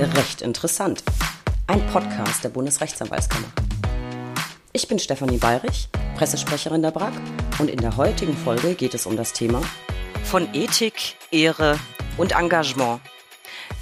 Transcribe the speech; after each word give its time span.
Recht 0.00 0.40
interessant. 0.40 1.04
Ein 1.66 1.86
Podcast 1.88 2.42
der 2.42 2.48
Bundesrechtsanwaltskammer. 2.48 3.48
Ich 4.72 4.88
bin 4.88 4.98
Stefanie 4.98 5.36
Bayrich, 5.36 5.90
Pressesprecherin 6.16 6.80
der 6.80 6.90
BRAG 6.90 7.12
und 7.58 7.68
in 7.68 7.78
der 7.78 7.98
heutigen 7.98 8.34
Folge 8.34 8.74
geht 8.74 8.94
es 8.94 9.04
um 9.04 9.18
das 9.18 9.34
Thema 9.34 9.60
von 10.24 10.48
Ethik, 10.54 11.16
Ehre 11.30 11.78
und 12.16 12.32
Engagement 12.32 13.02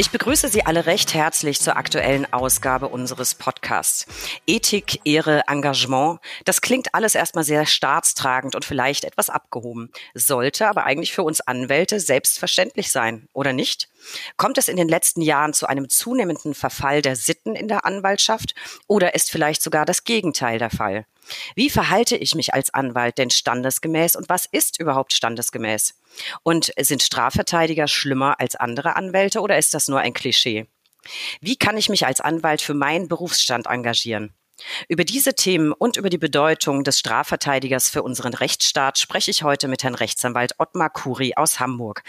ich 0.01 0.11
begrüße 0.11 0.49
Sie 0.49 0.65
alle 0.65 0.87
recht 0.87 1.13
herzlich 1.13 1.61
zur 1.61 1.77
aktuellen 1.77 2.33
Ausgabe 2.33 2.87
unseres 2.87 3.35
Podcasts. 3.35 4.07
Ethik, 4.47 5.01
Ehre, 5.05 5.43
Engagement, 5.49 6.21
das 6.45 6.61
klingt 6.61 6.95
alles 6.95 7.17
erstmal 7.17 7.43
sehr 7.43 7.67
staatstragend 7.67 8.55
und 8.55 8.65
vielleicht 8.65 9.03
etwas 9.05 9.29
abgehoben, 9.29 9.91
sollte 10.15 10.69
aber 10.69 10.85
eigentlich 10.85 11.13
für 11.13 11.25
uns 11.25 11.41
Anwälte 11.41 11.99
selbstverständlich 11.99 12.93
sein, 12.93 13.29
oder 13.33 13.53
nicht? 13.53 13.89
Kommt 14.37 14.57
es 14.57 14.69
in 14.69 14.77
den 14.77 14.89
letzten 14.89 15.21
Jahren 15.21 15.53
zu 15.53 15.67
einem 15.67 15.89
zunehmenden 15.89 16.55
Verfall 16.55 17.03
der 17.03 17.17
Sitten 17.17 17.57
in 17.57 17.67
der 17.67 17.85
Anwaltschaft 17.85 18.55
oder 18.87 19.17
ist 19.17 19.33
vielleicht 19.33 19.63
sogar 19.63 19.85
das 19.85 20.05
Gegenteil 20.05 20.61
der 20.61 20.71
Fall? 20.71 21.07
Wie 21.55 21.71
verhalte 21.71 22.17
ich 22.17 22.35
mich 22.35 22.55
als 22.55 22.73
Anwalt 22.73 23.19
denn 23.19 23.31
standesgemäß 23.31 24.17
und 24.17 24.29
was 24.29 24.47
ist 24.47 24.81
überhaupt 24.81 25.13
standesgemäß? 25.13 25.95
Und 26.43 26.73
sind 26.79 27.03
Strafverteidiger 27.03 27.89
schlimmer 27.89 28.41
als 28.41 28.57
andere 28.57 28.97
Anwälte 28.97 29.41
oder 29.41 29.59
ist 29.59 29.75
das 29.75 29.89
nur 29.89 30.01
ein 30.01 30.15
Klischee? 30.15 30.67
Wie 31.41 31.57
kann 31.57 31.77
ich 31.77 31.89
mich 31.89 32.07
als 32.07 32.21
Anwalt 32.21 32.61
für 32.61 32.75
meinen 32.75 33.09
Berufsstand 33.09 33.67
engagieren? 33.67 34.35
Über 34.89 35.05
diese 35.05 35.35
Themen 35.35 35.73
und 35.73 35.97
über 35.97 36.11
die 36.11 36.19
Bedeutung 36.19 36.83
des 36.83 36.99
Strafverteidigers 36.99 37.91
für 37.91 38.03
unseren 38.03 38.35
Rechtsstaat 38.35 38.99
spreche 38.99 39.31
ich 39.31 39.45
heute 39.45 39.69
mit 39.69 39.85
Herrn 39.85 39.95
Rechtsanwalt 39.95 40.55
Ottmar 40.59 40.91
Kuri 40.91 41.35
aus 41.37 41.61
Hamburg. 41.61 42.03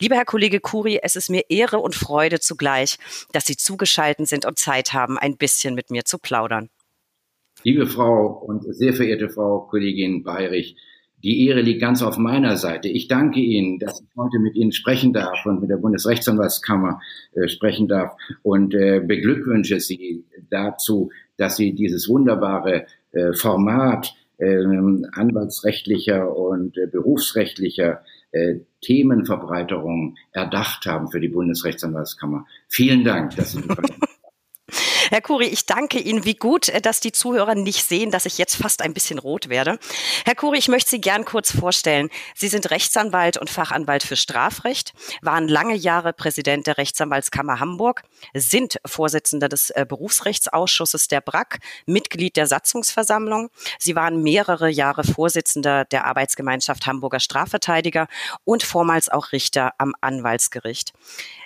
Lieber 0.00 0.16
Herr 0.16 0.26
Kollege 0.26 0.60
Kuri, 0.60 1.00
es 1.02 1.16
ist 1.16 1.30
mir 1.30 1.48
Ehre 1.48 1.78
und 1.78 1.94
Freude 1.94 2.40
zugleich, 2.40 2.98
dass 3.32 3.46
Sie 3.46 3.56
zugeschaltet 3.56 4.28
sind 4.28 4.44
und 4.44 4.58
Zeit 4.58 4.92
haben, 4.92 5.18
ein 5.18 5.38
bisschen 5.38 5.74
mit 5.74 5.90
mir 5.90 6.04
zu 6.04 6.18
plaudern. 6.18 6.68
Liebe 7.64 7.86
Frau 7.86 8.26
und 8.26 8.62
sehr 8.74 8.92
verehrte 8.92 9.30
Frau 9.30 9.60
Kollegin 9.60 10.22
Bayrich, 10.22 10.76
die 11.22 11.46
Ehre 11.46 11.62
liegt 11.62 11.80
ganz 11.80 12.02
auf 12.02 12.18
meiner 12.18 12.58
Seite. 12.58 12.88
Ich 12.88 13.08
danke 13.08 13.40
Ihnen, 13.40 13.78
dass 13.78 14.02
ich 14.02 14.06
heute 14.18 14.38
mit 14.38 14.54
Ihnen 14.54 14.72
sprechen 14.72 15.14
darf 15.14 15.46
und 15.46 15.62
mit 15.62 15.70
der 15.70 15.78
Bundesrechtsanwaltskammer 15.78 17.00
äh, 17.32 17.48
sprechen 17.48 17.88
darf 17.88 18.12
und 18.42 18.74
äh, 18.74 19.00
beglückwünsche 19.00 19.80
Sie 19.80 20.24
dazu, 20.50 21.10
dass 21.38 21.56
Sie 21.56 21.72
dieses 21.72 22.06
wunderbare 22.06 22.84
äh, 23.12 23.32
Format 23.32 24.14
ähm, 24.38 25.06
anwaltsrechtlicher 25.12 26.36
und 26.36 26.76
äh, 26.76 26.86
berufsrechtlicher 26.86 28.02
äh, 28.32 28.56
Themenverbreiterung 28.82 30.16
erdacht 30.32 30.84
haben 30.84 31.10
für 31.10 31.20
die 31.20 31.28
Bundesrechtsanwaltskammer. 31.28 32.44
Vielen 32.68 33.04
Dank, 33.04 33.34
dass 33.36 33.52
Sie 33.52 33.62
Herr 35.14 35.22
Kuri, 35.22 35.44
ich 35.44 35.64
danke 35.64 36.00
Ihnen. 36.00 36.24
Wie 36.24 36.34
gut, 36.34 36.68
äh, 36.68 36.80
dass 36.80 36.98
die 36.98 37.12
Zuhörer 37.12 37.54
nicht 37.54 37.84
sehen, 37.84 38.10
dass 38.10 38.26
ich 38.26 38.36
jetzt 38.36 38.56
fast 38.56 38.82
ein 38.82 38.92
bisschen 38.92 39.20
rot 39.20 39.48
werde. 39.48 39.78
Herr 40.24 40.34
Kuri, 40.34 40.58
ich 40.58 40.66
möchte 40.66 40.90
Sie 40.90 41.00
gern 41.00 41.24
kurz 41.24 41.52
vorstellen. 41.52 42.10
Sie 42.34 42.48
sind 42.48 42.68
Rechtsanwalt 42.72 43.36
und 43.36 43.48
Fachanwalt 43.48 44.02
für 44.02 44.16
Strafrecht, 44.16 44.92
waren 45.22 45.46
lange 45.46 45.76
Jahre 45.76 46.14
Präsident 46.14 46.66
der 46.66 46.78
Rechtsanwaltskammer 46.78 47.60
Hamburg, 47.60 48.02
sind 48.34 48.80
Vorsitzender 48.84 49.48
des 49.48 49.70
äh, 49.70 49.86
Berufsrechtsausschusses 49.88 51.06
der 51.06 51.20
BRAC, 51.20 51.60
Mitglied 51.86 52.36
der 52.36 52.48
Satzungsversammlung. 52.48 53.50
Sie 53.78 53.94
waren 53.94 54.20
mehrere 54.20 54.68
Jahre 54.68 55.04
Vorsitzender 55.04 55.84
der 55.84 56.06
Arbeitsgemeinschaft 56.06 56.88
Hamburger 56.88 57.20
Strafverteidiger 57.20 58.08
und 58.42 58.64
vormals 58.64 59.08
auch 59.10 59.30
Richter 59.30 59.74
am 59.78 59.94
Anwaltsgericht. 60.00 60.92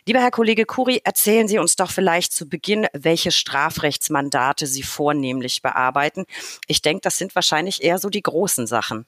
Lieber 0.07 0.21
Herr 0.21 0.31
Kollege 0.31 0.65
Kuri, 0.65 1.03
erzählen 1.05 1.49
Sie 1.49 1.59
uns 1.59 1.77
doch 1.77 1.91
vielleicht 1.91 2.33
zu 2.33 2.49
Beginn, 2.49 2.87
welche 2.95 3.31
Strafrechtsmandate 3.59 4.67
Sie 4.67 4.83
vornehmlich 4.83 5.63
bearbeiten. 5.63 6.25
Ich 6.69 6.83
denke, 6.83 7.01
das 7.03 7.19
sind 7.19 7.35
wahrscheinlich 7.35 7.83
eher 7.83 7.99
so 7.99 8.09
die 8.09 8.23
großen 8.23 8.67
Sachen. 8.67 9.05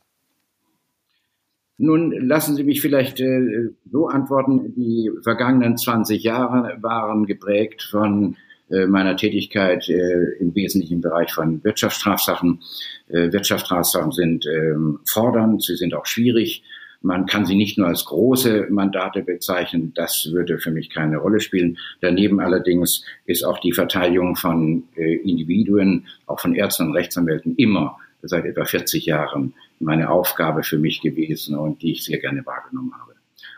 Nun 1.78 2.12
lassen 2.12 2.56
Sie 2.56 2.64
mich 2.64 2.80
vielleicht 2.82 3.20
äh, 3.20 3.70
so 3.90 4.08
antworten. 4.08 4.74
Die 4.74 5.10
vergangenen 5.22 5.78
20 5.78 6.22
Jahre 6.22 6.76
waren 6.82 7.26
geprägt 7.26 7.82
von 7.90 8.36
äh, 8.70 8.86
meiner 8.86 9.16
Tätigkeit 9.16 9.88
äh, 9.88 10.36
im 10.40 10.54
wesentlichen 10.54 11.00
Bereich 11.00 11.32
von 11.32 11.62
Wirtschaftsstrafsachen. 11.64 12.60
Äh, 13.08 13.32
Wirtschaftsstrafsachen 13.32 14.12
sind 14.12 14.46
ähm, 14.46 15.00
fordernd, 15.06 15.62
sie 15.62 15.76
sind 15.76 15.94
auch 15.94 16.06
schwierig 16.06 16.64
man 17.02 17.26
kann 17.26 17.46
sie 17.46 17.56
nicht 17.56 17.78
nur 17.78 17.88
als 17.88 18.04
große 18.04 18.66
Mandate 18.70 19.22
bezeichnen, 19.22 19.92
das 19.94 20.30
würde 20.32 20.58
für 20.58 20.70
mich 20.70 20.90
keine 20.90 21.18
Rolle 21.18 21.40
spielen. 21.40 21.78
Daneben 22.00 22.40
allerdings 22.40 23.04
ist 23.24 23.42
auch 23.42 23.58
die 23.58 23.72
Verteidigung 23.72 24.36
von 24.36 24.84
äh, 24.96 25.16
Individuen, 25.16 26.06
auch 26.26 26.40
von 26.40 26.54
Ärzten 26.54 26.88
und 26.88 26.94
Rechtsanwälten 26.94 27.56
immer 27.56 27.96
seit 28.22 28.44
etwa 28.44 28.64
40 28.64 29.06
Jahren 29.06 29.54
meine 29.78 30.10
Aufgabe 30.10 30.62
für 30.62 30.78
mich 30.78 31.00
gewesen 31.00 31.56
und 31.56 31.82
die 31.82 31.92
ich 31.92 32.04
sehr 32.04 32.18
gerne 32.18 32.44
wahrgenommen 32.44 32.92
habe. 33.00 33.14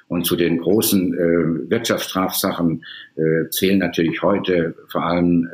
Und 0.06 0.24
zu 0.24 0.36
den 0.36 0.58
großen 0.58 1.14
äh, 1.14 1.70
Wirtschaftsstrafsachen 1.70 2.84
äh, 3.16 3.48
zählen 3.50 3.78
natürlich 3.78 4.22
heute 4.22 4.76
vor 4.86 5.04
allem 5.04 5.48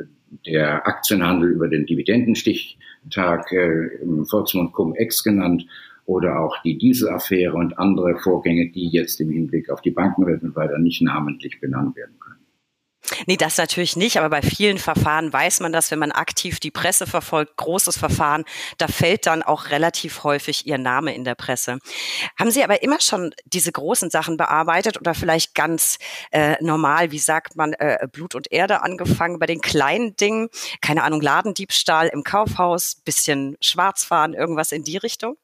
der 0.45 0.87
Aktienhandel 0.87 1.51
über 1.51 1.67
den 1.67 1.85
Dividendenstichtag, 1.85 3.51
äh, 3.51 4.01
im 4.01 4.25
Volksmund 4.25 4.73
Cum-Ex 4.73 5.23
genannt, 5.23 5.65
oder 6.09 6.39
auch 6.39 6.57
die 6.63 6.79
Dieselaffäre 6.79 7.53
und 7.53 7.77
andere 7.77 8.17
Vorgänge, 8.17 8.71
die 8.71 8.89
jetzt 8.89 9.21
im 9.21 9.29
Hinblick 9.29 9.69
auf 9.69 9.81
die 9.81 9.91
Bankenwelt 9.91 10.41
weiter 10.55 10.79
nicht 10.79 11.03
namentlich 11.03 11.61
benannt 11.61 11.95
werden 11.95 12.17
können. 12.19 12.39
Nee, 13.27 13.37
das 13.37 13.57
natürlich 13.57 13.95
nicht, 13.95 14.17
aber 14.17 14.29
bei 14.29 14.41
vielen 14.41 14.79
Verfahren 14.79 15.31
weiß 15.31 15.59
man 15.59 15.71
das, 15.71 15.91
wenn 15.91 15.99
man 15.99 16.11
aktiv 16.11 16.59
die 16.59 16.71
Presse 16.71 17.05
verfolgt, 17.05 17.57
großes 17.57 17.97
Verfahren, 17.97 18.43
da 18.77 18.87
fällt 18.87 19.27
dann 19.27 19.43
auch 19.43 19.69
relativ 19.69 20.23
häufig 20.23 20.65
Ihr 20.65 20.79
Name 20.79 21.13
in 21.13 21.23
der 21.23 21.35
Presse. 21.35 21.77
Haben 22.39 22.51
Sie 22.51 22.63
aber 22.63 22.81
immer 22.81 22.99
schon 22.99 23.31
diese 23.45 23.71
großen 23.71 24.09
Sachen 24.09 24.35
bearbeitet 24.35 24.99
oder 24.99 25.13
vielleicht 25.13 25.53
ganz 25.53 25.99
äh, 26.31 26.55
normal, 26.59 27.11
wie 27.11 27.19
sagt 27.19 27.55
man, 27.55 27.73
äh, 27.73 28.07
Blut 28.11 28.33
und 28.33 28.51
Erde 28.51 28.81
angefangen 28.81 29.37
bei 29.37 29.45
den 29.45 29.61
kleinen 29.61 30.15
Dingen? 30.15 30.49
Keine 30.81 31.03
Ahnung, 31.03 31.21
Ladendiebstahl 31.21 32.07
im 32.07 32.23
Kaufhaus, 32.23 32.95
bisschen 33.05 33.57
Schwarzfahren, 33.61 34.33
irgendwas 34.33 34.71
in 34.71 34.83
die 34.83 34.97
Richtung? 34.97 35.37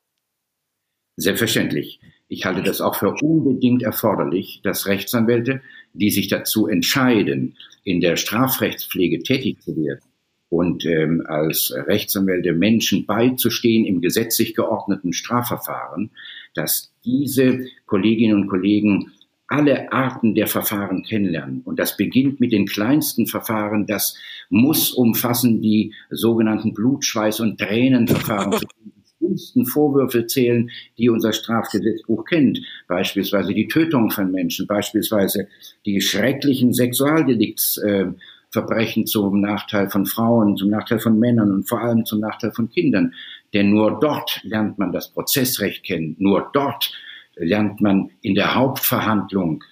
Selbstverständlich. 1.17 1.99
Ich 2.27 2.45
halte 2.45 2.63
das 2.63 2.81
auch 2.81 2.95
für 2.95 3.13
unbedingt 3.21 3.83
erforderlich, 3.83 4.61
dass 4.63 4.87
Rechtsanwälte, 4.87 5.61
die 5.93 6.09
sich 6.09 6.27
dazu 6.27 6.67
entscheiden, 6.67 7.55
in 7.83 8.01
der 8.01 8.17
Strafrechtspflege 8.17 9.23
tätig 9.23 9.61
zu 9.61 9.75
werden 9.77 10.01
und 10.49 10.85
ähm, 10.85 11.23
als 11.25 11.73
Rechtsanwälte 11.75 12.53
Menschen 12.53 13.05
beizustehen 13.05 13.85
im 13.85 14.01
gesetzlich 14.01 14.55
geordneten 14.55 15.13
Strafverfahren, 15.13 16.11
dass 16.53 16.91
diese 17.03 17.65
Kolleginnen 17.85 18.41
und 18.41 18.47
Kollegen 18.47 19.11
alle 19.47 19.91
Arten 19.91 20.33
der 20.33 20.47
Verfahren 20.47 21.03
kennenlernen. 21.03 21.61
Und 21.61 21.77
das 21.77 21.97
beginnt 21.97 22.39
mit 22.39 22.51
den 22.51 22.65
kleinsten 22.65 23.27
Verfahren. 23.27 23.85
Das 23.85 24.17
muss 24.49 24.91
umfassen 24.91 25.61
die 25.61 25.93
sogenannten 26.09 26.73
Blutschweiß- 26.73 27.41
und 27.41 27.59
Tränenverfahren 27.59 28.59
schlimmsten 29.25 29.65
Vorwürfe 29.65 30.27
zählen, 30.27 30.69
die 30.97 31.09
unser 31.09 31.33
Strafgesetzbuch 31.33 32.23
kennt. 32.25 32.61
Beispielsweise 32.87 33.53
die 33.53 33.67
Tötung 33.67 34.09
von 34.11 34.31
Menschen, 34.31 34.67
beispielsweise 34.67 35.47
die 35.85 35.99
schrecklichen 36.01 36.73
Sexualdeliktsverbrechen 36.73 39.03
äh, 39.03 39.05
zum 39.05 39.41
Nachteil 39.41 39.89
von 39.89 40.05
Frauen, 40.05 40.55
zum 40.57 40.69
Nachteil 40.69 40.99
von 40.99 41.17
Männern 41.19 41.51
und 41.51 41.67
vor 41.67 41.81
allem 41.81 42.05
zum 42.05 42.21
Nachteil 42.21 42.51
von 42.51 42.69
Kindern. 42.69 43.15
Denn 43.53 43.71
nur 43.71 43.99
dort 43.99 44.41
lernt 44.43 44.77
man 44.77 44.91
das 44.91 45.11
Prozessrecht 45.11 45.83
kennen, 45.83 46.15
nur 46.19 46.51
dort 46.53 46.91
lernt 47.35 47.81
man 47.81 48.11
in 48.21 48.35
der 48.35 48.53
Hauptverhandlung 48.55 49.63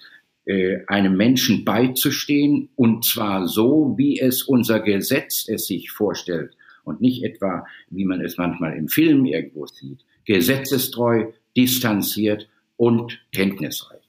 äh, 0.44 0.80
einem 0.86 1.16
Menschen 1.16 1.64
beizustehen 1.64 2.68
und 2.76 3.06
zwar 3.06 3.48
so, 3.48 3.94
wie 3.96 4.20
es 4.20 4.42
unser 4.42 4.80
Gesetz 4.80 5.48
es 5.48 5.66
sich 5.66 5.90
vorstellt 5.90 6.54
und 6.84 7.00
nicht 7.00 7.24
etwa, 7.24 7.66
wie 7.90 8.04
man 8.04 8.20
es 8.20 8.36
manchmal 8.38 8.76
im 8.76 8.88
Film 8.88 9.24
irgendwo 9.24 9.66
sieht, 9.66 10.04
gesetzestreu, 10.24 11.32
distanziert 11.56 12.48
und 12.76 13.20
kenntnisreich. 13.32 14.04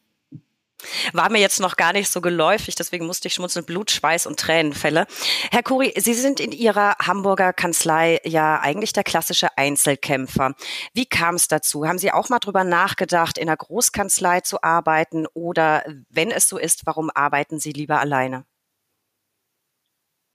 War 1.13 1.31
mir 1.31 1.39
jetzt 1.39 1.59
noch 1.59 1.77
gar 1.77 1.93
nicht 1.93 2.09
so 2.11 2.21
geläufig, 2.21 2.75
deswegen 2.75 3.05
musste 3.05 3.27
ich 3.27 3.33
schmunzeln, 3.33 3.65
Blut, 3.65 3.91
Schweiß 3.91 4.27
und 4.27 4.39
Tränenfälle. 4.39 5.07
Herr 5.51 5.63
Kuri, 5.63 5.93
Sie 5.97 6.13
sind 6.13 6.39
in 6.39 6.51
Ihrer 6.51 6.95
Hamburger 6.99 7.53
Kanzlei 7.53 8.19
ja 8.23 8.59
eigentlich 8.59 8.93
der 8.93 9.03
klassische 9.03 9.57
Einzelkämpfer. 9.57 10.53
Wie 10.93 11.05
kam 11.05 11.35
es 11.35 11.47
dazu? 11.47 11.87
Haben 11.87 11.97
Sie 11.97 12.11
auch 12.11 12.29
mal 12.29 12.39
drüber 12.39 12.63
nachgedacht, 12.63 13.37
in 13.37 13.47
einer 13.47 13.57
Großkanzlei 13.57 14.41
zu 14.41 14.61
arbeiten 14.63 15.25
oder 15.33 15.83
wenn 16.09 16.31
es 16.31 16.47
so 16.47 16.57
ist, 16.57 16.85
warum 16.85 17.09
arbeiten 17.13 17.59
Sie 17.59 17.71
lieber 17.71 17.99
alleine? 17.99 18.45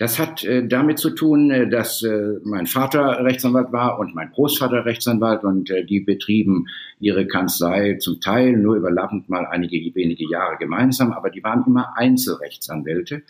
Das 0.01 0.19
hat 0.19 0.45
äh, 0.45 0.67
damit 0.67 0.99
zu 0.99 1.11
tun, 1.11 1.51
äh, 1.51 1.69
dass 1.69 2.03
äh, 2.03 2.39
mein 2.43 2.67
Vater 2.67 3.23
Rechtsanwalt 3.23 3.71
war 3.71 3.99
und 3.99 4.15
mein 4.15 4.31
Großvater 4.31 4.87
Rechtsanwalt 4.87 5.45
und 5.45 5.69
äh, 5.69 5.85
die 5.85 6.01
betrieben 6.01 6.69
ihre 7.01 7.27
Kanzlei 7.27 7.99
zum 8.01 8.19
Teil 8.19 8.57
nur 8.57 8.77
überlappend 8.77 9.29
mal 9.29 9.45
einige 9.45 9.77
wenige 9.95 10.27
Jahre 10.27 10.57
gemeinsam, 10.57 11.13
aber 11.13 11.29
die 11.29 11.45
waren 11.45 11.65
immer 11.67 11.99
Einzelrechtsanwälte. 11.99 13.25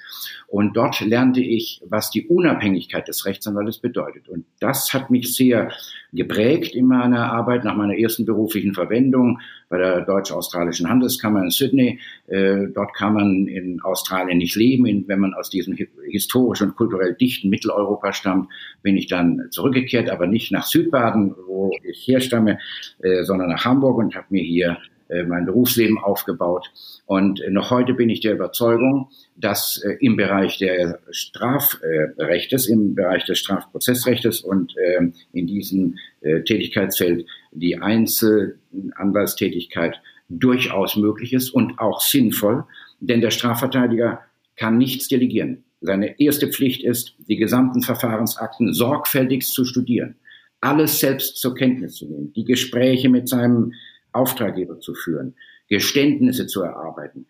Und 0.47 0.77
dort 0.77 1.01
lernte 1.01 1.41
ich, 1.41 1.83
was 1.89 2.13
die 2.13 2.29
Unabhängigkeit 2.29 3.09
des 3.09 3.27
Rechtsanwaltes 3.27 3.79
bedeutet. 3.79 4.29
Und 4.29 4.45
das 4.61 4.95
hat 4.95 5.11
mich 5.11 5.35
sehr 5.35 5.73
geprägt 6.13 6.75
in 6.75 6.87
meiner 6.87 7.33
Arbeit 7.33 7.65
nach 7.65 7.77
meiner 7.77 7.97
ersten 7.97 8.25
beruflichen 8.25 8.75
Verwendung 8.75 9.41
bei 9.69 9.79
der 9.79 10.03
Deutsch-Australischen 10.03 10.89
Handelskammer 10.89 11.43
in 11.43 11.51
Sydney. 11.51 12.01
Äh, 12.27 12.69
dort 12.75 12.95
kann 12.95 13.15
man 13.15 13.47
in 13.47 13.81
Australien 13.83 14.39
nicht 14.39 14.57
leben, 14.57 15.05
wenn 15.07 15.21
man 15.21 15.35
aus 15.35 15.51
diesem 15.51 15.77
historisch 16.09 16.63
und 16.63 16.77
kulturell 16.77 17.15
dichten 17.15 17.49
Mitteleuropa 17.49 18.13
stammt. 18.13 18.49
Bin 18.83 18.97
ich 18.97 19.07
dann 19.07 19.49
zurückgekehrt, 19.51 20.11
aber 20.11 20.27
nicht 20.27 20.53
nach 20.53 20.67
Südbaden, 20.67 21.35
wo 21.47 21.71
ich 21.83 22.07
herstamme, 22.07 22.59
äh, 23.01 23.23
sondern 23.25 23.49
nach 23.51 23.65
Hamburg 23.65 23.99
und 23.99 24.15
habe 24.15 24.27
mir 24.31 24.43
hier 24.43 24.79
mein 25.27 25.47
Berufsleben 25.47 25.99
aufgebaut. 25.99 26.71
Und 27.07 27.43
noch 27.51 27.71
heute 27.71 27.95
bin 27.95 28.09
ich 28.09 28.21
der 28.21 28.35
Überzeugung, 28.35 29.09
dass 29.37 29.83
äh, 29.85 29.97
im 30.01 30.17
Bereich 30.17 30.59
der 30.59 31.01
Strafrechtes, 31.11 32.69
im 32.69 32.95
Bereich 32.95 33.25
des 33.25 33.41
Strafprozessrechtes 33.41 34.43
und 34.43 34.77
ähm, 34.79 35.15
in 35.33 35.47
diesem 35.47 35.97
äh, 36.21 36.43
Tätigkeitsfeld 36.43 37.27
die 37.53 37.79
Einzelanwaltstätigkeit 37.79 40.01
durchaus 40.29 40.97
möglich 40.97 41.33
ist 41.33 41.49
und 41.51 41.79
auch 41.79 42.01
sinnvoll, 42.01 42.65
denn 43.01 43.21
der 43.21 43.33
Strafverteidiger 43.33 44.21
kann 44.57 44.79
nichts 44.79 45.09
delegieren. 45.09 45.65
Seine 45.81 46.21
erste 46.21 46.47
Pflicht 46.49 46.85
ist, 46.85 47.17
die 47.27 47.37
gesamten 47.37 47.83
Verfahrensakten 47.83 48.73
sorgfältigst 48.73 49.53
zu 49.53 49.65
studieren, 49.65 50.15
alles 50.61 51.01
selbst 51.01 51.39
zur 51.39 51.55
Kenntnis 51.55 51.95
zu 51.95 52.07
nehmen, 52.07 52.33
die 52.35 52.45
Gespräche 52.45 53.09
mit 53.09 53.29
seinem 53.29 53.73
Auftraggeber 54.13 54.81
zu 54.81 54.95
führen, 54.95 55.35
Geständnisse 55.69 56.47
zu 56.47 56.63
erarbeiten. 56.63 57.27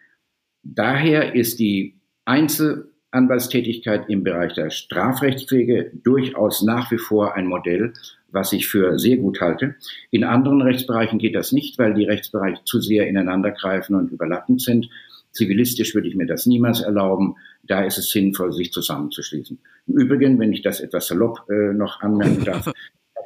Daher 0.63 1.35
ist 1.35 1.59
die 1.59 2.01
Einzelanwaltstätigkeit 2.25 4.09
im 4.09 4.25
Bereich 4.25 4.55
der 4.55 4.71
Strafrechtspflege 4.71 5.93
durchaus 6.03 6.63
nach 6.63 6.91
wie 6.91 6.99
vor 6.99 7.35
ein 7.35 7.47
Modell, 7.47 7.93
was 8.33 8.53
ich 8.53 8.69
für 8.69 8.99
sehr 8.99 9.17
gut 9.17 9.41
halte. 9.41 9.75
In 10.11 10.25
anderen 10.25 10.63
Rechtsbereichen 10.63 11.19
geht 11.19 11.35
das 11.35 11.53
nicht, 11.53 11.79
weil 11.79 11.95
die 11.95 12.05
Rechtsbereiche 12.05 12.63
zu 12.65 12.81
sehr 12.81 13.09
ineinandergreifen 13.09 13.97
und 13.97 14.13
überlappend 14.13 14.63
sind. 14.63 14.89
Zivilistisch 15.33 15.95
würde 15.95 16.09
ich 16.09 16.17
mir 16.17 16.27
das 16.27 16.47
niemals 16.47 16.81
erlauben. 16.81 17.37
Da 17.63 17.85
ist 17.85 17.99
es 17.99 18.11
sinnvoll, 18.11 18.53
sich 18.53 18.73
zusammenzuschließen. 18.73 19.59
Im 19.87 19.99
Übrigen, 19.99 20.39
wenn 20.39 20.53
ich 20.53 20.63
das 20.63 20.81
etwas 20.81 21.07
salopp 21.07 21.49
äh, 21.49 21.73
noch 21.73 22.01
anmerken 22.01 22.45
darf, 22.45 22.67
habe 22.67 22.75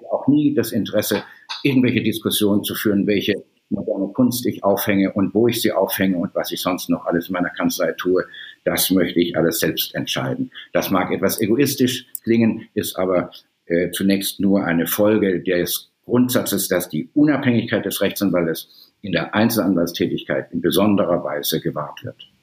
ich 0.01 0.11
auch 0.11 0.29
nie 0.29 0.55
das 0.55 0.73
Interesse, 0.73 1.23
irgendwelche 1.65 2.03
Diskussionen 2.03 2.63
zu 2.63 2.75
führen, 2.75 3.07
welche 3.07 3.35
moderne 3.71 4.13
Kunst 4.13 4.47
ich 4.47 4.63
aufhänge 4.63 5.13
und 5.13 5.35
wo 5.35 5.49
ich 5.49 5.61
sie 5.61 5.73
aufhänge 5.73 6.19
und 6.19 6.35
was 6.35 6.53
ich 6.53 6.61
sonst 6.61 6.89
noch 6.91 7.07
alles 7.07 7.29
in 7.29 7.33
meiner 7.33 7.51
Kanzlei 7.51 7.93
tue, 7.93 8.25
das 8.65 8.91
möchte 8.91 9.21
ich 9.21 9.37
alles 9.37 9.59
selbst 9.59 9.95
entscheiden. 9.95 10.51
Das 10.73 10.91
mag 10.91 11.11
etwas 11.11 11.41
egoistisch 11.41 12.07
klingen, 12.23 12.69
ist 12.75 12.97
aber 12.97 13.31
äh, 13.67 13.91
zunächst 13.91 14.41
nur 14.41 14.65
eine 14.65 14.87
Folge 14.87 15.43
des 15.43 15.91
Grundsatzes, 16.05 16.69
dass 16.69 16.89
die 16.89 17.09
Unabhängigkeit 17.15 17.85
des 17.85 18.01
Rechtsanwaltes 18.01 18.93
in 19.01 19.13
der 19.13 19.35
Einzelanwaltstätigkeit 19.35 20.53
in 20.53 20.61
besonderer 20.61 21.25
Weise 21.25 21.61
gewahrt 21.61 22.05
wird. 22.05 22.34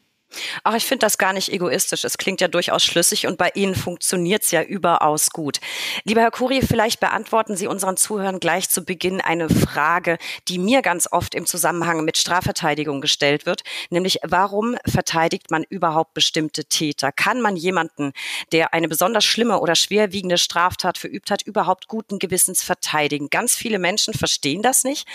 Ach, 0.64 0.76
ich 0.76 0.86
finde 0.86 1.06
das 1.06 1.18
gar 1.18 1.34
nicht 1.34 1.52
egoistisch. 1.52 2.04
Es 2.04 2.18
klingt 2.18 2.42
ja 2.42 2.48
durchaus 2.48 2.84
schlüssig 2.84 3.28
und 3.28 3.38
bei 3.38 3.52
Ihnen 3.54 3.76
funktioniert 3.76 4.44
es 4.44 4.52
ja 4.52 4.64
überaus 4.64 5.30
gut. 5.32 5.60
Lieber 6.04 6.22
Herr 6.22 6.32
Kuri, 6.32 6.62
vielleicht 6.62 7.00
beantworten 7.00 7.56
Sie 7.56 7.68
unseren 7.68 7.98
Zuhörern 7.98 8.40
gleich 8.40 8.70
zu 8.70 8.84
Beginn 8.84 9.22
eine 9.22 9.50
Frage, 9.50 10.18
die 10.48 10.60
mir 10.60 10.82
ganz 10.82 11.08
oft 11.12 11.36
im 11.36 11.46
Zusammenhang 11.46 12.04
mit 12.06 12.18
Strafverteidigung 12.18 13.02
gestellt 13.02 13.46
wird, 13.46 13.62
nämlich 13.90 14.20
warum 14.24 14.78
verteidigt 14.86 15.52
man 15.52 15.64
überhaupt 15.64 16.14
bestimmte 16.14 16.66
Täter? 16.66 17.12
Kann 17.12 17.42
man 17.42 17.56
jemanden, 17.56 18.14
der 18.52 18.74
eine 18.74 18.88
besonders 18.88 19.26
schlimme 19.26 19.60
oder 19.60 19.76
schwerwiegende 19.76 20.38
Straftat 20.38 20.98
verübt 20.98 21.32
hat, 21.32 21.42
überhaupt 21.42 21.88
guten 21.88 22.20
Gewissens 22.20 22.64
verteidigen? 22.64 23.30
Ganz 23.30 23.56
viele 23.56 23.80
Menschen 23.80 24.14
verstehen 24.14 24.62
das 24.62 24.84
nicht. 24.84 25.08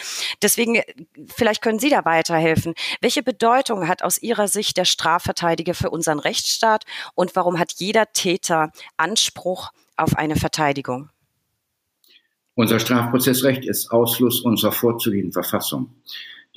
Deswegen, 0.42 0.82
vielleicht 1.34 1.62
können 1.62 1.78
Sie 1.78 1.90
da 1.90 2.04
weiterhelfen. 2.04 2.74
Welche 3.00 3.22
Bedeutung 3.22 3.88
hat 3.88 4.02
aus 4.02 4.18
Ihrer 4.18 4.48
Sicht 4.48 4.76
der 4.76 4.84
Strafverteidigung 4.84 5.05
Strafverteidiger 5.06 5.74
für 5.74 5.90
unseren 5.90 6.18
Rechtsstaat 6.18 6.82
und 7.14 7.36
warum 7.36 7.60
hat 7.60 7.74
jeder 7.76 8.12
Täter 8.12 8.72
Anspruch 8.96 9.70
auf 9.96 10.18
eine 10.18 10.34
Verteidigung? 10.34 11.10
Unser 12.56 12.80
Strafprozessrecht 12.80 13.64
ist 13.66 13.92
Ausfluss 13.92 14.40
unserer 14.40 14.72
vorzugehenden 14.72 15.32
Verfassung. 15.32 15.94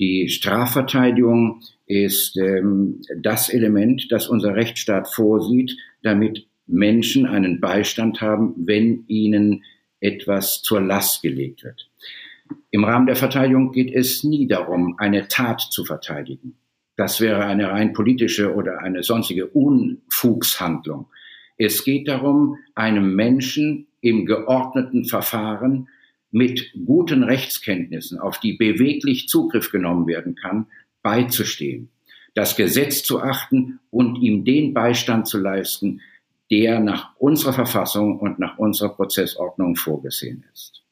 Die 0.00 0.28
Strafverteidigung 0.28 1.62
ist 1.86 2.36
ähm, 2.38 3.02
das 3.22 3.50
Element, 3.50 4.08
das 4.10 4.26
unser 4.26 4.56
Rechtsstaat 4.56 5.06
vorsieht, 5.06 5.76
damit 6.02 6.48
Menschen 6.66 7.26
einen 7.26 7.60
Beistand 7.60 8.20
haben, 8.20 8.54
wenn 8.56 9.04
ihnen 9.06 9.62
etwas 10.00 10.62
zur 10.62 10.80
Last 10.80 11.22
gelegt 11.22 11.62
wird. 11.62 11.88
Im 12.72 12.82
Rahmen 12.82 13.06
der 13.06 13.14
Verteidigung 13.14 13.70
geht 13.70 13.94
es 13.94 14.24
nie 14.24 14.48
darum, 14.48 14.96
eine 14.98 15.28
Tat 15.28 15.60
zu 15.60 15.84
verteidigen. 15.84 16.56
Das 17.00 17.18
wäre 17.18 17.46
eine 17.46 17.70
rein 17.70 17.94
politische 17.94 18.54
oder 18.54 18.80
eine 18.80 19.02
sonstige 19.02 19.46
Unfugshandlung. 19.46 21.06
Es 21.56 21.82
geht 21.82 22.08
darum, 22.08 22.58
einem 22.74 23.14
Menschen 23.14 23.86
im 24.02 24.26
geordneten 24.26 25.06
Verfahren 25.06 25.88
mit 26.30 26.74
guten 26.84 27.22
Rechtskenntnissen, 27.22 28.18
auf 28.18 28.38
die 28.38 28.52
beweglich 28.52 29.28
Zugriff 29.28 29.70
genommen 29.70 30.06
werden 30.06 30.34
kann, 30.34 30.66
beizustehen, 31.00 31.88
das 32.34 32.54
Gesetz 32.54 33.02
zu 33.02 33.22
achten 33.22 33.80
und 33.90 34.16
ihm 34.16 34.44
den 34.44 34.74
Beistand 34.74 35.26
zu 35.26 35.38
leisten, 35.38 36.02
der 36.50 36.80
nach 36.80 37.16
unserer 37.16 37.54
Verfassung 37.54 38.20
und 38.20 38.38
nach 38.38 38.58
unserer 38.58 38.90
Prozessordnung 38.90 39.74
vorgesehen 39.74 40.44
ist. 40.52 40.82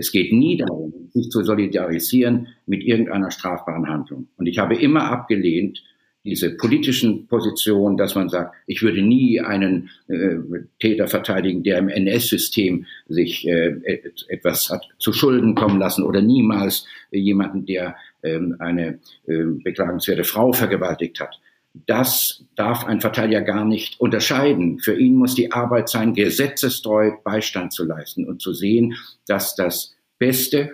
Es 0.00 0.12
geht 0.12 0.32
nie 0.32 0.56
darum, 0.56 1.10
sich 1.12 1.28
zu 1.28 1.44
solidarisieren 1.44 2.48
mit 2.66 2.82
irgendeiner 2.82 3.30
strafbaren 3.30 3.86
Handlung. 3.86 4.28
Und 4.38 4.46
ich 4.46 4.58
habe 4.58 4.74
immer 4.74 5.10
abgelehnt, 5.10 5.82
diese 6.24 6.56
politischen 6.56 7.26
Positionen, 7.26 7.98
dass 7.98 8.14
man 8.14 8.30
sagt, 8.30 8.54
ich 8.66 8.82
würde 8.82 9.02
nie 9.02 9.40
einen 9.40 9.90
äh, 10.08 10.36
Täter 10.78 11.06
verteidigen, 11.06 11.62
der 11.62 11.78
im 11.78 11.88
NS-System 11.88 12.86
sich 13.08 13.46
äh, 13.46 14.00
etwas 14.28 14.70
hat 14.70 14.88
zu 14.98 15.12
Schulden 15.12 15.54
kommen 15.54 15.78
lassen 15.78 16.02
oder 16.04 16.22
niemals 16.22 16.86
jemanden, 17.10 17.66
der 17.66 17.96
ähm, 18.22 18.56
eine 18.58 19.00
äh, 19.26 19.44
beklagenswerte 19.62 20.24
Frau 20.24 20.52
vergewaltigt 20.52 21.20
hat. 21.20 21.38
Das 21.72 22.44
darf 22.56 22.84
ein 22.84 23.00
Verteidiger 23.00 23.42
gar 23.42 23.64
nicht 23.64 24.00
unterscheiden. 24.00 24.80
Für 24.80 24.98
ihn 24.98 25.14
muss 25.14 25.34
die 25.34 25.52
Arbeit 25.52 25.88
sein, 25.88 26.14
gesetzestreu 26.14 27.12
Beistand 27.22 27.72
zu 27.72 27.84
leisten 27.84 28.26
und 28.26 28.42
zu 28.42 28.52
sehen, 28.52 28.96
dass 29.26 29.54
das 29.54 29.94
beste 30.18 30.72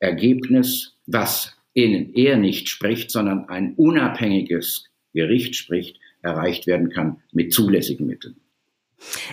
Ergebnis, 0.00 0.94
was 1.06 1.56
in 1.72 2.14
er 2.14 2.36
nicht 2.36 2.68
spricht, 2.68 3.10
sondern 3.10 3.48
ein 3.48 3.74
unabhängiges 3.74 4.86
Gericht 5.12 5.54
spricht, 5.56 5.98
erreicht 6.22 6.66
werden 6.66 6.90
kann 6.90 7.22
mit 7.32 7.52
zulässigen 7.52 8.06
Mitteln. 8.06 8.36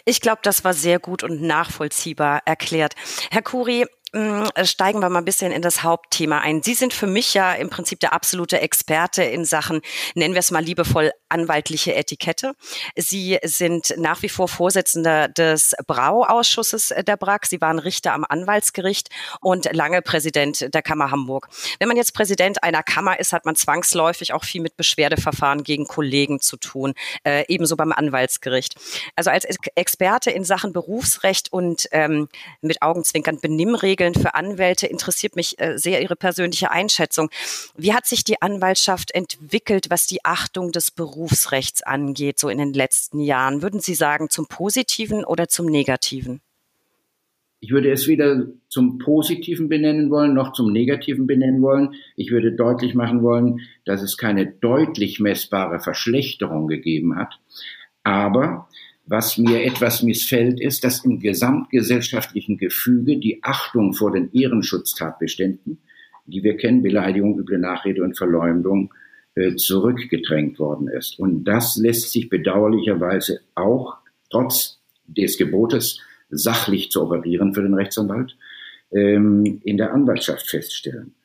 Ich 0.06 0.22
glaube, 0.22 0.42
das 0.44 0.64
war 0.64 0.74
sehr 0.74 1.00
gut 1.00 1.24
und 1.24 1.42
nachvollziehbar 1.42 2.42
erklärt. 2.46 2.94
Herr 3.30 3.42
Kuri, 3.42 3.86
steigen 4.14 5.00
wir 5.00 5.08
mal 5.08 5.20
ein 5.20 5.26
bisschen 5.26 5.54
in 5.54 5.62
das 5.62 5.84
Hauptthema 5.84 6.40
ein. 6.40 6.62
Sie 6.62 6.74
sind 6.74 6.94
für 6.94 7.08
mich 7.08 7.34
ja 7.34 7.54
im 7.54 7.70
Prinzip 7.70 8.02
der 8.02 8.12
absolute 8.12 8.60
Experte 8.60 9.24
in 9.24 9.46
Sachen, 9.46 9.82
nennen 10.16 10.34
wir 10.34 10.40
es 10.40 10.52
mal 10.52 10.64
liebevoll, 10.64 11.12
anwaltliche 11.30 11.96
Etikette. 11.96 12.54
Sie 12.98 13.40
sind 13.44 13.94
nach 13.98 14.22
wie 14.22 14.28
vor 14.28 14.50
Vorsitzender 14.50 15.30
des 15.30 15.76
Brauausschusses 15.88 16.94
der 17.08 17.16
BRAG. 17.16 17.46
Sie 17.46 17.62
waren 17.62 17.80
Richter 17.80 18.12
am 18.12 18.26
Anwaltsgericht 18.28 19.08
und 19.40 19.72
lange 19.72 20.02
Präsident 20.02 20.74
der 20.74 20.82
Kammer 20.82 21.10
Hamburg. 21.10 21.48
Wenn 21.80 21.88
man 21.88 21.96
jetzt 21.96 22.14
Präsident 22.14 22.64
einer 22.64 22.84
Kammer 22.84 23.18
ist, 23.18 23.32
hat 23.32 23.46
man 23.46 23.56
zwangsläufig 23.56 24.34
auch 24.34 24.44
viel 24.44 24.62
mit 24.62 24.76
Beschwerdeverfahren 24.76 25.64
gegen 25.64 25.88
Kollegen 25.88 26.42
zu 26.42 26.58
tun, 26.58 26.96
äh, 27.24 27.46
ebenso 27.48 27.78
beim 27.78 27.94
Anwaltsgericht. 27.94 28.76
Also 29.16 29.30
als 29.30 29.46
Experte 29.76 30.32
in 30.32 30.44
Sachen 30.44 30.74
Berufsrecht 30.74 31.54
und 31.54 31.88
ähm, 31.92 32.28
mit 32.62 32.82
Augenzwinkern 32.82 33.40
Benimmregeln 33.40 34.01
Regeln 34.02 34.16
für 34.16 34.34
Anwälte 34.34 34.88
interessiert 34.88 35.36
mich 35.36 35.60
äh, 35.60 35.78
sehr 35.78 36.02
Ihre 36.02 36.16
persönliche 36.16 36.72
Einschätzung. 36.72 37.30
Wie 37.78 37.94
hat 37.94 38.08
sich 38.08 38.24
die 38.24 38.42
Anwaltschaft 38.42 39.14
entwickelt, 39.14 39.88
was 39.90 40.08
die 40.08 40.26
Achtung 40.26 40.72
des 40.72 40.90
Berufsrechts 40.90 41.84
angeht, 41.84 42.40
so 42.40 42.50
in 42.50 42.58
den 42.58 42.74
letzten 42.74 43.20
Jahren? 43.20 43.62
Würden 43.62 43.80
Sie 43.80 43.94
sagen, 43.94 44.30
zum 44.30 44.48
Positiven 44.48 45.24
oder 45.24 45.48
zum 45.48 45.68
Negativen? 45.68 46.42
Ich 47.60 47.70
würde 47.70 47.92
es 47.92 48.08
weder 48.08 48.48
zum 48.70 48.98
Positiven 48.98 49.70
benennen 49.70 50.10
wollen, 50.10 50.34
noch 50.34 50.54
zum 50.54 50.72
Negativen 50.72 51.28
benennen 51.28 51.62
wollen. 51.62 51.94
Ich 52.16 52.32
würde 52.32 52.54
deutlich 52.54 52.96
machen 52.96 53.22
wollen, 53.22 53.60
dass 53.86 54.02
es 54.02 54.18
keine 54.18 54.48
deutlich 54.48 55.20
messbare 55.20 55.80
Verschlechterung 55.80 56.68
gegeben 56.68 57.16
hat. 57.16 57.40
Aber 58.04 58.68
Was 59.12 59.38
mir 59.38 59.66
etwas 59.66 60.04
missfällt, 60.04 60.62
ist, 60.62 60.86
dass 60.86 61.04
im 61.04 61.20
gesamtgesellschaftlichen 61.20 62.58
Gefüge 62.58 63.18
die 63.18 63.44
Achtung 63.44 63.94
vor 63.94 64.14
den 64.14 64.32
Ehrenschutztatbeständen, 64.32 65.80
die 66.28 66.42
wir 66.46 66.56
kennen, 66.56 66.82
Beleidigung, 66.82 67.38
üble 67.38 67.60
Nachrede 67.60 68.04
und 68.04 68.18
Verleumdung, 68.18 68.94
äh, 69.36 69.58
zurückgedrängt 69.58 70.60
worden 70.60 70.88
ist. 70.88 71.20
Und 71.20 71.44
das 71.44 71.76
lässt 71.76 72.14
sich 72.14 72.30
bedauerlicherweise 72.30 73.42
auch 73.54 73.98
trotz 74.30 74.80
des 75.08 75.38
Gebotes, 75.38 76.00
sachlich 76.30 76.90
zu 76.90 77.04
operieren 77.04 77.54
für 77.54 77.64
den 77.64 77.74
Rechtsanwalt, 77.74 78.38
ähm, 78.94 79.60
in 79.66 79.76
der 79.76 79.94
Anwaltschaft 79.94 80.50
feststellen. 80.50 81.16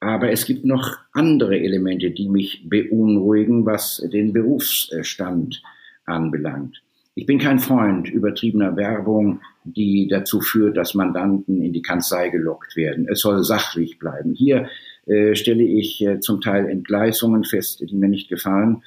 Aber 0.00 0.32
es 0.32 0.44
gibt 0.44 0.64
noch 0.64 0.98
andere 1.12 1.56
Elemente, 1.60 2.10
die 2.10 2.28
mich 2.28 2.68
beunruhigen, 2.68 3.64
was 3.64 4.04
den 4.12 4.32
Berufsstand 4.32 5.62
anbelangt. 6.04 6.81
Ich 7.14 7.26
bin 7.26 7.38
kein 7.38 7.58
Freund 7.58 8.08
übertriebener 8.08 8.74
Werbung, 8.74 9.40
die 9.64 10.08
dazu 10.08 10.40
führt, 10.40 10.78
dass 10.78 10.94
Mandanten 10.94 11.60
in 11.60 11.74
die 11.74 11.82
Kanzlei 11.82 12.30
gelockt 12.30 12.74
werden. 12.74 13.06
Es 13.06 13.20
soll 13.20 13.44
sachlich 13.44 13.98
bleiben. 13.98 14.32
Hier 14.32 14.68
äh, 15.06 15.34
stelle 15.34 15.62
ich 15.62 16.02
äh, 16.02 16.20
zum 16.20 16.40
Teil 16.40 16.70
Entgleisungen 16.70 17.44
fest, 17.44 17.84
die 17.86 17.94
mir 17.94 18.08
nicht 18.08 18.30
gefallen. 18.30 18.82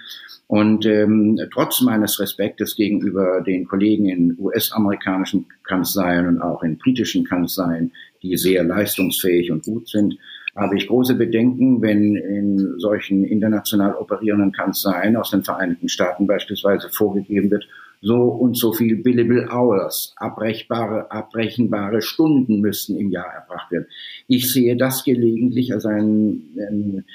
Und 0.47 0.87
ähm, 0.87 1.39
trotz 1.53 1.81
meines 1.81 2.19
Respektes 2.19 2.75
gegenüber 2.75 3.41
den 3.41 3.65
Kollegen 3.65 4.09
in 4.09 4.35
US-amerikanischen 4.39 5.45
Kanzleien 5.63 6.27
und 6.27 6.41
auch 6.41 6.63
in 6.63 6.79
britischen 6.79 7.25
Kanzleien, 7.25 7.91
die 8.23 8.37
sehr 8.37 8.63
leistungsfähig 8.63 9.51
und 9.51 9.65
gut 9.65 9.87
sind, 9.87 10.17
habe 10.55 10.77
ich 10.77 10.87
große 10.87 11.15
Bedenken, 11.15 11.81
wenn 11.81 12.15
in 12.15 12.79
solchen 12.79 13.23
international 13.25 13.93
operierenden 13.95 14.51
Kanzleien 14.51 15.15
aus 15.15 15.29
den 15.29 15.43
Vereinigten 15.43 15.89
Staaten 15.89 16.25
beispielsweise 16.25 16.89
vorgegeben 16.89 17.51
wird, 17.51 17.67
so 18.05 18.21
und 18.21 18.55
so 18.55 18.71
viel 18.71 18.97
billable 18.97 19.49
hours, 19.51 20.13
abbrechbare, 20.17 21.11
abbrechenbare 21.11 22.03
Stunden 22.03 22.61
müssten 22.61 22.95
im 22.97 23.09
Jahr 23.09 23.33
erbracht 23.33 23.71
werden. 23.71 23.87
Ich 24.27 24.53
sehe 24.53 24.77
das 24.77 25.03
gelegentlich 25.03 25.73
als 25.73 25.85
ein, 25.85 26.43
ein 26.55 27.05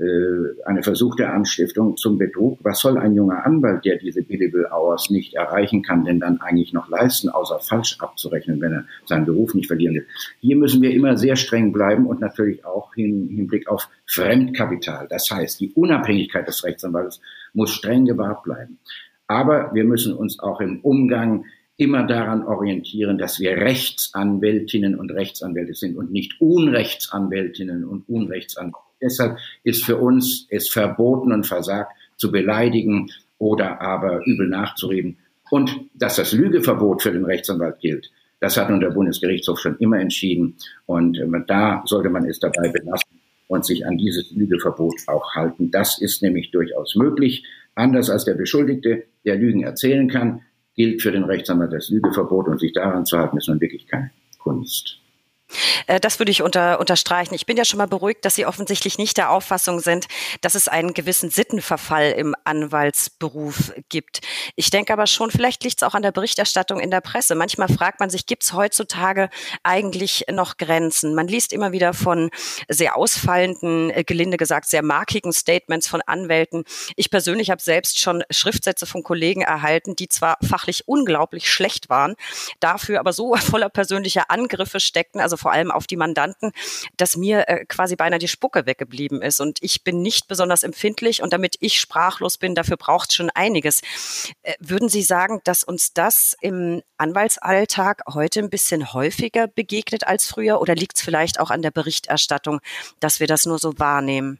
äh, 0.00 0.64
eine 0.64 0.82
versuchte 0.82 1.28
Anstiftung 1.28 1.96
zum 1.96 2.16
Betrug. 2.16 2.58
Was 2.62 2.80
soll 2.80 2.96
ein 2.96 3.14
junger 3.14 3.44
Anwalt, 3.44 3.84
der 3.84 3.98
diese 3.98 4.22
Billable 4.22 4.70
Hours 4.72 5.10
nicht 5.10 5.34
erreichen 5.34 5.82
kann, 5.82 6.04
denn 6.04 6.18
dann 6.18 6.40
eigentlich 6.40 6.72
noch 6.72 6.88
leisten, 6.88 7.28
außer 7.28 7.60
falsch 7.60 7.98
abzurechnen, 8.00 8.60
wenn 8.62 8.72
er 8.72 8.84
seinen 9.04 9.26
Beruf 9.26 9.54
nicht 9.54 9.66
verlieren 9.66 9.96
will? 9.96 10.06
Hier 10.40 10.56
müssen 10.56 10.80
wir 10.80 10.90
immer 10.92 11.18
sehr 11.18 11.36
streng 11.36 11.70
bleiben 11.72 12.06
und 12.06 12.20
natürlich 12.20 12.64
auch 12.64 12.96
im 12.96 13.28
Hinblick 13.28 13.68
auf 13.68 13.88
Fremdkapital. 14.06 15.06
Das 15.08 15.30
heißt, 15.30 15.60
die 15.60 15.70
Unabhängigkeit 15.74 16.48
des 16.48 16.64
Rechtsanwalts 16.64 17.20
muss 17.52 17.70
streng 17.70 18.06
gewahrt 18.06 18.42
bleiben. 18.42 18.78
Aber 19.30 19.70
wir 19.72 19.84
müssen 19.84 20.12
uns 20.12 20.40
auch 20.40 20.60
im 20.60 20.80
Umgang 20.80 21.44
immer 21.76 22.04
daran 22.04 22.42
orientieren, 22.42 23.16
dass 23.16 23.38
wir 23.38 23.52
Rechtsanwältinnen 23.52 24.98
und 24.98 25.12
Rechtsanwälte 25.12 25.72
sind 25.74 25.96
und 25.96 26.10
nicht 26.10 26.40
Unrechtsanwältinnen 26.40 27.84
und 27.84 28.08
Unrechtsanwälte. 28.08 28.78
Deshalb 29.00 29.38
ist 29.62 29.84
für 29.84 29.98
uns 29.98 30.48
es 30.50 30.68
verboten 30.68 31.30
und 31.30 31.46
versagt, 31.46 31.92
zu 32.16 32.32
beleidigen 32.32 33.12
oder 33.38 33.80
aber 33.80 34.26
übel 34.26 34.48
nachzureden. 34.48 35.18
Und 35.48 35.78
dass 35.94 36.16
das 36.16 36.32
Lügeverbot 36.32 37.00
für 37.00 37.12
den 37.12 37.24
Rechtsanwalt 37.24 37.78
gilt, 37.78 38.10
das 38.40 38.56
hat 38.56 38.68
nun 38.68 38.80
der 38.80 38.90
Bundesgerichtshof 38.90 39.60
schon 39.60 39.76
immer 39.78 40.00
entschieden. 40.00 40.56
Und 40.86 41.16
äh, 41.18 41.26
da 41.46 41.84
sollte 41.86 42.10
man 42.10 42.24
es 42.24 42.40
dabei 42.40 42.68
belassen 42.68 43.20
und 43.46 43.64
sich 43.64 43.86
an 43.86 43.96
dieses 43.96 44.32
Lügeverbot 44.32 44.94
auch 45.06 45.36
halten. 45.36 45.70
Das 45.70 46.00
ist 46.00 46.20
nämlich 46.20 46.50
durchaus 46.50 46.96
möglich. 46.96 47.44
Anders 47.80 48.10
als 48.10 48.26
der 48.26 48.34
Beschuldigte, 48.34 49.04
der 49.24 49.36
Lügen 49.36 49.62
erzählen 49.62 50.06
kann, 50.06 50.42
gilt 50.76 51.00
für 51.00 51.12
den 51.12 51.24
Rechtsanwalt 51.24 51.72
das 51.72 51.88
Lügeverbot 51.88 52.46
und 52.46 52.60
sich 52.60 52.74
daran 52.74 53.06
zu 53.06 53.18
halten, 53.18 53.38
ist 53.38 53.48
nun 53.48 53.60
wirklich 53.60 53.86
keine 53.86 54.10
Kunst. 54.38 54.99
Äh, 55.86 56.00
das 56.00 56.18
würde 56.18 56.30
ich 56.30 56.42
unter, 56.42 56.80
unterstreichen. 56.80 57.34
Ich 57.34 57.46
bin 57.46 57.56
ja 57.56 57.64
schon 57.64 57.78
mal 57.78 57.86
beruhigt, 57.86 58.24
dass 58.24 58.34
Sie 58.34 58.46
offensichtlich 58.46 58.98
nicht 58.98 59.16
der 59.16 59.30
Auffassung 59.30 59.80
sind, 59.80 60.06
dass 60.40 60.54
es 60.54 60.68
einen 60.68 60.94
gewissen 60.94 61.30
Sittenverfall 61.30 62.12
im 62.12 62.34
Anwaltsberuf 62.44 63.72
gibt. 63.88 64.20
Ich 64.56 64.70
denke 64.70 64.92
aber 64.92 65.06
schon, 65.06 65.30
vielleicht 65.30 65.64
liegt 65.64 65.82
es 65.82 65.82
auch 65.82 65.94
an 65.94 66.02
der 66.02 66.12
Berichterstattung 66.12 66.80
in 66.80 66.90
der 66.90 67.00
Presse. 67.00 67.34
Manchmal 67.34 67.68
fragt 67.68 68.00
man 68.00 68.10
sich, 68.10 68.26
gibt 68.26 68.44
es 68.44 68.52
heutzutage 68.52 69.30
eigentlich 69.62 70.24
noch 70.30 70.56
Grenzen? 70.56 71.14
Man 71.14 71.28
liest 71.28 71.52
immer 71.52 71.72
wieder 71.72 71.94
von 71.94 72.30
sehr 72.68 72.96
ausfallenden, 72.96 73.90
äh, 73.90 74.04
gelinde 74.04 74.36
gesagt, 74.36 74.66
sehr 74.66 74.82
markigen 74.82 75.32
Statements 75.32 75.88
von 75.88 76.02
Anwälten. 76.02 76.64
Ich 76.96 77.10
persönlich 77.10 77.50
habe 77.50 77.60
selbst 77.60 77.98
schon 77.98 78.22
Schriftsätze 78.30 78.86
von 78.86 79.02
Kollegen 79.02 79.42
erhalten, 79.42 79.96
die 79.96 80.08
zwar 80.08 80.38
fachlich 80.42 80.86
unglaublich 80.86 81.50
schlecht 81.50 81.88
waren, 81.88 82.14
dafür 82.60 83.00
aber 83.00 83.12
so 83.12 83.34
voller 83.36 83.68
persönlicher 83.68 84.30
Angriffe 84.30 84.80
steckten, 84.80 85.20
also 85.20 85.36
vor 85.40 85.52
allem 85.52 85.70
auf 85.70 85.86
die 85.86 85.96
Mandanten, 85.96 86.52
dass 86.96 87.16
mir 87.16 87.48
äh, 87.48 87.64
quasi 87.64 87.96
beinahe 87.96 88.18
die 88.18 88.28
Spucke 88.28 88.66
weggeblieben 88.66 89.22
ist. 89.22 89.40
Und 89.40 89.58
ich 89.62 89.82
bin 89.82 90.02
nicht 90.02 90.28
besonders 90.28 90.62
empfindlich 90.62 91.22
und 91.22 91.32
damit 91.32 91.56
ich 91.60 91.80
sprachlos 91.80 92.38
bin, 92.38 92.54
dafür 92.54 92.76
braucht 92.76 93.10
es 93.10 93.16
schon 93.16 93.30
einiges. 93.30 93.80
Äh, 94.42 94.54
würden 94.60 94.88
Sie 94.88 95.02
sagen, 95.02 95.40
dass 95.44 95.64
uns 95.64 95.92
das 95.92 96.36
im 96.40 96.82
Anwaltsalltag 96.98 98.02
heute 98.12 98.40
ein 98.40 98.50
bisschen 98.50 98.92
häufiger 98.92 99.48
begegnet 99.48 100.06
als 100.06 100.26
früher 100.26 100.60
oder 100.60 100.74
liegt 100.74 100.96
es 100.96 101.02
vielleicht 101.02 101.40
auch 101.40 101.50
an 101.50 101.62
der 101.62 101.70
Berichterstattung, 101.70 102.60
dass 103.00 103.20
wir 103.20 103.26
das 103.26 103.46
nur 103.46 103.58
so 103.58 103.78
wahrnehmen? 103.78 104.38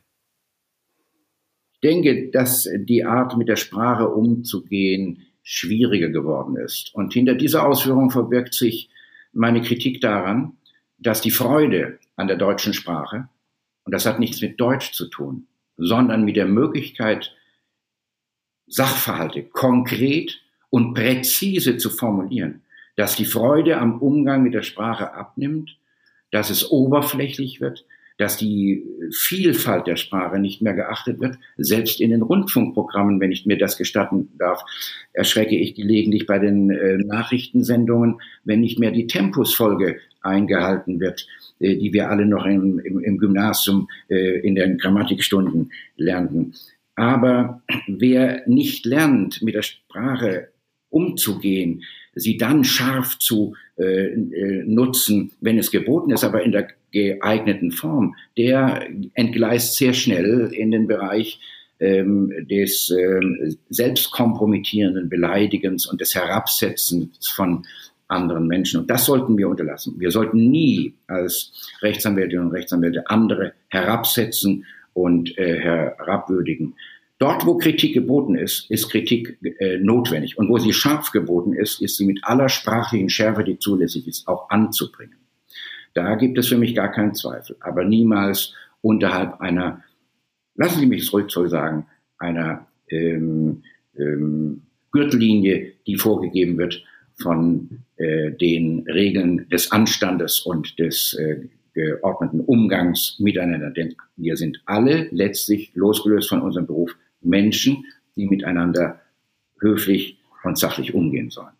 Ich 1.72 1.80
denke, 1.80 2.30
dass 2.30 2.68
die 2.74 3.04
Art, 3.04 3.38
mit 3.38 3.48
der 3.48 3.56
Sprache 3.56 4.08
umzugehen, 4.08 5.26
schwieriger 5.42 6.10
geworden 6.10 6.56
ist. 6.56 6.94
Und 6.94 7.14
hinter 7.14 7.34
dieser 7.34 7.66
Ausführung 7.66 8.10
verbirgt 8.10 8.54
sich 8.54 8.90
meine 9.32 9.62
Kritik 9.62 10.00
daran, 10.00 10.58
dass 11.00 11.20
die 11.20 11.30
Freude 11.30 11.98
an 12.16 12.28
der 12.28 12.36
deutschen 12.36 12.74
Sprache, 12.74 13.28
und 13.84 13.92
das 13.92 14.06
hat 14.06 14.20
nichts 14.20 14.40
mit 14.40 14.60
Deutsch 14.60 14.92
zu 14.92 15.08
tun, 15.08 15.46
sondern 15.76 16.24
mit 16.24 16.36
der 16.36 16.46
Möglichkeit, 16.46 17.34
Sachverhalte 18.66 19.42
konkret 19.42 20.40
und 20.68 20.94
präzise 20.94 21.76
zu 21.76 21.90
formulieren, 21.90 22.62
dass 22.94 23.16
die 23.16 23.24
Freude 23.24 23.78
am 23.78 23.98
Umgang 24.00 24.42
mit 24.42 24.54
der 24.54 24.62
Sprache 24.62 25.14
abnimmt, 25.14 25.76
dass 26.30 26.50
es 26.50 26.70
oberflächlich 26.70 27.60
wird, 27.60 27.84
dass 28.18 28.36
die 28.36 28.84
Vielfalt 29.12 29.86
der 29.86 29.96
Sprache 29.96 30.38
nicht 30.38 30.60
mehr 30.60 30.74
geachtet 30.74 31.20
wird. 31.20 31.38
Selbst 31.56 32.00
in 32.00 32.10
den 32.10 32.20
Rundfunkprogrammen, 32.20 33.18
wenn 33.18 33.32
ich 33.32 33.46
mir 33.46 33.56
das 33.56 33.78
gestatten 33.78 34.30
darf, 34.38 34.62
erschrecke 35.14 35.56
ich 35.56 35.74
gelegentlich 35.74 36.26
bei 36.26 36.38
den 36.38 36.70
äh, 36.70 36.98
Nachrichtensendungen, 36.98 38.20
wenn 38.44 38.60
nicht 38.60 38.78
mehr 38.78 38.90
die 38.90 39.06
Tempusfolge 39.06 39.98
eingehalten 40.20 41.00
wird, 41.00 41.26
äh, 41.58 41.76
die 41.76 41.92
wir 41.92 42.10
alle 42.10 42.26
noch 42.26 42.46
im, 42.46 42.78
im, 42.78 43.00
im 43.00 43.18
Gymnasium 43.18 43.88
äh, 44.08 44.40
in 44.40 44.54
den 44.54 44.78
Grammatikstunden 44.78 45.72
lernten. 45.96 46.54
Aber 46.96 47.62
wer 47.86 48.42
nicht 48.46 48.84
lernt, 48.84 49.42
mit 49.42 49.54
der 49.54 49.62
Sprache 49.62 50.48
umzugehen, 50.90 51.82
sie 52.14 52.36
dann 52.36 52.64
scharf 52.64 53.18
zu 53.18 53.54
äh, 53.78 54.08
äh, 54.12 54.64
nutzen, 54.66 55.32
wenn 55.40 55.58
es 55.58 55.70
geboten 55.70 56.10
ist, 56.10 56.24
aber 56.24 56.42
in 56.42 56.52
der 56.52 56.68
geeigneten 56.92 57.70
Form, 57.70 58.16
der 58.36 58.88
entgleist 59.14 59.76
sehr 59.76 59.94
schnell 59.94 60.50
in 60.52 60.72
den 60.72 60.86
Bereich 60.88 61.40
ähm, 61.78 62.32
des 62.50 62.90
äh, 62.90 63.54
selbstkompromittierenden 63.70 65.08
Beleidigens 65.08 65.86
und 65.86 66.00
des 66.00 66.14
Herabsetzens 66.14 67.28
von 67.28 67.64
anderen 68.10 68.46
Menschen. 68.46 68.80
Und 68.80 68.90
das 68.90 69.04
sollten 69.04 69.36
wir 69.38 69.48
unterlassen. 69.48 69.94
Wir 69.98 70.10
sollten 70.10 70.50
nie 70.50 70.94
als 71.06 71.52
Rechtsanwältinnen 71.82 72.46
und 72.46 72.52
Rechtsanwälte 72.52 73.08
andere 73.08 73.52
herabsetzen 73.68 74.64
und 74.92 75.36
äh, 75.38 75.60
herabwürdigen. 75.60 76.74
Dort, 77.18 77.44
wo 77.44 77.58
Kritik 77.58 77.92
geboten 77.92 78.34
ist, 78.34 78.70
ist 78.70 78.88
Kritik 78.90 79.38
äh, 79.58 79.78
notwendig. 79.78 80.38
Und 80.38 80.48
wo 80.48 80.58
sie 80.58 80.72
scharf 80.72 81.12
geboten 81.12 81.52
ist, 81.52 81.82
ist 81.82 81.96
sie 81.96 82.06
mit 82.06 82.20
aller 82.22 82.48
sprachlichen 82.48 83.10
Schärfe, 83.10 83.44
die 83.44 83.58
zulässig 83.58 84.08
ist, 84.08 84.26
auch 84.26 84.48
anzubringen. 84.48 85.16
Da 85.92 86.14
gibt 86.14 86.38
es 86.38 86.48
für 86.48 86.56
mich 86.56 86.74
gar 86.74 86.90
keinen 86.90 87.14
Zweifel. 87.14 87.56
Aber 87.60 87.84
niemals 87.84 88.54
unterhalb 88.80 89.40
einer, 89.40 89.82
lassen 90.54 90.80
Sie 90.80 90.86
mich 90.86 91.02
es 91.02 91.12
ruhig 91.12 91.26
so 91.28 91.46
sagen, 91.46 91.86
einer 92.18 92.66
ähm, 92.88 93.62
ähm, 93.98 94.62
Gürtellinie, 94.92 95.72
die 95.86 95.96
vorgegeben 95.96 96.58
wird 96.58 96.82
von 97.22 97.82
äh, 97.96 98.32
den 98.32 98.86
Regeln 98.88 99.48
des 99.48 99.70
Anstandes 99.72 100.40
und 100.40 100.78
des 100.78 101.14
äh, 101.14 101.48
geordneten 101.74 102.40
Umgangs 102.40 103.16
miteinander. 103.18 103.70
Denn 103.70 103.94
wir 104.16 104.36
sind 104.36 104.60
alle 104.66 105.08
letztlich 105.10 105.72
losgelöst 105.74 106.28
von 106.28 106.42
unserem 106.42 106.66
Beruf 106.66 106.96
Menschen, 107.20 107.84
die 108.16 108.26
miteinander 108.26 109.00
höflich 109.60 110.18
und 110.42 110.58
sachlich 110.58 110.94
umgehen 110.94 111.30
sollen. 111.30 111.54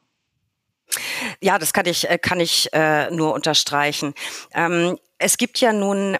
Ja, 1.42 1.58
das 1.58 1.72
kann 1.72 1.86
ich, 1.86 2.08
äh, 2.08 2.18
kann 2.18 2.40
ich 2.40 2.68
äh, 2.72 3.10
nur 3.10 3.34
unterstreichen. 3.34 4.14
Ähm, 4.54 4.96
es 5.22 5.36
gibt 5.36 5.60
ja 5.60 5.74
nun 5.74 6.16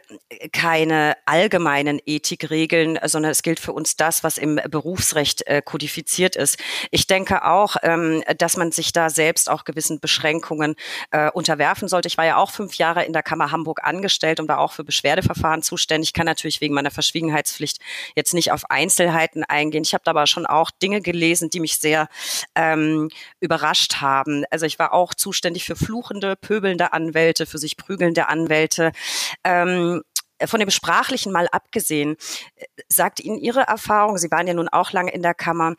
keine 0.52 1.16
allgemeinen 1.25 2.00
Ethikregeln, 2.04 2.99
sondern 3.02 3.33
es 3.33 3.42
gilt 3.42 3.59
für 3.59 3.73
uns 3.73 3.97
das, 3.97 4.23
was 4.23 4.37
im 4.37 4.61
Berufsrecht 4.69 5.47
äh, 5.47 5.62
kodifiziert 5.64 6.37
ist. 6.37 6.59
Ich 6.90 7.07
denke 7.07 7.47
auch, 7.47 7.76
ähm, 7.83 8.23
dass 8.37 8.59
man 8.59 8.73
sich 8.73 8.92
da 8.92 9.09
selbst 9.09 9.49
auch 9.49 9.64
gewissen 9.64 10.00
Beschränkungen 10.00 10.75
äh, 11.12 11.30
unterwerfen 11.30 11.88
sollte. 11.88 12.09
Ich 12.09 12.19
war 12.19 12.26
ja 12.26 12.37
auch 12.37 12.50
fünf 12.50 12.75
Jahre 12.75 13.04
in 13.04 13.14
der 13.14 13.23
Kammer 13.23 13.50
Hamburg 13.50 13.83
angestellt 13.83 14.38
und 14.38 14.49
war 14.49 14.59
auch 14.59 14.73
für 14.73 14.85
Beschwerdeverfahren 14.85 15.62
zuständig. 15.62 16.11
Ich 16.11 16.12
kann 16.12 16.26
natürlich 16.26 16.61
wegen 16.61 16.75
meiner 16.75 16.90
Verschwiegenheitspflicht 16.90 17.80
jetzt 18.16 18.35
nicht 18.35 18.52
auf 18.52 18.71
Einzelheiten 18.71 19.45
eingehen. 19.45 19.83
Ich 19.83 19.95
habe 19.95 20.04
da 20.04 20.11
aber 20.11 20.26
schon 20.26 20.45
auch 20.45 20.71
Dinge 20.71 21.00
gelesen, 21.00 21.49
die 21.49 21.61
mich 21.61 21.78
sehr 21.78 22.09
ähm, 22.54 23.09
überrascht 23.40 24.02
haben. 24.02 24.45
Also 24.50 24.66
ich 24.66 24.78
war 24.78 24.92
auch 24.92 25.14
zuständig 25.14 25.64
für 25.64 25.76
fluchende, 25.76 26.37
pöbelnde 26.37 26.92
Anwälte, 26.92 27.47
für 27.47 27.59
sich 27.59 27.78
prügelnde 27.78 28.28
Anwälte 28.28 28.90
ähm, 29.45 30.03
von 30.47 30.61
dem 30.61 30.71
Sprachlichen 30.71 31.33
mal 31.33 31.49
abgesehen, 31.53 32.17
sagt 32.89 33.21
Ihnen 33.21 33.39
Ihre 33.39 33.61
Erfahrung, 33.61 34.17
Sie 34.19 34.31
waren 34.31 34.47
ja 34.47 34.55
nun 34.55 34.69
auch 34.69 34.93
lange 34.93 35.13
in 35.13 35.23
der 35.23 35.35
Kammer, 35.35 35.75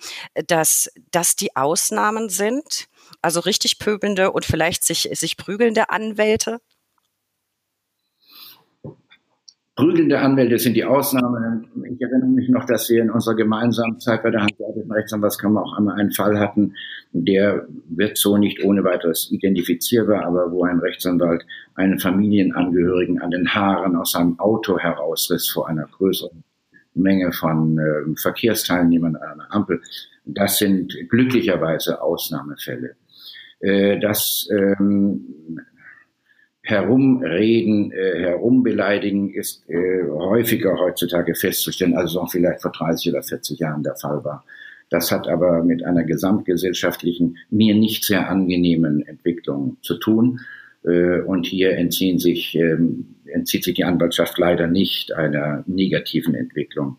dass 0.47 0.91
das 1.11 1.35
die 1.35 1.55
Ausnahmen 1.55 2.29
sind? 2.29 2.85
Also 3.21 3.39
richtig 3.39 3.79
pöbelnde 3.79 4.31
und 4.31 4.45
vielleicht 4.45 4.83
sich, 4.83 5.09
sich 5.13 5.37
prügelnde 5.37 5.89
Anwälte? 5.89 6.59
Prügelnde 9.81 10.19
Anwälte 10.19 10.59
sind 10.59 10.75
die 10.75 10.85
Ausnahme. 10.85 11.63
Ich 11.91 11.99
erinnere 11.99 12.29
mich 12.29 12.47
noch, 12.49 12.65
dass 12.65 12.87
wir 12.91 13.01
in 13.01 13.09
unserer 13.09 13.33
gemeinsamen 13.33 13.99
Zeit 13.99 14.21
bei 14.21 14.29
der 14.29 14.41
Handwerklichen 14.43 14.91
Rechtsanwaltskammer 14.91 15.63
auch 15.63 15.75
einmal 15.75 15.99
einen 15.99 16.11
Fall 16.11 16.37
hatten, 16.37 16.75
der 17.13 17.65
wird 17.89 18.15
so 18.15 18.37
nicht 18.37 18.63
ohne 18.63 18.83
weiteres 18.83 19.31
identifizierbar, 19.31 20.23
aber 20.23 20.51
wo 20.51 20.65
ein 20.65 20.77
Rechtsanwalt 20.77 21.47
einen 21.73 21.97
Familienangehörigen 21.97 23.23
an 23.23 23.31
den 23.31 23.55
Haaren 23.55 23.95
aus 23.95 24.11
seinem 24.11 24.39
Auto 24.39 24.77
herausriss 24.77 25.49
vor 25.49 25.67
einer 25.67 25.87
größeren 25.87 26.43
Menge 26.93 27.31
von 27.31 27.79
äh, 27.79 28.15
Verkehrsteilnehmern 28.21 29.15
an 29.15 29.31
einer 29.31 29.51
Ampel. 29.51 29.81
Das 30.25 30.59
sind 30.59 30.95
glücklicherweise 31.09 32.03
Ausnahmefälle. 32.03 32.97
Äh, 33.61 33.99
das 33.99 34.47
ähm, 34.51 35.25
Herumreden, 36.63 37.91
äh, 37.91 38.19
Herumbeleidigen 38.19 39.33
ist 39.33 39.67
äh, 39.67 40.03
häufiger 40.07 40.77
heutzutage 40.77 41.33
festzustellen, 41.33 41.95
als 41.95 42.11
es 42.11 42.17
auch 42.17 42.31
vielleicht 42.31 42.61
vor 42.61 42.71
30 42.71 43.11
oder 43.13 43.23
40 43.23 43.59
Jahren 43.59 43.83
der 43.83 43.95
Fall 43.95 44.23
war. 44.23 44.45
Das 44.91 45.11
hat 45.11 45.27
aber 45.27 45.63
mit 45.63 45.83
einer 45.83 46.03
gesamtgesellschaftlichen, 46.03 47.37
mir 47.49 47.73
nicht 47.75 48.03
sehr 48.03 48.29
angenehmen 48.29 49.01
Entwicklung 49.07 49.77
zu 49.81 49.97
tun. 49.97 50.41
Äh, 50.83 51.21
und 51.21 51.47
hier 51.47 51.71
entziehen 51.77 52.19
sich, 52.19 52.55
ähm, 52.55 53.15
entzieht 53.25 53.63
sich 53.63 53.75
die 53.75 53.85
Anwaltschaft 53.85 54.37
leider 54.37 54.67
nicht 54.67 55.13
einer 55.13 55.63
negativen 55.65 56.35
Entwicklung. 56.35 56.97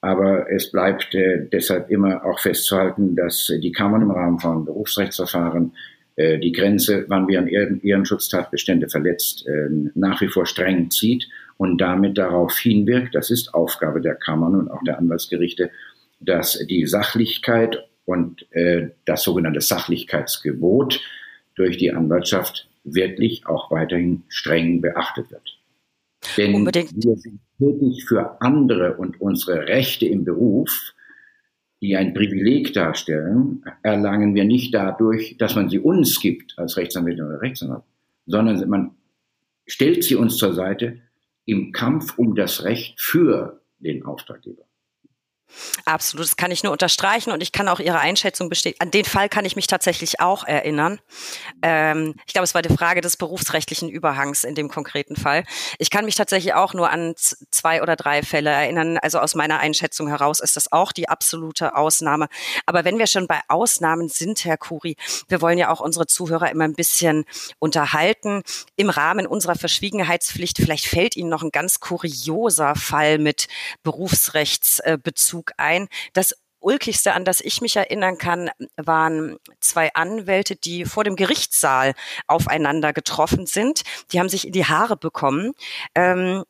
Aber 0.00 0.50
es 0.52 0.70
bleibt 0.70 1.14
äh, 1.14 1.48
deshalb 1.50 1.90
immer 1.90 2.24
auch 2.24 2.38
festzuhalten, 2.38 3.16
dass 3.16 3.52
die 3.60 3.72
Kammern 3.72 4.02
im 4.02 4.10
Rahmen 4.10 4.38
von 4.38 4.64
Berufsrechtsverfahren 4.64 5.72
die 6.16 6.52
Grenze, 6.52 7.04
wann 7.08 7.28
wir 7.28 7.38
an 7.38 7.48
Ehrenschutztatbestände 7.48 8.88
verletzt, 8.88 9.44
ähm, 9.48 9.90
nach 9.94 10.20
wie 10.20 10.28
vor 10.28 10.46
streng 10.46 10.90
zieht 10.90 11.28
und 11.58 11.78
damit 11.78 12.16
darauf 12.16 12.56
hinwirkt, 12.56 13.14
das 13.14 13.30
ist 13.30 13.54
Aufgabe 13.54 14.00
der 14.00 14.14
Kammern 14.14 14.54
und 14.54 14.70
auch 14.70 14.82
der 14.84 14.98
Anwaltsgerichte, 14.98 15.70
dass 16.20 16.58
die 16.66 16.86
Sachlichkeit 16.86 17.86
und 18.06 18.46
äh, 18.52 18.88
das 19.04 19.24
sogenannte 19.24 19.60
Sachlichkeitsgebot 19.60 21.00
durch 21.54 21.76
die 21.76 21.92
Anwaltschaft 21.92 22.68
wirklich 22.84 23.46
auch 23.46 23.70
weiterhin 23.70 24.22
streng 24.28 24.80
beachtet 24.80 25.30
wird. 25.30 25.58
Denn 26.36 26.54
Unbedingt. 26.54 26.92
wir 26.96 27.16
sind 27.16 27.40
tätig 27.58 28.04
für 28.06 28.40
andere 28.40 28.96
und 28.96 29.20
unsere 29.20 29.68
Rechte 29.68 30.06
im 30.06 30.24
Beruf 30.24 30.94
die 31.80 31.96
ein 31.96 32.14
Privileg 32.14 32.72
darstellen, 32.72 33.64
erlangen 33.82 34.34
wir 34.34 34.44
nicht 34.44 34.74
dadurch, 34.74 35.36
dass 35.38 35.54
man 35.54 35.68
sie 35.68 35.78
uns 35.78 36.20
gibt 36.20 36.54
als 36.58 36.76
Rechtsanwältin 36.76 37.26
oder 37.26 37.40
Rechtsanwalt, 37.40 37.84
sondern 38.26 38.68
man 38.68 38.96
stellt 39.66 40.04
sie 40.04 40.16
uns 40.16 40.36
zur 40.36 40.54
Seite 40.54 41.00
im 41.44 41.72
Kampf 41.72 42.18
um 42.18 42.34
das 42.34 42.64
Recht 42.64 43.00
für 43.00 43.60
den 43.78 44.04
Auftraggeber. 44.04 44.65
Absolut, 45.84 46.26
das 46.26 46.36
kann 46.36 46.50
ich 46.50 46.62
nur 46.62 46.72
unterstreichen 46.72 47.30
und 47.30 47.42
ich 47.42 47.52
kann 47.52 47.68
auch 47.68 47.80
Ihre 47.80 47.98
Einschätzung 47.98 48.48
bestätigen. 48.48 48.82
An 48.82 48.90
den 48.90 49.04
Fall 49.04 49.28
kann 49.28 49.44
ich 49.44 49.56
mich 49.56 49.66
tatsächlich 49.66 50.20
auch 50.20 50.44
erinnern. 50.44 50.98
Ähm, 51.62 52.14
ich 52.26 52.32
glaube, 52.32 52.44
es 52.44 52.54
war 52.54 52.62
die 52.62 52.74
Frage 52.74 53.00
des 53.00 53.16
berufsrechtlichen 53.16 53.88
Überhangs 53.88 54.44
in 54.44 54.54
dem 54.54 54.68
konkreten 54.68 55.16
Fall. 55.16 55.44
Ich 55.78 55.90
kann 55.90 56.04
mich 56.04 56.16
tatsächlich 56.16 56.54
auch 56.54 56.74
nur 56.74 56.90
an 56.90 57.14
zwei 57.16 57.82
oder 57.82 57.96
drei 57.96 58.22
Fälle 58.22 58.50
erinnern. 58.50 58.98
Also 58.98 59.18
aus 59.18 59.34
meiner 59.34 59.58
Einschätzung 59.58 60.08
heraus 60.08 60.40
ist 60.40 60.56
das 60.56 60.72
auch 60.72 60.92
die 60.92 61.08
absolute 61.08 61.76
Ausnahme. 61.76 62.28
Aber 62.66 62.84
wenn 62.84 62.98
wir 62.98 63.06
schon 63.06 63.26
bei 63.26 63.40
Ausnahmen 63.48 64.08
sind, 64.08 64.44
Herr 64.44 64.58
Kuri, 64.58 64.96
wir 65.28 65.40
wollen 65.40 65.58
ja 65.58 65.70
auch 65.70 65.80
unsere 65.80 66.06
Zuhörer 66.06 66.50
immer 66.50 66.64
ein 66.64 66.74
bisschen 66.74 67.24
unterhalten. 67.58 68.42
Im 68.76 68.90
Rahmen 68.90 69.26
unserer 69.26 69.54
Verschwiegenheitspflicht, 69.54 70.58
vielleicht 70.58 70.86
fällt 70.86 71.16
Ihnen 71.16 71.30
noch 71.30 71.42
ein 71.42 71.50
ganz 71.50 71.80
kurioser 71.80 72.74
Fall 72.74 73.18
mit 73.18 73.46
Berufsrechtsbezug 73.82 75.35
Bezug 75.36 75.52
ein. 75.56 75.88
Das 76.12 76.34
Ulkigste, 76.60 77.12
an 77.12 77.24
das 77.24 77.40
ich 77.40 77.60
mich 77.60 77.76
erinnern 77.76 78.18
kann, 78.18 78.50
waren 78.76 79.36
zwei 79.60 79.94
Anwälte, 79.94 80.56
die 80.56 80.84
vor 80.84 81.04
dem 81.04 81.14
Gerichtssaal 81.14 81.94
aufeinander 82.26 82.92
getroffen 82.92 83.46
sind. 83.46 83.82
Die 84.10 84.18
haben 84.18 84.28
sich 84.28 84.46
in 84.46 84.52
die 84.52 84.64
Haare 84.64 84.96
bekommen. 84.96 85.52
Ähm, 85.94 86.44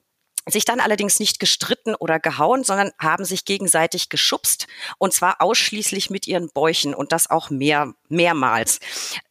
sich 0.49 0.65
dann 0.65 0.81
allerdings 0.81 1.19
nicht 1.19 1.41
gestritten 1.41 1.95
oder 1.95 2.21
gehauen, 2.21 2.63
sondern 2.63 2.93
haben 2.99 3.25
sich 3.25 3.45
gegenseitig 3.45 4.09
geschubst 4.09 4.67
und 4.99 5.13
zwar 5.13 5.41
ausschließlich 5.41 6.11
mit 6.11 6.27
ihren 6.27 6.51
Bäuchen 6.51 6.95
und 6.95 7.13
das 7.13 7.29
auch 7.29 7.51
mehr, 7.51 7.95
mehrmals. 8.09 8.81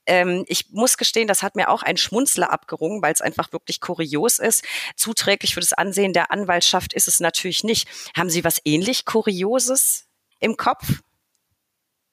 Ähm, 0.05 0.43
ich 0.47 0.71
muss 0.71 0.97
gestehen, 0.97 1.27
das 1.27 1.41
hat 1.41 1.55
mir 1.55 1.69
auch 1.69 1.83
ein 1.83 1.97
Schmunzler 1.97 2.51
abgerungen, 2.51 3.01
weil 3.01 3.13
es 3.13 3.21
einfach 3.21 3.53
wirklich 3.53 3.79
kurios 3.79 4.39
ist. 4.39 4.63
Zuträglich 4.95 5.53
für 5.53 5.61
das 5.61 5.73
Ansehen 5.73 6.13
der 6.13 6.31
Anwaltschaft 6.31 6.93
ist 6.93 7.07
es 7.07 7.19
natürlich 7.19 7.63
nicht. 7.63 7.87
Haben 8.15 8.29
Sie 8.29 8.43
was 8.43 8.61
ähnlich 8.65 9.05
Kurioses 9.05 10.07
im 10.39 10.57
Kopf? 10.57 11.01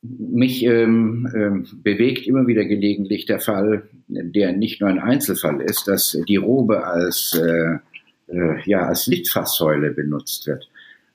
Mich 0.05 0.65
ähm, 0.65 1.31
ähm, 1.33 1.67
bewegt 1.83 2.27
immer 2.27 2.49
wieder 2.49 2.65
gelegentlich 2.65 3.27
der 3.27 3.39
Fall, 3.39 3.89
der 4.09 4.53
nicht 4.53 4.81
nur 4.81 4.91
ein 4.91 4.99
Einzelfall 4.99 5.61
ist, 5.61 5.87
dass 5.87 6.19
die 6.27 6.37
Robe 6.37 6.85
als 6.85 7.35
äh, 7.35 7.79
äh, 8.29 8.61
ja, 8.65 8.87
als 8.87 9.07
Litfaßsäule 9.07 9.91
benutzt 9.91 10.47
wird. 10.47 10.69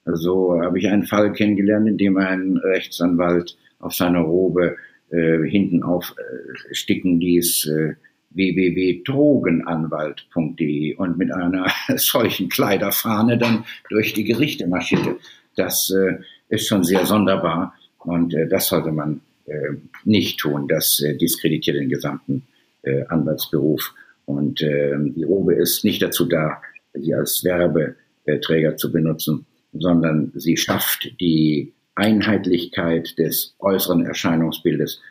So 0.05 0.59
habe 0.61 0.79
ich 0.79 0.87
einen 0.87 1.05
Fall 1.05 1.33
kennengelernt, 1.33 1.87
in 1.87 1.97
dem 1.97 2.17
ein 2.17 2.57
Rechtsanwalt 2.57 3.57
auf 3.79 3.93
seiner 3.93 4.21
Robe 4.21 4.77
äh, 5.09 5.43
hinten 5.43 5.83
aufsticken 5.83 7.21
äh, 7.21 7.25
ließ, 7.25 7.67
äh, 7.67 7.93
www.drogenanwalt.de 8.31 10.95
und 10.95 11.17
mit 11.17 11.33
einer 11.33 11.67
solchen 11.95 12.49
Kleiderfahne 12.49 13.37
dann 13.37 13.63
durch 13.89 14.13
die 14.13 14.23
Gerichte 14.23 14.67
marschierte. 14.67 15.17
Das 15.55 15.89
äh, 15.89 16.17
ist 16.49 16.67
schon 16.67 16.83
sehr 16.83 17.05
sonderbar 17.05 17.73
und 17.99 18.33
äh, 18.33 18.47
das 18.47 18.67
sollte 18.67 18.91
man 18.91 19.21
äh, 19.45 19.75
nicht 20.03 20.39
tun. 20.39 20.67
Das 20.67 20.99
äh, 21.01 21.15
diskreditiert 21.17 21.77
den 21.77 21.89
gesamten 21.89 22.43
äh, 22.83 23.05
Anwaltsberuf. 23.07 23.93
Und 24.25 24.61
äh, 24.61 24.95
die 24.99 25.23
Robe 25.23 25.55
ist 25.55 25.85
nicht 25.85 26.01
dazu 26.01 26.25
da, 26.25 26.61
sie 27.01 27.13
als 27.13 27.43
Werbeträger 27.43 28.75
zu 28.77 28.91
benutzen, 28.91 29.45
sondern 29.73 30.31
sie 30.35 30.57
schafft 30.57 31.19
die 31.19 31.73
Einheitlichkeit 31.95 33.17
des 33.17 33.55
äußeren 33.59 34.05
Erscheinungsbildes 34.05 35.01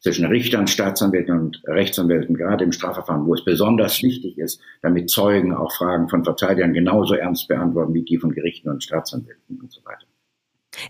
zwischen 0.00 0.26
Richtern, 0.26 0.66
Staatsanwälten 0.66 1.38
und 1.38 1.62
Rechtsanwälten, 1.66 2.36
gerade 2.36 2.64
im 2.64 2.72
Strafverfahren, 2.72 3.26
wo 3.26 3.34
es 3.34 3.44
besonders 3.44 4.02
wichtig 4.02 4.38
ist, 4.38 4.60
damit 4.82 5.10
Zeugen 5.10 5.52
auch 5.52 5.72
Fragen 5.72 6.08
von 6.08 6.24
Verteidigern 6.24 6.74
genauso 6.74 7.14
ernst 7.14 7.48
beantworten 7.48 7.94
wie 7.94 8.04
die 8.04 8.18
von 8.18 8.32
Gerichten 8.32 8.68
und 8.68 8.84
Staatsanwälten 8.84 9.58
und 9.60 9.72
so 9.72 9.84
weiter. 9.84 10.06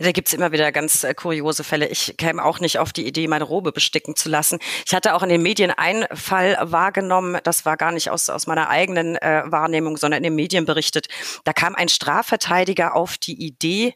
Da 0.01 0.13
gibt's 0.13 0.33
immer 0.33 0.53
wieder 0.53 0.73
ganz 0.73 1.05
äh, 1.05 1.15
kuriose 1.15 1.65
Fälle. 1.65 1.89
Ich 1.89 2.17
käme 2.17 2.45
auch 2.45 2.61
nicht 2.61 2.79
auf 2.79 2.93
die 2.93 3.07
Idee, 3.07 3.29
meine 3.29 3.45
Robe 3.45 3.73
besticken 3.73 4.17
zu 4.17 4.29
lassen. 4.29 4.59
Ich 4.87 4.95
hatte 4.95 5.15
auch 5.15 5.23
in 5.23 5.29
den 5.29 5.43
Medien 5.43 5.71
einen 5.71 6.07
Fall 6.13 6.57
wahrgenommen, 6.61 7.39
das 7.45 7.65
war 7.65 7.77
gar 7.77 7.93
nicht 7.93 8.11
aus, 8.11 8.29
aus 8.29 8.47
meiner 8.47 8.69
eigenen 8.69 9.17
äh, 9.17 9.43
Wahrnehmung, 9.47 9.97
sondern 9.97 10.19
in 10.19 10.25
den 10.25 10.35
Medien 10.35 10.65
berichtet. 10.65 11.09
Da 11.45 11.53
kam 11.53 11.75
ein 11.75 11.89
Strafverteidiger 11.89 12.95
auf 12.95 13.19
die 13.19 13.35
Idee, 13.35 13.95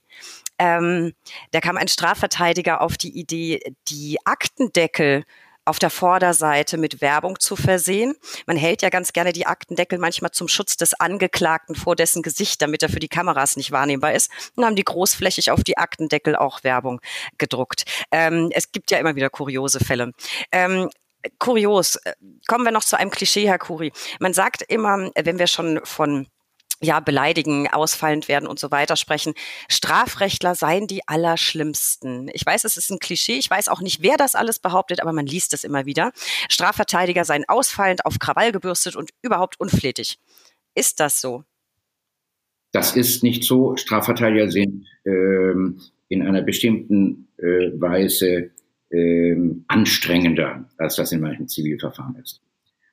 ähm, 0.58 1.14
da 1.52 1.60
kam 1.60 1.76
ein 1.78 1.88
Strafverteidiger 1.88 2.82
auf 2.82 2.98
die 2.98 3.18
Idee, 3.18 3.60
die 3.88 4.18
Aktendeckel 4.24 5.24
auf 5.64 5.78
der 5.78 5.90
Vorderseite 5.90 6.76
mit 6.78 7.00
Werbung 7.00 7.38
zu 7.38 7.56
versehen. 7.56 8.14
Man 8.46 8.56
hält 8.56 8.82
ja 8.82 8.88
ganz 8.88 9.12
gerne 9.12 9.32
die 9.32 9.46
Aktendeckel 9.46 9.98
manchmal 9.98 10.30
zum 10.30 10.48
Schutz 10.48 10.76
des 10.76 10.94
Angeklagten 10.94 11.74
vor 11.74 11.96
dessen 11.96 12.22
Gesicht, 12.22 12.62
damit 12.62 12.82
er 12.82 12.88
für 12.88 13.00
die 13.00 13.08
Kameras 13.08 13.56
nicht 13.56 13.70
wahrnehmbar 13.70 14.14
ist. 14.14 14.30
Und 14.56 14.64
haben 14.64 14.76
die 14.76 14.84
großflächig 14.84 15.50
auf 15.50 15.62
die 15.62 15.78
Aktendeckel 15.78 16.36
auch 16.36 16.64
Werbung 16.64 17.00
gedruckt. 17.38 17.84
Ähm, 18.10 18.50
es 18.52 18.72
gibt 18.72 18.90
ja 18.90 18.98
immer 18.98 19.16
wieder 19.16 19.30
kuriose 19.30 19.80
Fälle. 19.80 20.12
Ähm, 20.52 20.88
Kurios. 21.38 21.96
Äh, 21.96 22.14
kommen 22.46 22.64
wir 22.64 22.72
noch 22.72 22.84
zu 22.84 22.98
einem 22.98 23.10
Klischee, 23.10 23.46
Herr 23.46 23.58
Kuri. 23.58 23.92
Man 24.18 24.32
sagt 24.32 24.62
immer, 24.62 25.10
wenn 25.14 25.38
wir 25.38 25.46
schon 25.46 25.80
von 25.84 26.26
ja, 26.82 27.00
beleidigen, 27.00 27.68
ausfallend 27.68 28.28
werden 28.28 28.46
und 28.46 28.58
so 28.58 28.70
weiter 28.70 28.96
sprechen. 28.96 29.34
Strafrechtler 29.68 30.54
seien 30.54 30.86
die 30.86 31.06
allerschlimmsten. 31.06 32.30
Ich 32.32 32.44
weiß, 32.44 32.64
es 32.64 32.76
ist 32.76 32.90
ein 32.90 32.98
Klischee. 32.98 33.38
Ich 33.38 33.50
weiß 33.50 33.68
auch 33.68 33.80
nicht, 33.80 34.02
wer 34.02 34.16
das 34.16 34.34
alles 34.34 34.58
behauptet, 34.58 35.00
aber 35.00 35.12
man 35.12 35.26
liest 35.26 35.52
es 35.52 35.64
immer 35.64 35.84
wieder. 35.84 36.12
Strafverteidiger 36.48 37.24
seien 37.24 37.44
ausfallend, 37.48 38.06
auf 38.06 38.18
Krawall 38.18 38.52
gebürstet 38.52 38.96
und 38.96 39.10
überhaupt 39.22 39.60
unflätig. 39.60 40.18
Ist 40.74 41.00
das 41.00 41.20
so? 41.20 41.44
Das 42.72 42.96
ist 42.96 43.22
nicht 43.22 43.44
so. 43.44 43.76
Strafverteidiger 43.76 44.50
sind 44.50 44.86
ähm, 45.04 45.80
in 46.08 46.22
einer 46.22 46.42
bestimmten 46.42 47.28
äh, 47.36 47.72
Weise 47.78 48.50
ähm, 48.90 49.64
anstrengender, 49.68 50.68
als 50.78 50.96
das 50.96 51.12
in 51.12 51.20
manchen 51.20 51.48
Zivilverfahren 51.48 52.16
ist. 52.16 52.40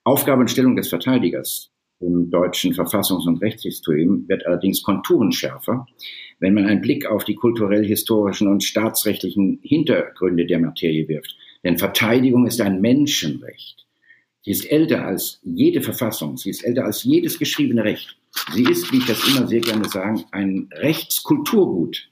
Aufgabe 0.03 0.41
und 0.41 0.51
Stellung 0.51 0.75
des 0.75 0.89
Verteidigers 0.89 1.71
im 1.99 2.29
deutschen 2.29 2.73
Verfassungs- 2.73 3.27
und 3.27 3.41
Rechtssystem 3.41 4.25
wird 4.27 4.45
allerdings 4.45 4.83
konturenschärfer, 4.83 5.87
wenn 6.39 6.53
man 6.53 6.65
einen 6.65 6.81
Blick 6.81 7.07
auf 7.07 7.23
die 7.23 7.35
kulturell-historischen 7.35 8.47
und 8.47 8.63
staatsrechtlichen 8.63 9.59
Hintergründe 9.63 10.45
der 10.45 10.59
Materie 10.59 11.07
wirft. 11.07 11.35
Denn 11.63 11.77
Verteidigung 11.77 12.45
ist 12.45 12.61
ein 12.61 12.81
Menschenrecht. 12.81 13.85
Sie 14.43 14.51
ist 14.51 14.71
älter 14.71 15.05
als 15.05 15.41
jede 15.43 15.81
Verfassung, 15.81 16.37
sie 16.37 16.51
ist 16.51 16.63
älter 16.63 16.85
als 16.85 17.03
jedes 17.03 17.39
geschriebene 17.39 17.83
Recht. 17.83 18.17
Sie 18.53 18.63
ist, 18.63 18.91
wie 18.91 18.97
ich 18.97 19.05
das 19.05 19.27
immer 19.27 19.47
sehr 19.47 19.61
gerne 19.61 19.89
sage, 19.89 20.23
ein 20.31 20.69
Rechtskulturgut. 20.71 22.09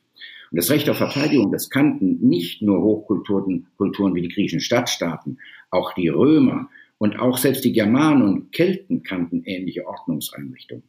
Und 0.51 0.57
das 0.57 0.69
Recht 0.69 0.89
auf 0.89 0.97
Verteidigung, 0.97 1.51
das 1.51 1.69
kannten 1.69 2.27
nicht 2.27 2.61
nur 2.61 2.81
Hochkulturen 2.81 3.67
Kulturen 3.77 4.15
wie 4.15 4.21
die 4.21 4.29
griechischen 4.29 4.59
Stadtstaaten, 4.59 5.39
auch 5.69 5.93
die 5.93 6.09
Römer, 6.09 6.69
und 7.05 7.19
auch 7.19 7.37
selbst 7.37 7.63
die 7.63 7.71
Germanen 7.71 8.23
und 8.23 8.51
Kelten 8.51 9.03
kannten 9.03 9.43
ähnliche 9.45 9.85
Ordnungseinrichtungen. 9.85 10.83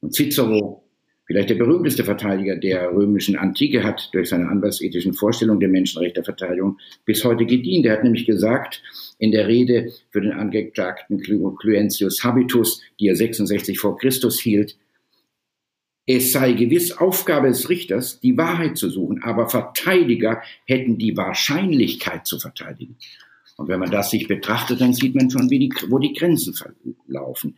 Und 0.00 0.14
Cicero, 0.14 0.84
vielleicht 1.24 1.48
der 1.48 1.54
berühmteste 1.54 2.04
Verteidiger 2.04 2.56
der 2.56 2.92
römischen 2.92 3.36
Antike, 3.36 3.82
hat 3.82 4.10
durch 4.12 4.28
seine 4.28 4.48
anwaltsethischen 4.48 5.14
Vorstellungen 5.14 5.60
der 5.60 5.70
Menschenrechtsverteidigung 5.70 6.78
bis 7.06 7.24
heute 7.24 7.46
gedient. 7.46 7.86
Er 7.86 7.94
hat 7.94 8.04
nämlich 8.04 8.26
gesagt, 8.26 8.82
in 9.18 9.32
der 9.32 9.48
Rede 9.48 9.90
für 10.10 10.20
den 10.20 10.32
Angeklagten 10.32 11.22
Cluentius 11.22 12.22
Habitus, 12.22 12.82
die 13.00 13.08
er 13.08 13.16
66 13.16 13.78
vor 13.78 13.96
Christus 13.96 14.38
hielt, 14.38 14.76
es 16.06 16.32
sei 16.32 16.52
gewiss 16.52 16.92
Aufgabe 16.92 17.48
des 17.48 17.70
Richters, 17.70 18.20
die 18.20 18.36
Wahrheit 18.36 18.76
zu 18.76 18.90
suchen, 18.90 19.22
aber 19.22 19.48
Verteidiger 19.48 20.42
hätten 20.66 20.98
die 20.98 21.16
Wahrscheinlichkeit 21.16 22.26
zu 22.26 22.38
verteidigen. 22.38 22.98
Und 23.56 23.68
wenn 23.68 23.80
man 23.80 23.90
das 23.90 24.10
sich 24.10 24.26
betrachtet, 24.26 24.80
dann 24.80 24.92
sieht 24.92 25.14
man 25.14 25.30
schon, 25.30 25.50
wie 25.50 25.58
die, 25.58 25.70
wo 25.88 25.98
die 25.98 26.12
Grenzen 26.12 26.54
verlaufen. 26.54 27.56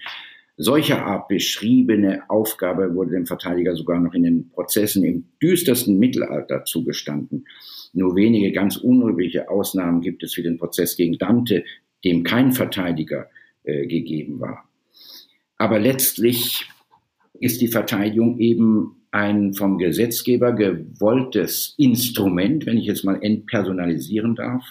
Solcher 0.59 1.05
Art 1.05 1.29
beschriebene 1.29 2.23
Aufgabe 2.31 2.95
wurde 2.95 3.11
dem 3.11 3.27
Verteidiger 3.27 3.77
sogar 3.77 4.01
noch 4.01 4.15
in 4.15 4.23
den 4.23 4.49
Prozessen 4.51 5.05
im 5.05 5.27
düstersten 5.43 5.99
Mittelalter 5.99 6.65
zugestanden. 6.65 7.47
Nur 7.93 8.17
wenige 8.17 8.53
ganz 8.53 8.77
unübliche 8.77 9.51
Ausnahmen 9.51 10.01
gibt 10.01 10.23
es 10.23 10.35
für 10.35 10.43
den 10.43 10.57
Prozess 10.57 10.97
gegen 10.97 11.19
Dante, 11.19 11.65
dem 12.05 12.23
kein 12.23 12.53
Verteidiger 12.53 13.29
äh, 13.65 13.87
gegeben 13.87 14.41
war. 14.41 14.69
Aber 15.59 15.79
letztlich 15.79 16.67
ist 17.39 17.61
die 17.61 17.69
Verteidigung 17.69 18.39
eben 18.39 18.97
ein 19.11 19.55
vom 19.55 19.79
Gesetzgeber 19.79 20.53
gewolltes 20.53 21.75
Instrument, 21.79 22.67
wenn 22.67 22.79
ich 22.79 22.89
es 22.89 23.05
mal 23.05 23.23
entpersonalisieren 23.23 24.35
darf, 24.35 24.63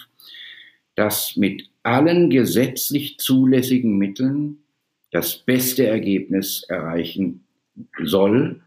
das 0.96 1.36
mit 1.36 1.70
allen 1.82 2.30
gesetzlich 2.30 3.18
zulässigen 3.18 3.96
Mitteln 3.96 4.58
das 5.12 5.36
beste 5.36 5.86
Ergebnis 5.86 6.64
erreichen 6.68 7.44
soll, 8.02 8.62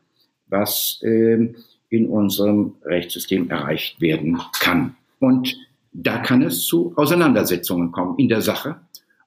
was 0.48 1.02
äh, 1.04 1.54
in 1.90 2.08
unserem 2.08 2.76
Rechtssystem 2.84 3.50
erreicht 3.50 4.00
werden 4.00 4.40
kann. 4.60 4.96
Und 5.20 5.58
da 5.92 6.20
kann 6.20 6.44
es 6.44 6.66
zu 6.66 6.94
Auseinandersetzungen 6.96 7.92
kommen 7.92 8.18
in 8.18 8.30
der 8.30 8.42
Sache 8.42 8.80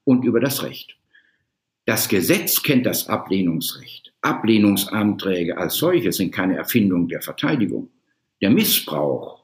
und 0.04 0.24
über 0.24 0.40
das 0.40 0.62
Recht. 0.62 0.96
Das 1.84 2.08
Gesetz 2.08 2.62
kennt 2.62 2.86
das 2.86 3.08
Ablehnungsrecht. 3.08 4.12
Ablehnungsanträge 4.20 5.58
als 5.58 5.74
solche 5.74 6.12
sind 6.12 6.32
keine 6.32 6.56
Erfindung 6.56 7.08
der 7.08 7.20
Verteidigung. 7.20 7.90
Der 8.40 8.50
Missbrauch 8.50 9.42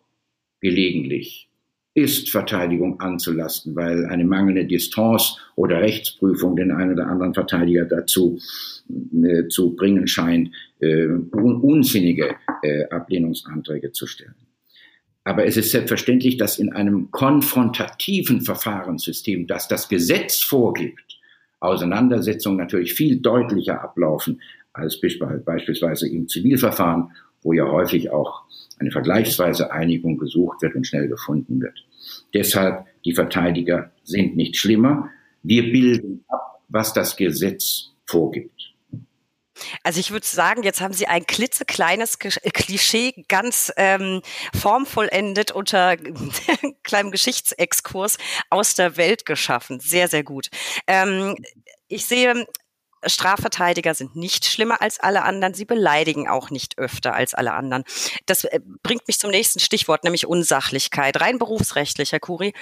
gelegentlich 0.60 1.48
ist 1.98 2.30
Verteidigung 2.30 3.00
anzulasten, 3.00 3.74
weil 3.76 4.06
eine 4.06 4.24
mangelnde 4.24 4.64
Distanz 4.64 5.36
oder 5.56 5.80
Rechtsprüfung 5.80 6.56
den 6.56 6.70
einen 6.70 6.92
oder 6.92 7.06
anderen 7.06 7.34
Verteidiger 7.34 7.84
dazu 7.84 8.38
äh, 9.22 9.48
zu 9.48 9.74
bringen 9.76 10.06
scheint, 10.06 10.50
äh, 10.80 11.06
un 11.06 11.60
unsinnige 11.60 12.36
äh, 12.62 12.84
Ablehnungsanträge 12.86 13.92
zu 13.92 14.06
stellen. 14.06 14.34
Aber 15.24 15.44
es 15.44 15.56
ist 15.56 15.72
selbstverständlich, 15.72 16.38
dass 16.38 16.58
in 16.58 16.72
einem 16.72 17.10
konfrontativen 17.10 18.40
Verfahrenssystem, 18.40 19.46
das 19.46 19.68
das 19.68 19.88
Gesetz 19.88 20.42
vorgibt, 20.42 21.18
Auseinandersetzungen 21.60 22.56
natürlich 22.56 22.94
viel 22.94 23.20
deutlicher 23.20 23.82
ablaufen 23.82 24.40
als 24.72 25.00
beispielsweise 25.00 26.08
im 26.08 26.28
Zivilverfahren, 26.28 27.10
wo 27.42 27.52
ja 27.52 27.70
häufig 27.70 28.10
auch 28.10 28.44
eine 28.80 28.90
vergleichsweise 28.90 29.72
Einigung 29.72 30.18
gesucht 30.18 30.62
wird 30.62 30.74
und 30.74 30.86
schnell 30.86 31.08
gefunden 31.08 31.60
wird. 31.60 31.84
Deshalb, 32.34 32.86
die 33.04 33.14
Verteidiger 33.14 33.90
sind 34.04 34.36
nicht 34.36 34.56
schlimmer. 34.56 35.10
Wir 35.42 35.62
bilden 35.70 36.24
ab, 36.28 36.62
was 36.68 36.92
das 36.92 37.16
Gesetz 37.16 37.92
vorgibt. 38.06 38.74
Also 39.82 40.00
ich 40.00 40.10
würde 40.10 40.26
sagen, 40.26 40.62
jetzt 40.62 40.80
haben 40.80 40.94
Sie 40.94 41.06
ein 41.06 41.26
klitzekleines 41.26 42.16
äh, 42.22 42.50
Klischee 42.50 43.24
ganz 43.28 43.72
ähm, 43.76 44.22
formvollendet 44.54 45.50
unter 45.50 45.96
kleinem 46.82 47.10
Geschichtsexkurs 47.10 48.18
aus 48.50 48.74
der 48.74 48.96
Welt 48.96 49.26
geschaffen. 49.26 49.80
Sehr, 49.80 50.08
sehr 50.08 50.22
gut. 50.22 50.48
Ähm, 50.86 51.36
ich 51.88 52.06
sehe, 52.06 52.46
Strafverteidiger 53.04 53.94
sind 53.94 54.16
nicht 54.16 54.44
schlimmer 54.44 54.80
als 54.82 55.00
alle 55.00 55.22
anderen. 55.22 55.54
Sie 55.54 55.64
beleidigen 55.64 56.28
auch 56.28 56.50
nicht 56.50 56.78
öfter 56.78 57.14
als 57.14 57.34
alle 57.34 57.52
anderen. 57.52 57.84
Das 58.26 58.44
äh, 58.44 58.60
bringt 58.82 59.06
mich 59.08 59.18
zum 59.18 59.30
nächsten 59.30 59.60
Stichwort, 59.60 60.04
nämlich 60.04 60.26
Unsachlichkeit. 60.26 61.20
Rein 61.20 61.38
berufsrechtlich, 61.38 62.12
Herr 62.12 62.20
Kuri, 62.20 62.52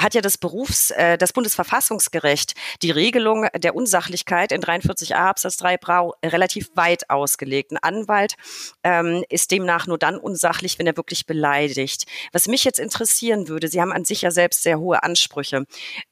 hat 0.00 0.14
ja 0.14 0.20
das 0.20 0.38
Berufs, 0.38 0.90
äh, 0.90 1.18
das 1.18 1.32
Bundesverfassungsgericht 1.32 2.54
die 2.82 2.90
Regelung 2.90 3.46
der 3.56 3.74
Unsachlichkeit 3.74 4.52
in 4.52 4.62
43a 4.62 5.14
Absatz 5.14 5.56
3 5.58 5.76
Brau 5.76 6.14
relativ 6.24 6.70
weit 6.74 7.10
ausgelegt. 7.10 7.72
Ein 7.72 7.78
Anwalt 7.78 8.34
ähm, 8.82 9.24
ist 9.28 9.50
demnach 9.50 9.86
nur 9.86 9.98
dann 9.98 10.16
unsachlich, 10.18 10.78
wenn 10.78 10.86
er 10.86 10.96
wirklich 10.96 11.26
beleidigt. 11.26 12.04
Was 12.32 12.48
mich 12.48 12.64
jetzt 12.64 12.78
interessieren 12.78 13.48
würde, 13.48 13.68
Sie 13.68 13.80
haben 13.80 13.92
an 13.92 14.04
sich 14.04 14.22
ja 14.22 14.30
selbst 14.30 14.62
sehr 14.62 14.78
hohe 14.78 15.02
Ansprüche. 15.02 15.66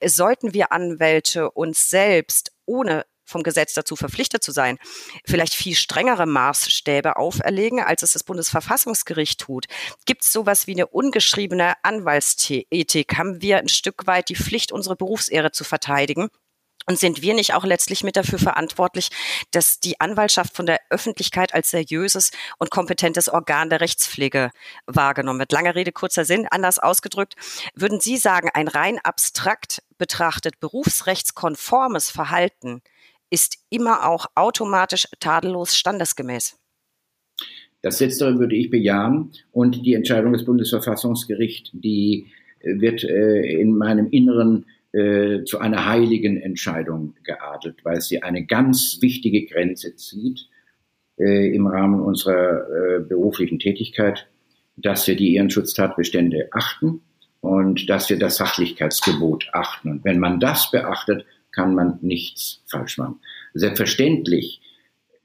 Sollten 0.05 0.53
wir 0.55 0.73
Anwälte 0.73 1.51
uns 1.51 1.91
selbst 1.91 2.53
ohne 2.67 3.05
vom 3.29 3.43
Gesetz 3.43 3.75
dazu 3.75 3.95
verpflichtet 3.95 4.43
zu 4.43 4.53
sein, 4.53 4.79
vielleicht 5.25 5.55
viel 5.55 5.75
strengere 5.75 6.27
Maßstäbe 6.27 7.17
auferlegen, 7.17 7.81
als 7.81 8.03
es 8.03 8.13
das 8.13 8.25
Bundesverfassungsgericht 8.25 9.41
tut. 9.41 9.67
Gibt 10.07 10.23
es 10.23 10.33
sowas 10.33 10.67
wie 10.67 10.73
eine 10.73 10.87
ungeschriebene 10.87 11.75
Anwaltsethik? 11.83 13.17
Haben 13.17 13.43
wir 13.43 13.59
ein 13.59 13.69
Stück 13.69 14.07
weit 14.07 14.29
die 14.29 14.37
Pflicht, 14.37 14.73
unsere 14.73 14.97
Berufsehre 14.97 15.53
zu 15.53 15.65
verteidigen? 15.65 16.29
Und 16.89 16.99
sind 16.99 17.21
wir 17.21 17.35
nicht 17.35 17.53
auch 17.53 17.65
letztlich 17.65 18.03
mit 18.03 18.17
dafür 18.17 18.39
verantwortlich, 18.39 19.11
dass 19.51 19.79
die 19.79 20.01
Anwaltschaft 20.01 20.57
von 20.57 20.65
der 20.65 20.81
Öffentlichkeit 20.89 21.53
als 21.53 21.71
seriöses 21.71 22.31
und 22.57 22.71
kompetentes 22.71 23.29
Organ 23.29 23.69
der 23.69 23.83
Rechtspflege 23.83 24.51
wahrgenommen 24.87 25.39
wird? 25.39 25.53
Lange 25.53 25.75
Rede, 25.75 25.93
kurzer 25.93 26.25
Sinn. 26.25 26.49
Anders 26.51 26.79
ausgedrückt, 26.79 27.35
würden 27.75 28.01
Sie 28.01 28.17
sagen, 28.17 28.49
ein 28.55 28.69
rein 28.69 28.99
abstrakt 29.03 29.83
betrachtet 29.99 30.61
berufsrechtskonformes 30.61 32.11
Verhalten 32.11 32.81
ist 33.31 33.59
immer 33.71 34.09
auch 34.09 34.27
automatisch 34.35 35.07
tadellos 35.21 35.77
standesgemäß. 35.77 36.59
Das 37.83 38.01
Letztere 38.01 38.39
würde 38.39 38.57
ich 38.57 38.71
bejahen 38.71 39.33
und 39.53 39.85
die 39.87 39.95
Entscheidung 39.95 40.33
des 40.33 40.45
Bundesverfassungsgerichts, 40.45 41.71
die 41.73 42.27
äh, 42.61 42.81
wird 42.81 43.05
äh, 43.05 43.61
in 43.61 43.77
meinem 43.77 44.09
Inneren 44.11 44.67
äh, 44.93 45.45
zu 45.45 45.59
einer 45.59 45.87
heiligen 45.87 46.41
Entscheidung 46.41 47.15
geadelt, 47.23 47.85
weil 47.85 48.01
sie 48.01 48.23
eine 48.23 48.45
ganz 48.47 48.99
wichtige 49.01 49.47
Grenze 49.47 49.97
zieht 49.97 50.49
im 51.21 51.67
Rahmen 51.67 52.01
unserer 52.01 53.01
beruflichen 53.01 53.59
Tätigkeit, 53.59 54.29
dass 54.77 55.09
wir 55.09 55.17
die 55.17 55.35
Ehrenschutztatbestände 55.35 56.51
achten 56.53 57.01
und 57.41 57.91
dass 57.91 58.09
wir 58.09 58.21
das 58.21 58.37
Sachlichkeitsgebot 58.37 59.49
achten. 59.53 59.91
Und 59.91 60.05
wenn 60.05 60.21
man 60.21 60.39
das 60.39 60.71
beachtet, 60.71 61.27
kann 61.53 61.75
man 61.75 61.99
nichts 62.03 62.63
falsch 62.67 62.99
machen. 62.99 63.21
Selbstverständlich 63.55 64.61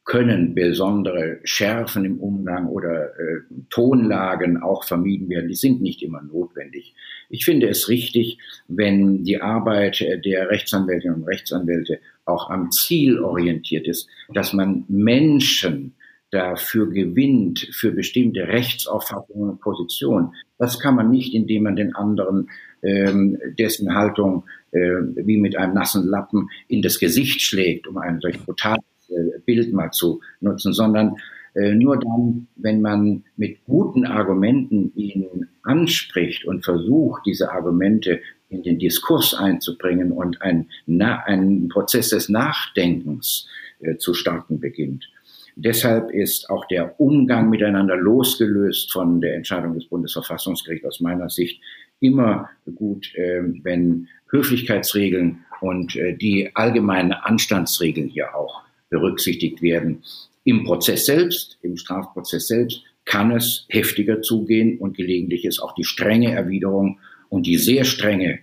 können 0.05 0.53
besondere 0.53 1.39
Schärfen 1.43 2.03
im 2.03 2.19
Umgang 2.19 2.67
oder 2.67 3.17
äh, 3.17 3.41
Tonlagen 3.69 4.61
auch 4.61 4.83
vermieden 4.83 5.29
werden. 5.29 5.47
Die 5.47 5.55
sind 5.55 5.81
nicht 5.81 6.01
immer 6.01 6.21
notwendig. 6.21 6.93
Ich 7.29 7.45
finde 7.45 7.69
es 7.69 7.87
richtig, 7.87 8.37
wenn 8.67 9.23
die 9.23 9.41
Arbeit 9.41 10.05
der 10.25 10.49
Rechtsanwältinnen 10.49 11.21
und 11.21 11.27
Rechtsanwälte 11.27 11.99
auch 12.25 12.49
am 12.49 12.71
Ziel 12.71 13.19
orientiert 13.19 13.87
ist, 13.87 14.09
dass 14.33 14.51
man 14.51 14.83
Menschen 14.89 15.95
dafür 16.31 16.89
gewinnt, 16.89 17.69
für 17.71 17.91
bestimmte 17.91 18.47
Rechtsauffassungen 18.47 19.51
und 19.51 19.61
Positionen. 19.61 20.33
Das 20.57 20.79
kann 20.79 20.95
man 20.95 21.11
nicht, 21.11 21.33
indem 21.33 21.63
man 21.63 21.75
den 21.75 21.95
anderen 21.95 22.49
dessen 22.83 23.95
Haltung 23.95 24.43
äh, 24.71 25.01
wie 25.15 25.37
mit 25.37 25.55
einem 25.55 25.73
nassen 25.73 26.07
Lappen 26.07 26.49
in 26.67 26.81
das 26.81 26.99
Gesicht 26.99 27.41
schlägt, 27.41 27.87
um 27.87 27.97
ein 27.97 28.19
solch 28.19 28.39
brutales 28.43 28.83
äh, 29.09 29.39
Bild 29.45 29.71
mal 29.73 29.91
zu 29.91 30.21
nutzen, 30.41 30.73
sondern 30.73 31.15
äh, 31.53 31.73
nur 31.75 31.99
dann, 31.99 32.47
wenn 32.55 32.81
man 32.81 33.23
mit 33.37 33.63
guten 33.65 34.05
Argumenten 34.05 34.91
ihn 34.95 35.47
anspricht 35.61 36.45
und 36.45 36.65
versucht, 36.65 37.21
diese 37.25 37.51
Argumente 37.51 38.19
in 38.49 38.63
den 38.63 38.79
Diskurs 38.79 39.33
einzubringen 39.33 40.11
und 40.11 40.41
ein, 40.41 40.67
ein 40.87 41.67
Prozess 41.69 42.09
des 42.09 42.29
Nachdenkens 42.29 43.47
äh, 43.79 43.97
zu 43.97 44.13
starten 44.13 44.59
beginnt, 44.59 45.07
Deshalb 45.55 46.09
ist 46.11 46.49
auch 46.49 46.65
der 46.65 46.99
Umgang 46.99 47.49
miteinander 47.49 47.95
losgelöst 47.95 48.91
von 48.91 49.21
der 49.21 49.35
Entscheidung 49.35 49.75
des 49.75 49.85
Bundesverfassungsgerichts 49.85 50.87
aus 50.87 50.99
meiner 50.99 51.29
Sicht 51.29 51.61
immer 52.03 52.49
gut, 52.75 53.13
äh, 53.15 53.41
wenn 53.63 54.07
Höflichkeitsregeln 54.29 55.45
und 55.61 55.95
äh, 55.95 56.15
die 56.15 56.55
allgemeinen 56.55 57.13
Anstandsregeln 57.13 58.09
hier 58.09 58.35
auch 58.35 58.61
berücksichtigt 58.89 59.61
werden. 59.61 60.03
Im 60.43 60.65
Prozess 60.65 61.05
selbst, 61.05 61.57
im 61.61 61.77
Strafprozess 61.77 62.47
selbst, 62.47 62.83
kann 63.05 63.31
es 63.31 63.65
heftiger 63.69 64.21
zugehen 64.21 64.77
und 64.77 64.95
gelegentlich 64.95 65.45
ist 65.45 65.59
auch 65.59 65.73
die 65.75 65.83
strenge 65.83 66.33
Erwiderung 66.33 66.99
und 67.29 67.47
die 67.47 67.57
sehr 67.57 67.85
strenge 67.85 68.39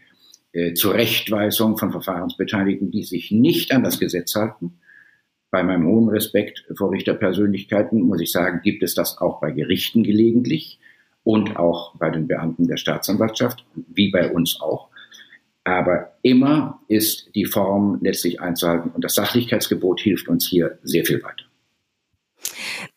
äh, 0.53 0.75
Zurechtweisung 0.75 1.79
von 1.79 1.93
Verfahrensbeteiligten, 1.93 2.91
die 2.91 3.05
sich 3.05 3.31
nicht 3.31 3.73
an 3.73 3.85
das 3.85 4.01
Gesetz 4.01 4.35
halten, 4.35 4.81
bei 5.51 5.63
meinem 5.65 5.87
hohen 5.87 6.09
Respekt 6.09 6.65
vor 6.77 6.93
Richterpersönlichkeiten 6.93 8.01
muss 8.03 8.21
ich 8.21 8.31
sagen, 8.31 8.61
gibt 8.63 8.83
es 8.83 8.95
das 8.95 9.19
auch 9.19 9.41
bei 9.41 9.51
Gerichten 9.51 10.05
gelegentlich 10.05 10.79
und 11.25 11.57
auch 11.57 11.97
bei 11.97 12.11
den 12.11 12.27
Beamten 12.27 12.67
der 12.67 12.77
Staatsanwaltschaft, 12.77 13.65
wie 13.75 14.11
bei 14.11 14.31
uns 14.31 14.61
auch. 14.61 14.89
Aber 15.65 16.17
immer 16.23 16.81
ist 16.89 17.35
die 17.35 17.45
Form 17.45 17.99
letztlich 18.01 18.41
einzuhalten 18.41 18.91
und 18.91 19.05
das 19.05 19.15
Sachlichkeitsgebot 19.15 20.01
hilft 20.01 20.29
uns 20.29 20.47
hier 20.47 20.79
sehr 20.83 21.05
viel 21.05 21.23
weiter. 21.23 21.45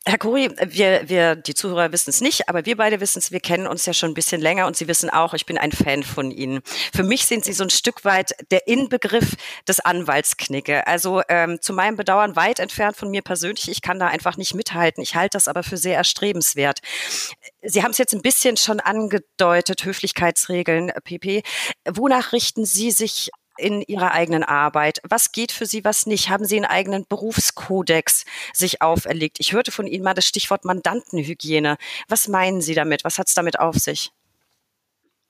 Herr 0.05 0.17
Kuri, 0.17 0.49
wir, 0.67 1.07
wir, 1.07 1.35
die 1.35 1.53
Zuhörer 1.53 1.91
wissen 1.91 2.09
es 2.09 2.21
nicht, 2.21 2.49
aber 2.49 2.65
wir 2.65 2.77
beide 2.77 2.99
wissen 2.99 3.19
es, 3.19 3.31
wir 3.31 3.39
kennen 3.39 3.67
uns 3.67 3.85
ja 3.85 3.93
schon 3.93 4.11
ein 4.11 4.13
bisschen 4.13 4.41
länger 4.41 4.67
und 4.67 4.75
Sie 4.75 4.87
wissen 4.87 5.09
auch, 5.09 5.33
ich 5.33 5.45
bin 5.45 5.57
ein 5.57 5.71
Fan 5.71 6.03
von 6.03 6.31
Ihnen. 6.31 6.61
Für 6.93 7.03
mich 7.03 7.25
sind 7.25 7.45
Sie 7.45 7.53
so 7.53 7.63
ein 7.63 7.69
Stück 7.69 8.03
weit 8.05 8.35
der 8.51 8.67
Inbegriff 8.67 9.35
des 9.67 9.79
Anwaltsknicke. 9.79 10.85
Also 10.87 11.21
ähm, 11.29 11.59
zu 11.61 11.73
meinem 11.73 11.95
Bedauern 11.95 12.35
weit 12.35 12.59
entfernt 12.59 12.97
von 12.97 13.09
mir 13.09 13.21
persönlich. 13.21 13.69
Ich 13.69 13.81
kann 13.81 13.99
da 13.99 14.07
einfach 14.07 14.37
nicht 14.37 14.53
mithalten. 14.53 15.01
Ich 15.01 15.15
halte 15.15 15.37
das 15.37 15.47
aber 15.47 15.63
für 15.63 15.77
sehr 15.77 15.97
erstrebenswert. 15.97 16.79
Sie 17.61 17.83
haben 17.83 17.91
es 17.91 17.97
jetzt 17.97 18.13
ein 18.13 18.21
bisschen 18.21 18.57
schon 18.57 18.79
angedeutet, 18.79 19.85
Höflichkeitsregeln, 19.85 20.91
PP. 21.03 21.43
Wonach 21.89 22.33
richten 22.33 22.65
Sie 22.65 22.91
sich 22.91 23.31
in 23.57 23.81
Ihrer 23.81 24.11
eigenen 24.11 24.43
Arbeit? 24.43 24.99
Was 25.03 25.31
geht 25.31 25.51
für 25.51 25.65
Sie, 25.65 25.83
was 25.83 26.05
nicht? 26.05 26.29
Haben 26.29 26.45
Sie 26.45 26.55
einen 26.55 26.65
eigenen 26.65 27.05
Berufskodex 27.07 28.25
sich 28.53 28.81
auferlegt? 28.81 29.39
Ich 29.39 29.53
hörte 29.53 29.71
von 29.71 29.87
Ihnen 29.87 30.03
mal 30.03 30.13
das 30.13 30.25
Stichwort 30.27 30.65
Mandantenhygiene. 30.65 31.77
Was 32.07 32.27
meinen 32.27 32.61
Sie 32.61 32.75
damit? 32.75 33.03
Was 33.03 33.19
hat 33.19 33.27
es 33.27 33.33
damit 33.33 33.59
auf 33.59 33.75
sich? 33.75 34.11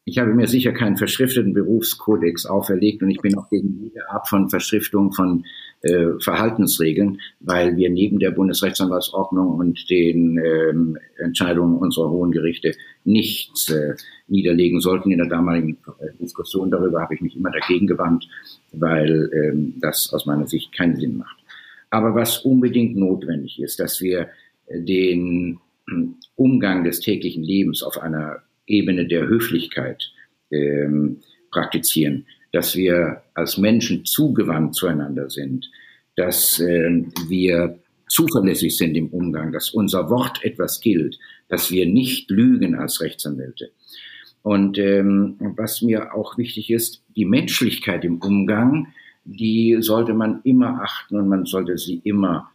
Ich 0.06 0.18
habe 0.18 0.34
mir 0.34 0.48
sicher 0.48 0.74
keinen 0.74 0.98
verschrifteten 0.98 1.54
Berufskodex 1.54 2.46
auferlegt 2.46 3.02
und 3.02 3.10
ich 3.10 3.22
bin 3.22 3.38
auch 3.38 3.50
gegen 3.50 3.80
jede 3.82 4.10
Art 4.10 4.28
von 4.28 4.50
Verschriftung 4.50 5.13
von 5.13 5.46
äh, 5.82 6.20
Verhaltensregeln, 6.20 7.22
weil 7.39 7.78
wir 7.78 7.89
neben 7.89 8.20
der 8.20 8.32
Bundesrechtsanwaltsordnung 8.32 9.56
und 9.56 9.89
den 9.89 10.38
ähm, 10.39 10.98
Entscheidungen 11.18 11.78
unserer 11.78 12.10
hohen 12.10 12.32
Gerichte 12.32 12.76
nichts 13.06 13.70
äh, 13.70 13.96
niederlegen 14.28 14.82
sollten. 14.82 15.12
In 15.12 15.20
der 15.20 15.30
damaligen 15.30 15.78
Diskussion 16.20 16.70
darüber 16.70 17.02
habe 17.02 17.16
ich 17.16 17.22
mich 17.22 17.38
immer 17.38 17.52
dagegen 17.52 17.88
gewandt, 17.88 18.28
weil 18.74 19.30
ähm, 19.34 19.76
das 19.80 20.12
aus 20.13 20.26
meiner 20.26 20.48
Sicht 20.48 20.74
keinen 20.74 20.98
Sinn 20.98 21.18
macht. 21.18 21.38
Aber 21.92 22.13
was 22.13 22.39
unbedingt 22.39 22.98
notwendig 22.98 23.62
ist, 23.62 23.80
dass 23.80 24.02
wir 24.02 24.28
den 24.70 25.60
Umgang 26.36 26.84
des 26.84 27.00
täglichen 27.00 27.44
Lebens 27.44 27.84
auf 27.84 28.02
einer 28.02 28.42
Ebene 28.67 29.08
der 29.08 29.28
Höflichkeit 29.28 30.12
ähm, 30.52 31.21
praktizieren, 31.52 32.26
dass 32.52 32.76
wir 32.76 33.23
als 33.34 33.58
Menschen 33.58 34.06
zugewandt 34.06 34.76
zueinander 34.76 35.30
sind, 35.30 35.69
dass 36.15 36.60
ähm, 36.60 37.12
wir 37.28 37.80
zuverlässig 38.08 38.78
sind 38.78 38.95
im 38.95 39.08
Umgang, 39.08 39.52
dass 39.52 39.71
unser 39.71 40.10
Wort 40.10 40.43
etwas 40.43 40.80
gilt, 40.80 41.17
dass 41.49 41.71
wir 41.71 41.88
nicht 41.88 42.30
lügen 42.30 42.76
als 42.76 43.02
Rechtsanwälte. 43.02 43.71
Und 44.43 44.78
ähm, 44.78 45.38
was 45.39 45.82
mir 45.82 46.13
auch 46.13 46.38
wichtig 46.38 46.69
ist, 46.69 47.04
die 47.15 47.26
Menschlichkeit 47.26 48.04
im 48.06 48.17
Umgang, 48.17 48.88
die 49.26 49.78
sollte 49.80 50.13
man 50.13 50.41
immer 50.43 50.82
achten 50.82 51.17
und 51.17 51.30
man 51.30 51.45
sollte 51.45 51.78
sie 51.78 52.02
immer 52.04 52.52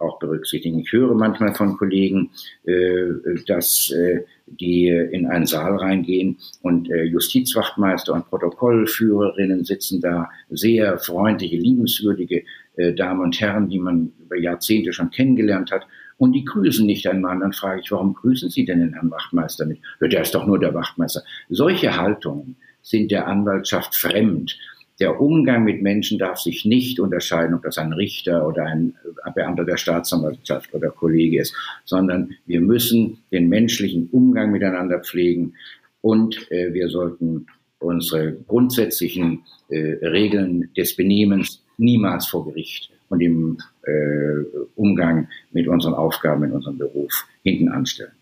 auch 0.00 0.18
berücksichtigen. 0.18 0.78
Ich 0.80 0.92
höre 0.92 1.14
manchmal 1.14 1.54
von 1.54 1.76
Kollegen, 1.76 2.30
äh, 2.64 3.06
dass 3.46 3.90
äh, 3.90 4.24
die 4.46 4.88
in 4.88 5.26
einen 5.26 5.46
Saal 5.46 5.76
reingehen 5.76 6.36
und 6.62 6.90
äh, 6.90 7.04
Justizwachtmeister 7.04 8.12
und 8.12 8.28
Protokollführerinnen 8.28 9.64
sitzen 9.64 10.00
da, 10.00 10.28
sehr 10.50 10.98
freundliche, 10.98 11.56
liebenswürdige 11.56 12.44
äh, 12.76 12.92
Damen 12.92 13.20
und 13.20 13.40
Herren, 13.40 13.68
die 13.68 13.78
man 13.78 14.12
über 14.22 14.36
Jahrzehnte 14.36 14.92
schon 14.92 15.10
kennengelernt 15.10 15.70
hat. 15.72 15.86
Und 16.16 16.32
die 16.32 16.44
grüßen 16.44 16.86
nicht 16.86 17.06
einmal. 17.08 17.38
Dann 17.40 17.52
frage 17.52 17.80
ich, 17.80 17.90
warum 17.90 18.14
grüßen 18.14 18.48
Sie 18.48 18.64
denn 18.64 18.80
den 18.80 18.92
Herrn 18.92 19.10
Wachtmeister 19.10 19.66
nicht? 19.66 19.82
Der 20.00 20.22
ist 20.22 20.34
doch 20.34 20.46
nur 20.46 20.60
der 20.60 20.72
Wachtmeister. 20.72 21.22
Solche 21.48 21.96
Haltungen 21.96 22.56
sind 22.82 23.10
der 23.10 23.26
Anwaltschaft 23.26 23.96
fremd 23.96 24.56
der 25.00 25.20
Umgang 25.20 25.64
mit 25.64 25.82
Menschen 25.82 26.18
darf 26.18 26.38
sich 26.38 26.64
nicht 26.64 27.00
unterscheiden, 27.00 27.54
ob 27.54 27.62
das 27.62 27.78
ein 27.78 27.92
Richter 27.92 28.46
oder 28.46 28.64
ein 28.64 28.94
Beamter 29.34 29.64
der 29.64 29.76
Staatsanwaltschaft 29.76 30.72
oder 30.74 30.90
Kollege 30.90 31.40
ist, 31.40 31.54
sondern 31.84 32.34
wir 32.46 32.60
müssen 32.60 33.18
den 33.32 33.48
menschlichen 33.48 34.08
Umgang 34.10 34.52
miteinander 34.52 35.00
pflegen 35.00 35.54
und 36.00 36.50
äh, 36.50 36.72
wir 36.72 36.88
sollten 36.88 37.46
unsere 37.78 38.32
grundsätzlichen 38.32 39.42
äh, 39.68 40.06
Regeln 40.06 40.70
des 40.76 40.94
Benehmens 40.96 41.62
niemals 41.76 42.26
vor 42.26 42.46
Gericht 42.46 42.90
und 43.08 43.20
im 43.20 43.58
äh, 43.82 44.44
Umgang 44.76 45.28
mit 45.52 45.66
unseren 45.68 45.94
Aufgaben 45.94 46.44
in 46.44 46.52
unserem 46.52 46.78
Beruf 46.78 47.26
hinten 47.42 47.68
anstellen. 47.68 48.12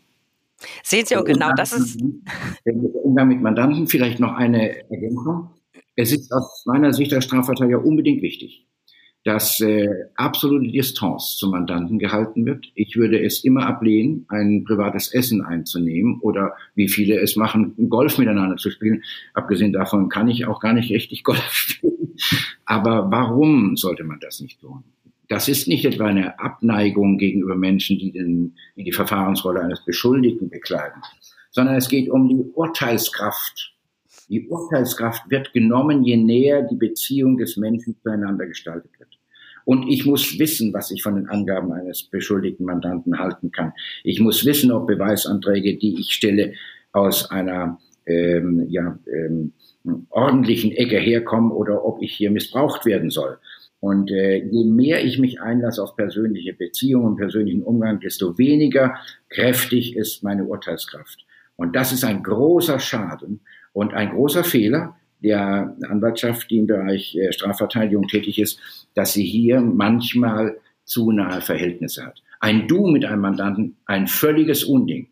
Sehen 0.83 1.05
Sie, 1.07 1.17
auch 1.17 1.25
genau 1.25 1.51
das 1.57 1.73
ist. 1.73 2.01
Der 2.65 2.75
Umgang 3.05 3.29
mit 3.29 3.43
Mandanten, 3.43 3.89
vielleicht 3.89 4.21
noch 4.21 4.35
eine 4.35 4.89
Ergänzung. 4.91 5.51
Es 5.95 6.13
ist 6.13 6.33
aus 6.33 6.65
meiner 6.67 6.93
Sicht 6.93 7.13
als 7.13 7.25
Strafverteidiger 7.25 7.85
unbedingt 7.85 8.23
wichtig, 8.23 8.67
dass 9.25 9.61
äh, 9.61 9.89
absolute 10.17 10.71
Distanz 10.71 11.37
zum 11.37 11.51
Mandanten 11.51 11.99
gehalten 11.99 12.47
wird. 12.47 12.73
Ich 12.75 12.97
würde 12.97 13.23
es 13.23 13.45
immer 13.45 13.67
ablehnen, 13.67 14.25
ein 14.29 14.65
privates 14.65 15.13
Essen 15.13 15.43
einzunehmen 15.43 16.19
oder 16.21 16.55
wie 16.75 16.89
viele 16.89 17.21
es 17.21 17.37
machen, 17.37 17.75
Golf 17.89 18.19
miteinander 18.19 18.57
zu 18.57 18.71
spielen. 18.71 19.03
Abgesehen 19.35 19.73
davon 19.73 20.09
kann 20.09 20.29
ich 20.29 20.47
auch 20.47 20.61
gar 20.61 20.73
nicht 20.73 20.91
richtig 20.91 21.25
Golf 21.25 21.53
spielen. 21.53 22.17
Aber 22.65 23.11
warum 23.11 23.77
sollte 23.77 24.05
man 24.05 24.19
das 24.21 24.41
nicht 24.41 24.61
tun? 24.61 24.85
Das 25.29 25.49
ist 25.49 25.69
nicht 25.69 25.85
etwa 25.85 26.07
eine 26.07 26.39
Abneigung 26.39 27.17
gegenüber 27.17 27.55
Menschen, 27.55 27.99
die 27.99 28.13
den, 28.13 28.57
in 28.77 28.85
die 28.85 28.93
Verfahrensrolle 28.93 29.61
eines 29.61 29.85
Beschuldigten 29.85 30.51
bekleiden, 30.51 31.01
sondern 31.51 31.77
es 31.77 31.89
geht 31.89 32.11
um 32.11 32.29
die 32.29 32.45
Urteilskraft 32.55 33.73
die 34.33 34.49
Urteilskraft 34.49 35.31
wird 35.31 35.53
genommen, 35.53 36.03
je 36.03 36.16
näher 36.16 36.62
die 36.62 36.77
Beziehung 36.77 37.37
des 37.37 37.59
Menschen 37.59 37.97
zueinander 38.03 38.47
gestaltet 38.47 38.90
wird. 38.99 39.11
Und 39.64 39.88
ich 39.88 40.07
muss 40.07 40.38
wissen, 40.38 40.73
was 40.73 40.90
ich 40.90 41.03
von 41.03 41.16
den 41.16 41.29
Angaben 41.29 41.71
eines 41.73 42.03
beschuldigten 42.03 42.64
Mandanten 42.64 43.18
halten 43.18 43.53
kann. 43.53 43.75
Ich 44.03 44.21
muss 44.21 44.45
wissen, 44.45 44.73
ob 44.73 44.87
Beweisanträge, 44.87 45.77
die 45.77 46.01
ich 46.01 46.12
stelle, 46.12 46.55
aus 46.92 47.31
einer 47.31 47.79
ähm, 48.07 48.66
ja, 48.68 48.99
ähm, 49.07 49.53
ordentlichen 50.09 50.73
Ecke 50.73 50.99
herkommen 50.99 51.53
oder 51.53 51.85
ob 51.85 52.03
ich 52.03 52.14
hier 52.14 52.31
missbraucht 52.31 52.87
werden 52.87 53.11
soll. 53.11 53.38
Und 53.81 54.11
äh, 54.11 54.37
je 54.37 54.64
mehr 54.64 55.05
ich 55.05 55.18
mich 55.18 55.40
einlasse 55.40 55.83
auf 55.83 55.95
persönliche 55.95 56.55
Beziehungen 56.55 57.07
und 57.07 57.16
persönlichen 57.16 57.62
Umgang, 57.62 58.01
desto 58.01 58.38
weniger 58.38 58.95
kräftig 59.29 59.95
ist 59.95 60.23
meine 60.23 60.45
Urteilskraft. 60.45 61.27
Und 61.57 61.77
das 61.77 61.92
ist 61.92 62.05
ein 62.05 62.23
großer 62.23 62.79
Schaden. 62.79 63.40
Und 63.73 63.95
ein 63.95 64.11
großer 64.11 64.45
Fehler 64.45 64.97
der 65.21 65.77
Anwaltschaft, 65.89 66.51
die 66.51 66.59
im 66.59 66.67
Bereich 66.67 67.15
äh, 67.17 67.33
Strafverteidigung 67.33 68.09
tätig 68.09 68.39
ist, 68.39 68.59
dass 68.95 69.13
sie 69.13 69.25
hier 69.25 69.61
manchmal 69.61 70.59
zu 70.85 71.13
nahe 71.13 71.41
Verhältnisse 71.41 72.05
hat. 72.05 72.23
Ein 72.41 72.67
Du 72.67 72.89
mit 72.89 73.05
einem 73.05 73.21
Mandanten, 73.21 73.77
ein 73.87 74.09
völliges 74.09 74.65
Unding. 74.65 75.09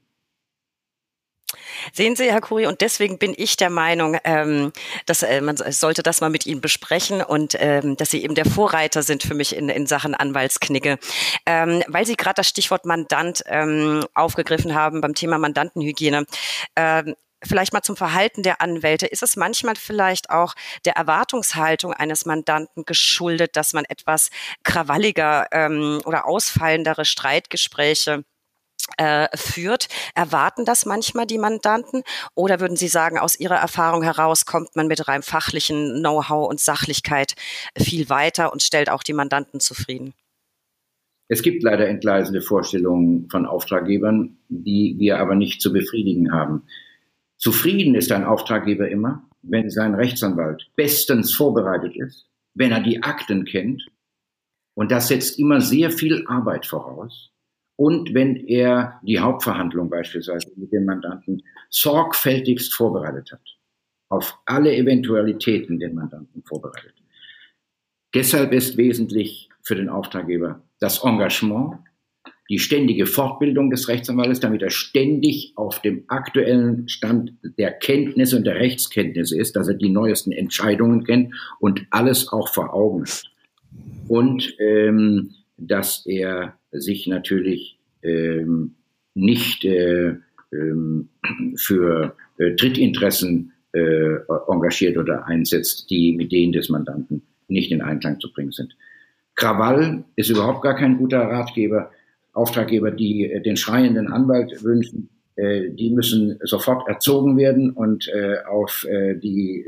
Sehen 1.92 2.16
Sie, 2.16 2.30
Herr 2.30 2.40
Kuri, 2.40 2.66
und 2.66 2.80
deswegen 2.80 3.18
bin 3.18 3.34
ich 3.36 3.56
der 3.56 3.70
Meinung, 3.70 4.18
ähm, 4.24 4.72
dass 5.06 5.22
äh, 5.22 5.40
man 5.40 5.56
sollte 5.56 6.02
das 6.02 6.20
mal 6.20 6.30
mit 6.30 6.46
Ihnen 6.46 6.60
besprechen 6.60 7.22
und 7.22 7.56
ähm, 7.58 7.96
dass 7.96 8.10
Sie 8.10 8.22
eben 8.22 8.34
der 8.34 8.44
Vorreiter 8.44 9.02
sind 9.02 9.22
für 9.22 9.34
mich 9.34 9.56
in, 9.56 9.68
in 9.68 9.86
Sachen 9.86 10.14
Anwaltsknigge. 10.14 10.98
Ähm, 11.46 11.82
weil 11.88 12.06
Sie 12.06 12.16
gerade 12.16 12.36
das 12.36 12.48
Stichwort 12.48 12.84
Mandant 12.84 13.42
ähm, 13.46 14.04
aufgegriffen 14.14 14.74
haben 14.74 15.00
beim 15.00 15.14
Thema 15.14 15.38
Mandantenhygiene. 15.38 16.26
Ähm, 16.76 17.14
vielleicht 17.42 17.72
mal 17.72 17.82
zum 17.82 17.96
Verhalten 17.96 18.42
der 18.42 18.60
Anwälte. 18.60 19.06
Ist 19.06 19.22
es 19.22 19.36
manchmal 19.36 19.76
vielleicht 19.76 20.30
auch 20.30 20.54
der 20.84 20.94
Erwartungshaltung 20.94 21.92
eines 21.92 22.26
Mandanten 22.26 22.84
geschuldet, 22.84 23.56
dass 23.56 23.72
man 23.72 23.84
etwas 23.84 24.30
krawalliger 24.62 25.48
ähm, 25.52 26.00
oder 26.04 26.26
ausfallendere 26.26 27.04
Streitgespräche 27.04 28.24
äh, 28.96 29.28
führt. 29.36 29.88
Erwarten 30.14 30.64
das 30.64 30.86
manchmal 30.86 31.26
die 31.26 31.38
Mandanten 31.38 32.02
oder 32.34 32.60
würden 32.60 32.76
Sie 32.76 32.88
sagen, 32.88 33.18
aus 33.18 33.38
Ihrer 33.38 33.56
Erfahrung 33.56 34.02
heraus 34.02 34.46
kommt 34.46 34.74
man 34.76 34.88
mit 34.88 35.06
rein 35.08 35.22
fachlichen 35.22 36.00
Know-how 36.00 36.48
und 36.48 36.60
Sachlichkeit 36.60 37.34
viel 37.76 38.08
weiter 38.08 38.52
und 38.52 38.62
stellt 38.62 38.90
auch 38.90 39.02
die 39.02 39.12
Mandanten 39.12 39.60
zufrieden? 39.60 40.14
Es 41.28 41.42
gibt 41.42 41.62
leider 41.62 41.86
entgleisende 41.86 42.42
Vorstellungen 42.42 43.28
von 43.30 43.46
Auftraggebern, 43.46 44.38
die 44.48 44.96
wir 44.98 45.18
aber 45.18 45.36
nicht 45.36 45.62
zu 45.62 45.72
befriedigen 45.72 46.32
haben. 46.32 46.64
Zufrieden 47.40 47.94
ist 47.94 48.12
ein 48.12 48.24
Auftraggeber 48.24 48.88
immer, 48.90 49.26
wenn 49.42 49.70
sein 49.70 49.94
Rechtsanwalt 49.94 50.70
bestens 50.76 51.34
vorbereitet 51.34 51.96
ist, 51.96 52.28
wenn 52.54 52.70
er 52.70 52.82
die 52.82 53.02
Akten 53.02 53.46
kennt. 53.46 53.86
Und 54.74 54.92
das 54.92 55.08
setzt 55.08 55.38
immer 55.38 55.62
sehr 55.62 55.90
viel 55.90 56.26
Arbeit 56.26 56.66
voraus 56.66 57.30
und 57.76 58.12
wenn 58.12 58.36
er 58.46 59.00
die 59.02 59.20
Hauptverhandlung 59.20 59.88
beispielsweise 59.88 60.52
mit 60.56 60.70
dem 60.70 60.84
Mandanten 60.84 61.42
sorgfältigst 61.70 62.74
vorbereitet 62.74 63.32
hat, 63.32 63.56
auf 64.10 64.38
alle 64.44 64.76
Eventualitäten 64.76 65.78
den 65.78 65.94
Mandanten 65.94 66.42
vorbereitet. 66.42 66.92
Deshalb 68.14 68.52
ist 68.52 68.76
wesentlich 68.76 69.48
für 69.62 69.76
den 69.76 69.88
Auftraggeber 69.88 70.62
das 70.78 71.02
Engagement, 71.02 71.78
die 72.50 72.58
ständige 72.58 73.06
Fortbildung 73.06 73.70
des 73.70 73.88
Rechtsanwaltes, 73.88 74.40
damit 74.40 74.60
er 74.60 74.70
ständig 74.70 75.52
auf 75.54 75.80
dem 75.80 76.02
aktuellen 76.08 76.88
Stand 76.88 77.32
der 77.56 77.70
Kenntnisse 77.70 78.36
und 78.36 78.44
der 78.44 78.56
Rechtskenntnisse 78.56 79.38
ist, 79.38 79.54
dass 79.54 79.68
er 79.68 79.74
die 79.74 79.88
neuesten 79.88 80.32
Entscheidungen 80.32 81.04
kennt 81.04 81.32
und 81.60 81.86
alles 81.90 82.28
auch 82.28 82.48
vor 82.48 82.74
Augen 82.74 83.04
hat. 83.04 83.30
Und 84.08 84.52
ähm, 84.58 85.30
dass 85.56 86.04
er 86.06 86.58
sich 86.72 87.06
natürlich 87.06 87.78
ähm, 88.02 88.74
nicht 89.14 89.64
äh, 89.64 90.16
ähm, 90.52 91.08
für 91.56 92.16
äh, 92.38 92.50
Drittinteressen 92.56 93.52
äh, 93.72 94.16
engagiert 94.48 94.98
oder 94.98 95.26
einsetzt, 95.26 95.88
die 95.88 96.12
mit 96.16 96.32
denen 96.32 96.52
des 96.52 96.68
Mandanten 96.68 97.22
nicht 97.46 97.70
in 97.70 97.82
Einklang 97.82 98.18
zu 98.18 98.32
bringen 98.32 98.50
sind. 98.50 98.76
Krawall 99.36 100.04
ist 100.16 100.30
überhaupt 100.30 100.62
gar 100.62 100.74
kein 100.74 100.98
guter 100.98 101.20
Ratgeber. 101.20 101.92
Auftraggeber, 102.32 102.90
die 102.90 103.30
äh, 103.30 103.40
den 103.40 103.56
schreienden 103.56 104.08
Anwalt 104.08 104.62
wünschen, 104.62 105.10
äh, 105.36 105.70
die 105.70 105.90
müssen 105.90 106.38
sofort 106.42 106.88
erzogen 106.88 107.36
werden 107.36 107.70
und 107.70 108.08
äh, 108.08 108.38
auf, 108.48 108.86
äh, 108.88 109.16
die, 109.16 109.64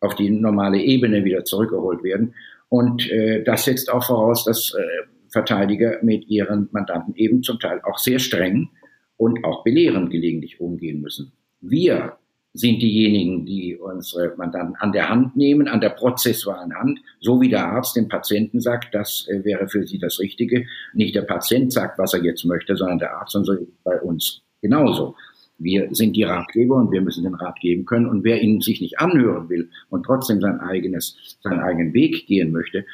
auf 0.00 0.14
die 0.14 0.30
normale 0.30 0.80
Ebene 0.80 1.24
wieder 1.24 1.44
zurückgeholt 1.44 2.02
werden. 2.02 2.34
Und 2.68 3.10
äh, 3.10 3.42
das 3.44 3.64
setzt 3.64 3.90
auch 3.90 4.04
voraus, 4.04 4.44
dass 4.44 4.74
äh, 4.74 5.06
Verteidiger 5.30 5.98
mit 6.02 6.28
ihren 6.28 6.68
Mandanten 6.72 7.14
eben 7.16 7.42
zum 7.42 7.58
Teil 7.58 7.80
auch 7.84 7.98
sehr 7.98 8.18
streng 8.18 8.70
und 9.16 9.44
auch 9.44 9.64
belehrend 9.64 10.10
gelegentlich 10.10 10.60
umgehen 10.60 11.00
müssen. 11.00 11.32
Wir 11.60 12.17
sind 12.58 12.82
diejenigen, 12.82 13.46
die 13.46 13.76
unsere 13.76 14.34
Mandanten 14.36 14.74
an 14.76 14.92
der 14.92 15.08
Hand 15.08 15.36
nehmen, 15.36 15.68
an 15.68 15.80
der 15.80 15.90
prozessualen 15.90 16.74
Hand, 16.74 17.00
so 17.20 17.40
wie 17.40 17.48
der 17.48 17.66
Arzt 17.66 17.96
dem 17.96 18.08
Patienten 18.08 18.60
sagt, 18.60 18.94
das 18.94 19.26
äh, 19.28 19.44
wäre 19.44 19.68
für 19.68 19.86
sie 19.86 19.98
das 19.98 20.18
Richtige. 20.18 20.66
Nicht 20.92 21.14
der 21.14 21.22
Patient 21.22 21.72
sagt, 21.72 21.98
was 21.98 22.14
er 22.14 22.24
jetzt 22.24 22.44
möchte, 22.44 22.76
sondern 22.76 22.98
der 22.98 23.16
Arzt 23.16 23.36
und 23.36 23.44
so 23.44 23.54
bei 23.84 24.00
uns 24.00 24.42
genauso. 24.60 25.14
Wir 25.58 25.88
sind 25.92 26.14
die 26.14 26.22
Ratgeber 26.22 26.76
und 26.76 26.92
wir 26.92 27.00
müssen 27.00 27.24
den 27.24 27.34
Rat 27.34 27.58
geben 27.60 27.84
können. 27.84 28.06
Und 28.06 28.22
wer 28.22 28.40
ihn 28.40 28.60
sich 28.60 28.80
nicht 28.80 29.00
anhören 29.00 29.48
will 29.48 29.70
und 29.88 30.04
trotzdem 30.04 30.40
sein 30.40 30.60
eigenes, 30.60 31.38
seinen 31.42 31.60
eigenen 31.60 31.92
Weg 31.94 32.26
gehen 32.26 32.52
möchte, 32.52 32.86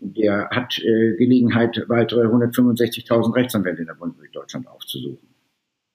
der 0.00 0.48
hat 0.50 0.78
äh, 0.78 1.16
Gelegenheit, 1.16 1.82
weitere 1.88 2.26
165.000 2.26 3.34
Rechtsanwälte 3.34 3.82
in 3.82 3.86
der 3.86 3.94
Bundesrepublik 3.94 4.32
Deutschland 4.32 4.66
aufzusuchen. 4.66 5.18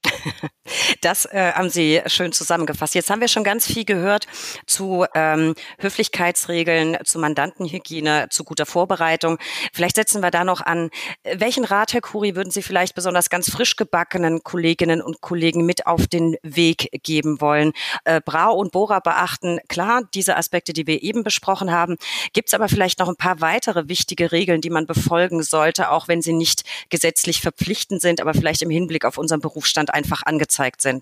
Das 1.05 1.25
äh, 1.25 1.51
haben 1.53 1.69
Sie 1.69 2.01
schön 2.07 2.31
zusammengefasst. 2.31 2.95
Jetzt 2.95 3.11
haben 3.11 3.21
wir 3.21 3.27
schon 3.27 3.43
ganz 3.43 3.67
viel 3.67 3.85
gehört 3.85 4.25
zu 4.65 5.05
ähm, 5.13 5.53
Höflichkeitsregeln, 5.77 6.97
zu 7.03 7.19
Mandantenhygiene, 7.19 8.29
zu 8.31 8.43
guter 8.43 8.65
Vorbereitung. 8.65 9.37
Vielleicht 9.71 9.97
setzen 9.97 10.23
wir 10.23 10.31
da 10.31 10.43
noch 10.43 10.61
an. 10.61 10.89
Welchen 11.23 11.63
Rat, 11.63 11.93
Herr 11.93 12.01
Kuri, 12.01 12.35
würden 12.35 12.49
Sie 12.49 12.63
vielleicht 12.63 12.95
besonders 12.95 13.29
ganz 13.29 13.51
frisch 13.51 13.75
gebackenen 13.75 14.41
Kolleginnen 14.41 14.99
und 14.99 15.21
Kollegen 15.21 15.63
mit 15.63 15.85
auf 15.85 16.07
den 16.07 16.37
Weg 16.41 16.89
geben 17.03 17.39
wollen? 17.39 17.73
Äh, 18.05 18.19
Brau 18.25 18.55
und 18.55 18.71
Bora 18.71 18.99
beachten, 18.99 19.59
klar, 19.67 20.01
diese 20.15 20.35
Aspekte, 20.35 20.73
die 20.73 20.87
wir 20.87 21.03
eben 21.03 21.21
besprochen 21.21 21.69
haben. 21.69 21.97
Gibt 22.33 22.47
es 22.49 22.55
aber 22.55 22.67
vielleicht 22.67 22.97
noch 22.97 23.09
ein 23.09 23.15
paar 23.15 23.41
weitere 23.41 23.89
wichtige 23.89 24.31
Regeln, 24.31 24.59
die 24.59 24.71
man 24.71 24.87
befolgen 24.87 25.43
sollte, 25.43 25.91
auch 25.91 26.07
wenn 26.07 26.23
sie 26.23 26.33
nicht 26.33 26.63
gesetzlich 26.89 27.41
verpflichtend 27.41 28.01
sind, 28.01 28.21
aber 28.21 28.33
vielleicht 28.33 28.63
im 28.63 28.71
Hinblick 28.71 29.05
auf 29.05 29.19
unseren 29.19 29.41
Berufsstand 29.41 29.93
einfach 29.93 30.23
angezeigt 30.23 30.81
sind? 30.81 30.94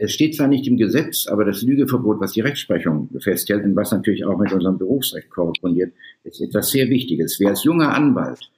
Es 0.00 0.12
steht 0.12 0.36
zwar 0.36 0.46
nicht 0.46 0.66
im 0.68 0.76
Gesetz, 0.76 1.26
aber 1.26 1.44
das 1.44 1.62
Lügeverbot, 1.62 2.20
was 2.20 2.32
die 2.32 2.40
Rechtsprechung 2.40 3.10
festhält 3.20 3.64
und 3.64 3.74
was 3.74 3.90
natürlich 3.90 4.24
auch 4.24 4.38
mit 4.38 4.52
unserem 4.52 4.78
Berufsrecht 4.78 5.28
korrespondiert, 5.28 5.92
ist 6.22 6.40
etwas 6.40 6.70
sehr 6.70 6.88
Wichtiges. 6.88 7.40
Wer 7.40 7.50
als 7.50 7.64
junger 7.64 7.92
Anwalt 7.92 8.48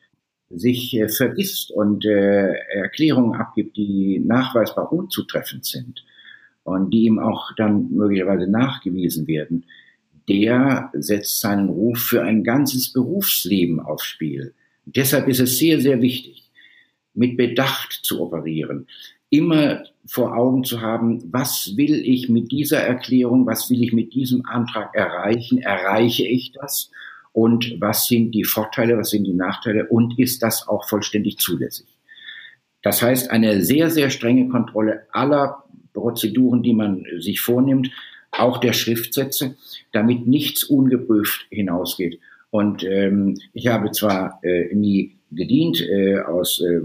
sich 0.50 0.94
äh, 0.94 1.08
vergisst 1.08 1.70
und 1.70 2.04
äh, 2.04 2.52
Erklärungen 2.74 3.40
abgibt, 3.40 3.76
die 3.76 4.18
nachweisbar 4.18 4.92
unzutreffend 4.92 5.64
sind 5.64 6.04
und 6.64 6.92
die 6.92 7.04
ihm 7.04 7.18
auch 7.18 7.52
dann 7.56 7.90
möglicherweise 7.90 8.50
nachgewiesen 8.50 9.26
werden, 9.26 9.64
der 10.28 10.90
setzt 10.92 11.40
seinen 11.40 11.70
Ruf 11.70 11.98
für 11.98 12.22
ein 12.22 12.44
ganzes 12.44 12.92
Berufsleben 12.92 13.80
aufs 13.80 14.04
Spiel. 14.04 14.52
deshalb 14.84 15.26
ist 15.26 15.40
es 15.40 15.58
sehr, 15.58 15.80
sehr 15.80 16.02
wichtig, 16.02 16.50
mit 17.14 17.36
Bedacht 17.36 17.92
zu 18.02 18.20
operieren, 18.20 18.86
immer 19.30 19.84
vor 20.10 20.36
Augen 20.36 20.64
zu 20.64 20.80
haben, 20.80 21.22
was 21.30 21.76
will 21.76 21.94
ich 21.94 22.28
mit 22.28 22.50
dieser 22.50 22.80
Erklärung, 22.80 23.46
was 23.46 23.70
will 23.70 23.80
ich 23.80 23.92
mit 23.92 24.12
diesem 24.12 24.44
Antrag 24.44 24.92
erreichen, 24.92 25.58
erreiche 25.58 26.26
ich 26.26 26.50
das 26.50 26.90
und 27.32 27.76
was 27.78 28.06
sind 28.06 28.32
die 28.32 28.42
Vorteile, 28.42 28.98
was 28.98 29.10
sind 29.10 29.22
die 29.22 29.34
Nachteile 29.34 29.86
und 29.86 30.18
ist 30.18 30.42
das 30.42 30.66
auch 30.66 30.88
vollständig 30.88 31.38
zulässig. 31.38 31.86
Das 32.82 33.02
heißt, 33.02 33.30
eine 33.30 33.62
sehr, 33.62 33.88
sehr 33.88 34.10
strenge 34.10 34.48
Kontrolle 34.48 35.06
aller 35.12 35.62
Prozeduren, 35.92 36.64
die 36.64 36.74
man 36.74 37.06
sich 37.20 37.40
vornimmt, 37.40 37.92
auch 38.32 38.58
der 38.58 38.72
Schriftsätze, 38.72 39.54
damit 39.92 40.26
nichts 40.26 40.64
ungeprüft 40.64 41.46
hinausgeht. 41.50 42.18
Und 42.50 42.82
ähm, 42.82 43.38
ich 43.52 43.68
habe 43.68 43.92
zwar 43.92 44.40
äh, 44.42 44.74
nie 44.74 45.18
gedient 45.30 45.80
äh, 45.80 46.18
aus 46.18 46.60
äh, 46.60 46.80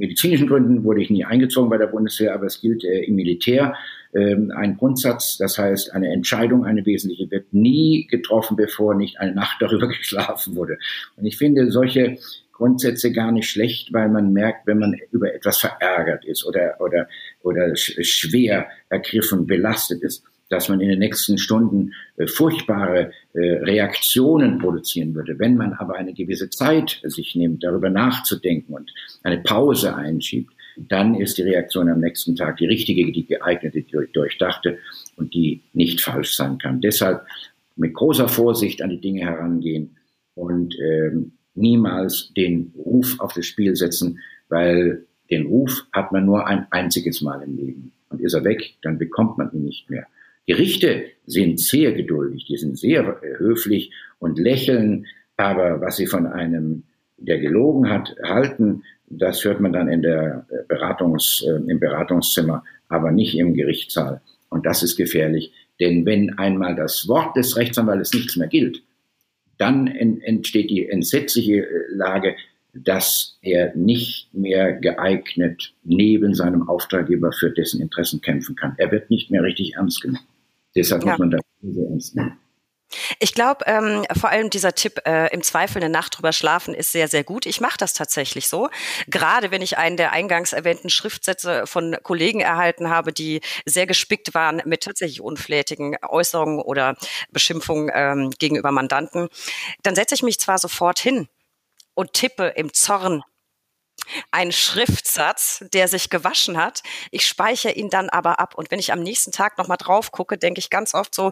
medizinischen 0.00 0.48
Gründen 0.48 0.82
wurde 0.82 1.02
ich 1.02 1.10
nie 1.10 1.24
eingezogen 1.24 1.70
bei 1.70 1.78
der 1.78 1.86
Bundeswehr, 1.86 2.34
aber 2.34 2.46
es 2.46 2.60
gilt 2.60 2.84
äh, 2.84 3.04
im 3.04 3.14
Militär 3.14 3.74
äh, 4.12 4.34
ein 4.56 4.76
Grundsatz, 4.76 5.36
das 5.36 5.58
heißt, 5.58 5.92
eine 5.94 6.12
Entscheidung, 6.12 6.64
eine 6.64 6.84
wesentliche, 6.84 7.30
wird 7.30 7.52
nie 7.52 8.06
getroffen, 8.08 8.56
bevor 8.56 8.94
nicht 8.94 9.20
eine 9.20 9.34
Nacht 9.34 9.56
darüber 9.60 9.86
geschlafen 9.86 10.56
wurde. 10.56 10.78
Und 11.16 11.26
ich 11.26 11.36
finde 11.36 11.70
solche 11.70 12.18
Grundsätze 12.52 13.12
gar 13.12 13.32
nicht 13.32 13.48
schlecht, 13.48 13.92
weil 13.92 14.08
man 14.10 14.32
merkt, 14.32 14.66
wenn 14.66 14.78
man 14.78 14.94
über 15.12 15.32
etwas 15.34 15.58
verärgert 15.58 16.24
ist 16.26 16.44
oder, 16.44 16.76
oder, 16.80 17.08
oder 17.42 17.74
schwer 17.74 18.68
ergriffen, 18.90 19.46
belastet 19.46 20.02
ist, 20.02 20.24
dass 20.50 20.68
man 20.68 20.80
in 20.80 20.90
den 20.90 20.98
nächsten 20.98 21.38
Stunden 21.38 21.94
äh, 22.16 22.26
furchtbare 22.26 23.12
äh, 23.32 23.40
Reaktionen 23.40 24.58
produzieren 24.58 25.14
würde. 25.14 25.38
Wenn 25.38 25.56
man 25.56 25.72
aber 25.72 25.94
eine 25.94 26.12
gewisse 26.12 26.50
Zeit 26.50 27.00
sich 27.04 27.34
nimmt, 27.34 27.62
darüber 27.62 27.88
nachzudenken 27.88 28.74
und 28.74 28.92
eine 29.22 29.38
Pause 29.38 29.94
einschiebt, 29.94 30.52
dann 30.76 31.14
ist 31.14 31.38
die 31.38 31.42
Reaktion 31.42 31.88
am 31.88 32.00
nächsten 32.00 32.36
Tag 32.36 32.58
die 32.58 32.66
richtige, 32.66 33.10
die 33.10 33.26
geeignete, 33.26 33.82
die 33.82 33.96
durchdachte 34.12 34.78
und 35.16 35.34
die 35.34 35.62
nicht 35.72 36.00
falsch 36.00 36.34
sein 36.34 36.58
kann. 36.58 36.80
Deshalb 36.80 37.24
mit 37.76 37.94
großer 37.94 38.28
Vorsicht 38.28 38.82
an 38.82 38.90
die 38.90 39.00
Dinge 39.00 39.22
herangehen 39.22 39.96
und 40.34 40.76
ähm, 40.80 41.32
niemals 41.54 42.32
den 42.36 42.72
Ruf 42.76 43.18
auf 43.20 43.32
das 43.32 43.46
Spiel 43.46 43.76
setzen, 43.76 44.18
weil 44.48 45.04
den 45.30 45.46
Ruf 45.46 45.86
hat 45.92 46.12
man 46.12 46.24
nur 46.24 46.46
ein 46.46 46.66
einziges 46.70 47.20
Mal 47.20 47.42
im 47.42 47.56
Leben. 47.56 47.92
Und 48.08 48.20
ist 48.20 48.34
er 48.34 48.44
weg, 48.44 48.74
dann 48.82 48.98
bekommt 48.98 49.38
man 49.38 49.52
ihn 49.52 49.64
nicht 49.64 49.88
mehr. 49.88 50.06
Gerichte 50.50 51.04
sind 51.26 51.60
sehr 51.60 51.92
geduldig, 51.92 52.44
die 52.46 52.56
sind 52.56 52.76
sehr 52.76 53.20
äh, 53.22 53.38
höflich 53.38 53.92
und 54.18 54.36
lächeln, 54.36 55.06
aber 55.36 55.80
was 55.80 55.96
sie 55.96 56.08
von 56.08 56.26
einem 56.26 56.82
der 57.18 57.38
gelogen 57.38 57.88
hat, 57.88 58.16
halten, 58.24 58.82
das 59.06 59.44
hört 59.44 59.60
man 59.60 59.72
dann 59.72 59.88
in 59.88 60.02
der 60.02 60.46
Beratungs, 60.66 61.44
äh, 61.46 61.70
im 61.70 61.78
Beratungszimmer, 61.78 62.64
aber 62.88 63.12
nicht 63.12 63.38
im 63.38 63.54
Gerichtssaal. 63.54 64.22
Und 64.48 64.66
das 64.66 64.82
ist 64.82 64.96
gefährlich, 64.96 65.52
denn 65.78 66.04
wenn 66.04 66.36
einmal 66.36 66.74
das 66.74 67.06
Wort 67.06 67.36
des 67.36 67.56
Rechtsanwaltes 67.56 68.12
nichts 68.12 68.34
mehr 68.34 68.48
gilt, 68.48 68.82
dann 69.56 69.86
entsteht 69.86 70.68
die 70.68 70.88
entsetzliche 70.88 71.58
äh, 71.58 71.68
Lage, 71.92 72.34
dass 72.74 73.38
er 73.40 73.72
nicht 73.76 74.34
mehr 74.34 74.72
geeignet 74.72 75.74
neben 75.84 76.34
seinem 76.34 76.68
Auftraggeber 76.68 77.30
für 77.30 77.52
dessen 77.52 77.80
Interessen 77.80 78.20
kämpfen 78.20 78.56
kann. 78.56 78.74
Er 78.78 78.90
wird 78.90 79.10
nicht 79.10 79.30
mehr 79.30 79.44
richtig 79.44 79.74
ernst 79.76 80.02
genommen. 80.02 80.26
Deshalb 80.74 81.04
ja. 81.04 81.10
muss 81.10 81.18
man 81.18 81.30
das 81.30 81.40
sehr 81.62 81.88
ernst 81.88 82.16
nehmen. 82.16 82.38
Ich 83.20 83.34
glaube, 83.34 83.64
ähm, 83.66 84.04
vor 84.18 84.30
allem 84.30 84.50
dieser 84.50 84.74
Tipp, 84.74 85.00
äh, 85.06 85.32
im 85.32 85.42
Zweifel 85.42 85.82
eine 85.82 85.92
Nacht 85.92 86.18
drüber 86.18 86.32
schlafen, 86.32 86.74
ist 86.74 86.90
sehr, 86.90 87.06
sehr 87.06 87.22
gut. 87.22 87.46
Ich 87.46 87.60
mache 87.60 87.78
das 87.78 87.92
tatsächlich 87.92 88.48
so. 88.48 88.68
Gerade 89.06 89.52
wenn 89.52 89.62
ich 89.62 89.78
einen 89.78 89.96
der 89.96 90.12
eingangs 90.12 90.52
erwähnten 90.52 90.90
Schriftsätze 90.90 91.66
von 91.66 91.96
Kollegen 92.02 92.40
erhalten 92.40 92.90
habe, 92.90 93.12
die 93.12 93.42
sehr 93.64 93.86
gespickt 93.86 94.34
waren 94.34 94.60
mit 94.64 94.82
tatsächlich 94.82 95.20
unflätigen 95.20 95.96
Äußerungen 96.02 96.60
oder 96.60 96.96
Beschimpfungen 97.30 97.90
ähm, 97.94 98.30
gegenüber 98.30 98.72
Mandanten, 98.72 99.28
dann 99.82 99.94
setze 99.94 100.16
ich 100.16 100.22
mich 100.22 100.40
zwar 100.40 100.58
sofort 100.58 100.98
hin 100.98 101.28
und 101.94 102.12
tippe 102.12 102.54
im 102.56 102.72
Zorn 102.72 103.22
ein 104.30 104.52
Schriftsatz, 104.52 105.64
der 105.72 105.88
sich 105.88 106.10
gewaschen 106.10 106.56
hat. 106.56 106.82
Ich 107.10 107.26
speichere 107.26 107.72
ihn 107.72 107.90
dann 107.90 108.08
aber 108.08 108.40
ab. 108.40 108.54
Und 108.54 108.70
wenn 108.70 108.78
ich 108.78 108.92
am 108.92 109.00
nächsten 109.00 109.32
Tag 109.32 109.58
nochmal 109.58 109.76
drauf 109.76 110.12
gucke, 110.12 110.38
denke 110.38 110.58
ich 110.58 110.70
ganz 110.70 110.94
oft 110.94 111.14
so, 111.14 111.30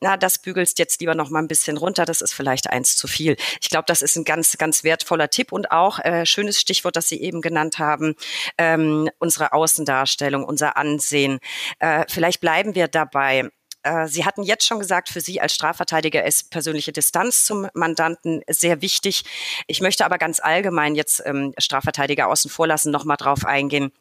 na, 0.00 0.16
das 0.16 0.38
bügelst 0.38 0.78
jetzt 0.78 1.00
lieber 1.00 1.14
nochmal 1.14 1.42
ein 1.42 1.48
bisschen 1.48 1.76
runter. 1.76 2.04
Das 2.04 2.20
ist 2.20 2.32
vielleicht 2.32 2.70
eins 2.70 2.96
zu 2.96 3.08
viel. 3.08 3.36
Ich 3.60 3.70
glaube, 3.70 3.84
das 3.86 4.02
ist 4.02 4.16
ein 4.16 4.24
ganz, 4.24 4.56
ganz 4.58 4.84
wertvoller 4.84 5.30
Tipp 5.30 5.52
und 5.52 5.70
auch 5.70 5.98
äh, 6.00 6.26
schönes 6.26 6.60
Stichwort, 6.60 6.96
das 6.96 7.08
Sie 7.08 7.20
eben 7.20 7.40
genannt 7.40 7.78
haben, 7.78 8.14
ähm, 8.58 9.10
unsere 9.18 9.52
Außendarstellung, 9.52 10.44
unser 10.44 10.76
Ansehen. 10.76 11.40
Äh, 11.78 12.04
vielleicht 12.08 12.40
bleiben 12.40 12.74
wir 12.74 12.88
dabei 12.88 13.50
äh, 13.82 14.06
Sie 14.06 14.24
hatten 14.24 14.42
jetzt 14.42 14.66
schon 14.66 14.78
gesagt, 14.78 15.08
für 15.08 15.20
Sie 15.20 15.40
als 15.40 15.54
Strafverteidiger 15.54 16.24
ist 16.24 16.50
persönliche 16.50 16.92
Distanz 16.92 17.44
zum 17.44 17.68
Mandanten 17.74 18.42
sehr 18.48 18.82
wichtig. 18.82 19.24
Ich 19.66 19.80
möchte 19.80 20.04
aber 20.04 20.18
ganz 20.18 20.40
allgemein 20.40 20.94
jetzt 20.94 21.22
ähm, 21.24 21.54
Strafverteidiger 21.58 22.28
außen 22.28 22.50
vor 22.50 22.66
lassen, 22.66 22.90
nochmal 22.90 23.16
drauf 23.16 23.44
eingehen. 23.44 23.92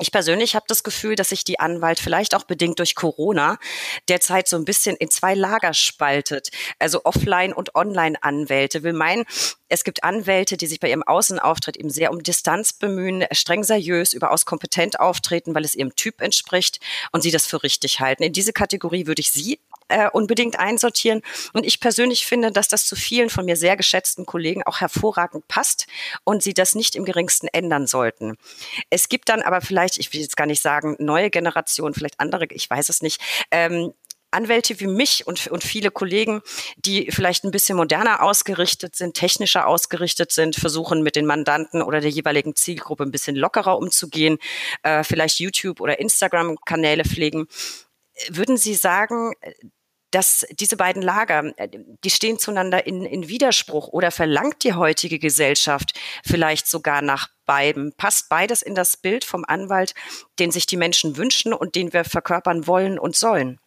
Ich 0.00 0.12
persönlich 0.12 0.54
habe 0.54 0.64
das 0.68 0.84
Gefühl, 0.84 1.16
dass 1.16 1.30
sich 1.30 1.42
die 1.42 1.58
Anwalt 1.58 1.98
vielleicht 1.98 2.36
auch 2.36 2.44
bedingt 2.44 2.78
durch 2.78 2.94
Corona 2.94 3.58
derzeit 4.08 4.46
so 4.46 4.56
ein 4.56 4.64
bisschen 4.64 4.94
in 4.96 5.10
zwei 5.10 5.34
Lager 5.34 5.74
spaltet. 5.74 6.50
Also 6.78 7.04
Offline- 7.04 7.52
und 7.52 7.74
Online-Anwälte. 7.74 8.84
Will 8.84 8.92
meinen, 8.92 9.24
es 9.68 9.82
gibt 9.82 10.04
Anwälte, 10.04 10.56
die 10.56 10.68
sich 10.68 10.78
bei 10.78 10.88
ihrem 10.88 11.02
Außenauftritt 11.02 11.76
eben 11.76 11.90
sehr 11.90 12.12
um 12.12 12.22
Distanz 12.22 12.72
bemühen, 12.72 13.24
streng 13.32 13.64
seriös, 13.64 14.12
überaus 14.12 14.46
kompetent 14.46 15.00
auftreten, 15.00 15.54
weil 15.56 15.64
es 15.64 15.74
ihrem 15.74 15.96
Typ 15.96 16.20
entspricht 16.20 16.78
und 17.10 17.22
sie 17.22 17.32
das 17.32 17.46
für 17.46 17.64
richtig 17.64 17.98
halten. 17.98 18.22
In 18.22 18.32
diese 18.32 18.52
Kategorie 18.52 19.08
würde 19.08 19.20
ich 19.20 19.32
Sie 19.32 19.58
äh, 19.88 20.08
unbedingt 20.10 20.58
einsortieren. 20.58 21.22
Und 21.52 21.64
ich 21.64 21.80
persönlich 21.80 22.26
finde, 22.26 22.52
dass 22.52 22.68
das 22.68 22.86
zu 22.86 22.96
vielen 22.96 23.30
von 23.30 23.44
mir 23.44 23.56
sehr 23.56 23.76
geschätzten 23.76 24.26
Kollegen 24.26 24.62
auch 24.64 24.80
hervorragend 24.80 25.48
passt 25.48 25.86
und 26.24 26.42
sie 26.42 26.54
das 26.54 26.74
nicht 26.74 26.96
im 26.96 27.04
geringsten 27.04 27.48
ändern 27.48 27.86
sollten. 27.86 28.36
Es 28.90 29.08
gibt 29.08 29.28
dann 29.28 29.42
aber 29.42 29.60
vielleicht, 29.60 29.98
ich 29.98 30.12
will 30.12 30.20
jetzt 30.20 30.36
gar 30.36 30.46
nicht 30.46 30.62
sagen, 30.62 30.96
neue 30.98 31.30
Generationen, 31.30 31.94
vielleicht 31.94 32.20
andere, 32.20 32.46
ich 32.50 32.68
weiß 32.68 32.88
es 32.88 33.02
nicht, 33.02 33.20
ähm, 33.50 33.92
Anwälte 34.30 34.78
wie 34.80 34.86
mich 34.86 35.26
und, 35.26 35.46
und 35.46 35.64
viele 35.64 35.90
Kollegen, 35.90 36.42
die 36.76 37.10
vielleicht 37.10 37.44
ein 37.44 37.50
bisschen 37.50 37.76
moderner 37.76 38.22
ausgerichtet 38.22 38.94
sind, 38.94 39.14
technischer 39.14 39.66
ausgerichtet 39.66 40.32
sind, 40.32 40.56
versuchen 40.56 41.02
mit 41.02 41.16
den 41.16 41.24
Mandanten 41.24 41.82
oder 41.82 42.00
der 42.00 42.10
jeweiligen 42.10 42.54
Zielgruppe 42.54 43.04
ein 43.04 43.10
bisschen 43.10 43.36
lockerer 43.36 43.78
umzugehen, 43.78 44.38
äh, 44.82 45.02
vielleicht 45.02 45.40
YouTube- 45.40 45.80
oder 45.80 45.98
Instagram-Kanäle 45.98 47.04
pflegen. 47.04 47.46
Würden 48.28 48.56
Sie 48.56 48.74
sagen, 48.74 49.32
dass 50.10 50.46
diese 50.58 50.76
beiden 50.76 51.02
Lager, 51.02 51.52
äh, 51.56 51.68
die 52.04 52.10
stehen 52.10 52.38
zueinander 52.38 52.86
in, 52.86 53.04
in 53.04 53.28
Widerspruch 53.28 53.88
oder 53.88 54.10
verlangt 54.10 54.64
die 54.64 54.74
heutige 54.74 55.18
Gesellschaft 55.18 55.98
vielleicht 56.24 56.66
sogar 56.66 57.02
nach 57.02 57.28
beiden? 57.46 57.92
Passt 57.96 58.28
beides 58.28 58.62
in 58.62 58.74
das 58.74 58.96
Bild 58.96 59.24
vom 59.24 59.44
Anwalt, 59.46 59.94
den 60.38 60.50
sich 60.50 60.66
die 60.66 60.76
Menschen 60.76 61.16
wünschen 61.16 61.52
und 61.52 61.74
den 61.74 61.92
wir 61.92 62.04
verkörpern 62.04 62.66
wollen 62.66 62.98
und 62.98 63.16
sollen? 63.16 63.58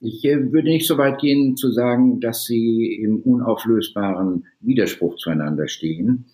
Ich 0.00 0.24
äh, 0.24 0.52
würde 0.52 0.68
nicht 0.68 0.86
so 0.86 0.98
weit 0.98 1.18
gehen 1.18 1.56
zu 1.56 1.70
sagen, 1.70 2.20
dass 2.20 2.44
sie 2.44 3.00
im 3.02 3.20
unauflösbaren 3.20 4.46
Widerspruch 4.60 5.16
zueinander 5.16 5.66
stehen. 5.66 6.26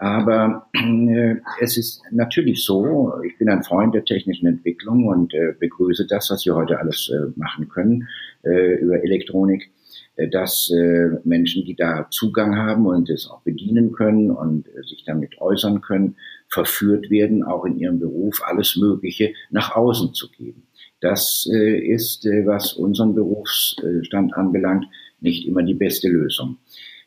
Aber 0.00 0.66
äh, 0.72 1.36
es 1.60 1.76
ist 1.76 2.02
natürlich 2.10 2.64
so, 2.64 3.12
ich 3.22 3.36
bin 3.36 3.50
ein 3.50 3.62
Freund 3.62 3.94
der 3.94 4.06
technischen 4.06 4.46
Entwicklung 4.46 5.06
und 5.06 5.34
äh, 5.34 5.52
begrüße 5.60 6.06
das, 6.06 6.30
was 6.30 6.46
wir 6.46 6.54
heute 6.54 6.78
alles 6.78 7.10
äh, 7.10 7.38
machen 7.38 7.68
können 7.68 8.08
äh, 8.42 8.76
über 8.76 9.04
Elektronik, 9.04 9.70
äh, 10.16 10.26
dass 10.26 10.70
äh, 10.70 11.10
Menschen, 11.24 11.66
die 11.66 11.76
da 11.76 12.08
Zugang 12.08 12.56
haben 12.56 12.86
und 12.86 13.10
es 13.10 13.28
auch 13.28 13.42
bedienen 13.42 13.92
können 13.92 14.30
und 14.30 14.68
äh, 14.68 14.82
sich 14.84 15.04
damit 15.04 15.38
äußern 15.38 15.82
können, 15.82 16.16
verführt 16.48 17.10
werden, 17.10 17.42
auch 17.44 17.66
in 17.66 17.76
ihrem 17.78 18.00
Beruf 18.00 18.40
alles 18.42 18.78
Mögliche 18.78 19.34
nach 19.50 19.76
außen 19.76 20.14
zu 20.14 20.30
geben. 20.30 20.62
Das 21.00 21.46
äh, 21.52 21.78
ist, 21.78 22.24
äh, 22.24 22.46
was 22.46 22.72
unseren 22.72 23.14
Berufsstand 23.14 24.32
anbelangt, 24.32 24.86
nicht 25.20 25.46
immer 25.46 25.62
die 25.62 25.74
beste 25.74 26.08
Lösung. 26.08 26.56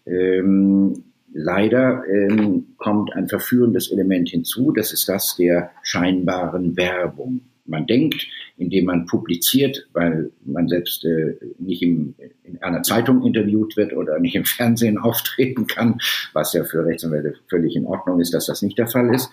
Ähm, 0.06 1.06
Leider 1.34 2.04
ähm, 2.08 2.76
kommt 2.78 3.14
ein 3.14 3.28
verführendes 3.28 3.92
Element 3.92 4.30
hinzu, 4.30 4.72
das 4.72 4.94
ist 4.94 5.10
das 5.10 5.36
der 5.36 5.72
scheinbaren 5.82 6.78
Werbung. 6.78 7.42
Man 7.66 7.88
denkt, 7.88 8.28
indem 8.58 8.86
man 8.86 9.06
publiziert, 9.08 9.88
weil 9.94 10.32
man 10.46 10.68
selbst 10.68 11.06
äh, 11.06 11.38
nicht 11.58 11.82
im, 11.82 12.14
in 12.44 12.62
einer 12.62 12.84
Zeitung 12.84 13.26
interviewt 13.26 13.78
wird 13.78 13.94
oder 13.94 14.20
nicht 14.20 14.36
im 14.36 14.46
Fernsehen 14.46 15.00
auftreten 15.00 15.66
kann, 15.66 15.98
was 16.34 16.54
ja 16.54 16.66
für 16.66 16.86
Rechtsanwälte 16.86 17.36
völlig 17.50 17.76
in 17.76 17.88
Ordnung 17.88 18.20
ist, 18.20 18.34
dass 18.34 18.46
das 18.46 18.62
nicht 18.62 18.78
der 18.78 18.88
Fall 18.88 19.14
ist, 19.16 19.32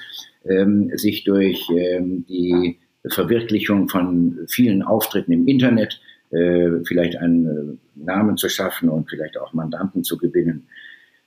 ähm, 0.48 0.90
sich 0.96 1.24
durch 1.24 1.68
ähm, 1.70 2.24
die 2.28 2.78
Verwirklichung 3.06 3.88
von 3.88 4.38
vielen 4.48 4.82
Auftritten 4.82 5.32
im 5.32 5.48
Internet 5.48 6.00
äh, 6.30 6.82
vielleicht 6.84 7.16
einen 7.16 7.46
äh, 7.46 8.04
Namen 8.04 8.36
zu 8.36 8.48
schaffen 8.48 8.88
und 8.88 9.10
vielleicht 9.10 9.36
auch 9.36 9.52
Mandanten 9.52 10.04
zu 10.04 10.16
gewinnen, 10.16 10.68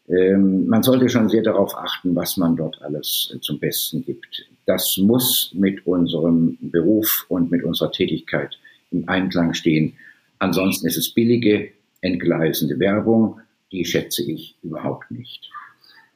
ähm, 0.09 0.67
man 0.67 0.83
sollte 0.83 1.07
schon 1.07 1.29
sehr 1.29 1.43
darauf 1.43 1.77
achten, 1.77 2.15
was 2.15 2.35
man 2.35 2.55
dort 2.55 2.81
alles 2.81 3.33
äh, 3.33 3.39
zum 3.39 3.59
Besten 3.59 4.03
gibt. 4.03 4.45
Das 4.65 4.97
muss 4.97 5.51
mit 5.53 5.85
unserem 5.87 6.57
Beruf 6.59 7.25
und 7.29 7.51
mit 7.51 7.63
unserer 7.63 7.91
Tätigkeit 7.91 8.57
im 8.91 9.07
Einklang 9.07 9.53
stehen. 9.53 9.93
Ansonsten 10.39 10.87
ist 10.87 10.97
es 10.97 11.09
billige, 11.09 11.69
entgleisende 12.01 12.79
Werbung, 12.79 13.39
die 13.71 13.85
schätze 13.85 14.29
ich 14.29 14.57
überhaupt 14.61 15.09
nicht. 15.09 15.49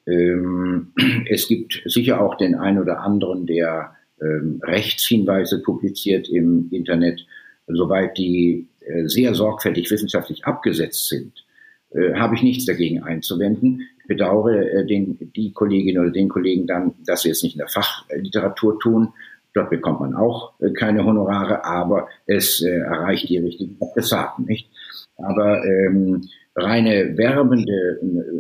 Ähm, 0.06 0.92
es 1.30 1.48
gibt 1.48 1.82
sicher 1.86 2.22
auch 2.22 2.36
den 2.36 2.56
einen 2.56 2.80
oder 2.80 3.00
anderen, 3.00 3.46
der 3.46 3.96
ähm, 4.22 4.60
Rechtshinweise 4.64 5.62
publiziert 5.62 6.28
im 6.28 6.68
Internet, 6.72 7.26
soweit 7.68 8.18
die 8.18 8.68
äh, 8.82 9.08
sehr 9.08 9.34
sorgfältig 9.34 9.90
wissenschaftlich 9.90 10.44
abgesetzt 10.44 11.08
sind 11.08 11.47
äh, 11.92 12.14
habe 12.16 12.36
ich 12.36 12.44
nichts 12.44 12.66
dagegen 12.66 13.04
einzuwenden. 13.04 13.82
Ich 14.02 14.08
bedauere 14.08 14.62
äh, 14.62 14.86
den, 14.86 15.32
die 15.36 15.54
Kollegin 15.54 16.00
oder 16.00 16.12
den 16.12 16.30
Kollegen 16.30 16.68
dann, 16.68 16.96
dass 17.06 17.22
sie 17.22 17.30
es 17.30 17.44
nicht 17.44 17.56
in 17.56 17.60
der 17.60 17.70
Fachliteratur 17.70 18.80
tun. 18.80 19.14
Dort 19.54 19.70
bekommt 19.70 20.02
man 20.02 20.14
auch 20.14 20.60
äh, 20.60 20.72
keine 20.72 21.06
Honorare, 21.06 21.66
aber 21.66 22.08
es 22.26 22.62
äh, 22.62 22.70
erreicht 22.70 23.30
die 23.30 23.38
richtigen 23.38 23.78
Adressaten, 23.82 24.46
nicht? 24.46 24.70
Aber 25.18 25.64
ähm, 25.66 26.28
reine 26.56 27.18
werbende 27.18 28.00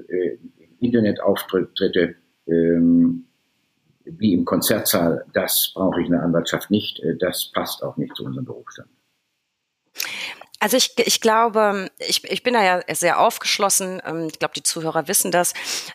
äh, 0.09 0.37
Internetauftritte 0.79 2.15
ähm, 2.47 3.25
wie 4.05 4.33
im 4.33 4.45
Konzertsaal, 4.45 5.25
das 5.33 5.71
brauche 5.73 6.01
ich 6.01 6.07
in 6.07 6.13
der 6.13 6.23
Anwaltschaft 6.23 6.71
nicht. 6.71 6.99
Äh, 6.99 7.17
das 7.17 7.51
passt 7.53 7.83
auch 7.83 7.97
nicht 7.97 8.15
zu 8.15 8.25
unserem 8.25 8.45
Berufsstand. 8.45 8.89
Also 10.60 10.78
ich, 10.78 10.97
ich 10.97 11.22
glaube, 11.22 11.91
ich, 11.99 12.24
ich 12.24 12.41
bin 12.41 12.53
da 12.53 12.64
ja 12.64 12.82
sehr 12.95 13.20
aufgeschlossen. 13.20 14.01
Ähm, 14.05 14.28
ich 14.32 14.39
glaube, 14.39 14.55
die 14.55 14.64
Zuhörer 14.64 15.08
wissen 15.08 15.32
das. 15.32 15.53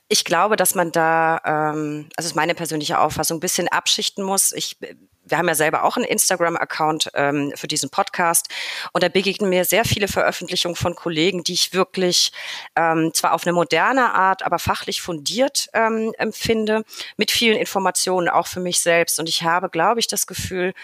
Ich 0.09 0.25
glaube, 0.25 0.57
dass 0.57 0.75
man 0.75 0.93
da, 0.93 1.41
ähm, 1.45 2.09
also 2.17 2.29
ist 2.29 2.37
meine 2.37 2.55
persönliche 2.55 3.01
Auffassung, 3.01 3.39
ein 3.39 3.41
bisschen 3.41 3.69
abschichten 3.69 4.25
muss. 4.25 4.53
Ich 4.53 4.79
wir 5.25 5.39
haben 5.39 5.49
ja 5.49 5.55
selber 5.55 5.85
auch 5.85 5.97
einen 5.97 6.05
Instagram-Account 6.05 7.11
ähm, 7.15 7.53
für 7.55 7.69
diesen 7.69 7.91
Podcast 7.91 8.49
und 8.93 9.03
da 9.03 9.09
begegnen 9.09 9.51
mir 9.51 9.65
sehr 9.65 9.85
viele 9.85 10.09
Veröffentlichungen 10.09 10.77
von 10.77 10.95
Kollegen, 10.95 11.45
die 11.45 11.55
ich 11.55 11.73
wirklich 11.73 12.33
ähm, 12.77 13.13
zwar 13.15 13.33
auf 13.33 13.47
eine 13.47 13.53
moderne 13.53 14.15
Art, 14.15 14.43
aber 14.43 14.59
fachlich 14.59 15.01
fundiert 15.01 15.69
ähm, 15.75 16.13
empfinde, 16.19 16.85
mit 17.17 17.31
vielen 17.31 17.57
Informationen 17.57 18.29
auch 18.29 18.47
für 18.47 18.61
mich 18.61 18.81
selbst. 18.81 19.21
Und 19.21 19.29
ich 19.29 19.43
habe, 19.43 19.69
glaube 19.69 20.01
ich, 20.01 20.07
das 20.07 20.27
Gefühl, 20.27 20.75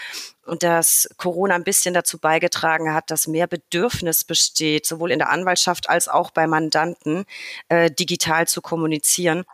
dass 0.61 1.09
Corona 1.17 1.55
ein 1.55 1.65
bisschen 1.65 1.95
dazu 1.95 2.19
beigetragen 2.19 2.95
hat, 2.95 3.11
dass 3.11 3.27
mehr 3.27 3.47
Bedürfnis 3.47 4.25
besteht, 4.25 4.87
sowohl 4.87 5.11
in 5.13 5.19
der 5.19 5.31
Anwaltschaft 5.31 5.89
als 5.89 6.09
auch 6.09 6.31
bei 6.31 6.47
Mandanten, 6.47 7.25
äh, 7.69 7.91
digital 7.91 8.47
zu 8.47 8.63
kommunizieren. 8.63 9.45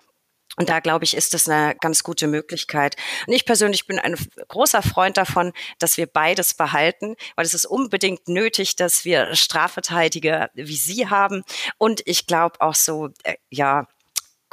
Und 0.56 0.68
da 0.68 0.80
glaube 0.80 1.04
ich, 1.04 1.16
ist 1.16 1.34
das 1.34 1.48
eine 1.48 1.74
ganz 1.80 2.02
gute 2.02 2.26
Möglichkeit. 2.26 2.96
Und 3.26 3.32
ich 3.32 3.44
persönlich 3.44 3.86
bin 3.86 3.98
ein 3.98 4.16
großer 4.48 4.82
Freund 4.82 5.16
davon, 5.16 5.52
dass 5.78 5.96
wir 5.96 6.06
beides 6.06 6.54
behalten, 6.54 7.16
weil 7.36 7.44
es 7.44 7.54
ist 7.54 7.66
unbedingt 7.66 8.28
nötig, 8.28 8.76
dass 8.76 9.04
wir 9.04 9.34
Strafverteidiger 9.34 10.50
wie 10.54 10.76
Sie 10.76 11.08
haben. 11.08 11.44
Und 11.78 12.02
ich 12.04 12.26
glaube 12.26 12.60
auch 12.60 12.74
so, 12.74 13.10
äh, 13.24 13.34
ja, 13.50 13.88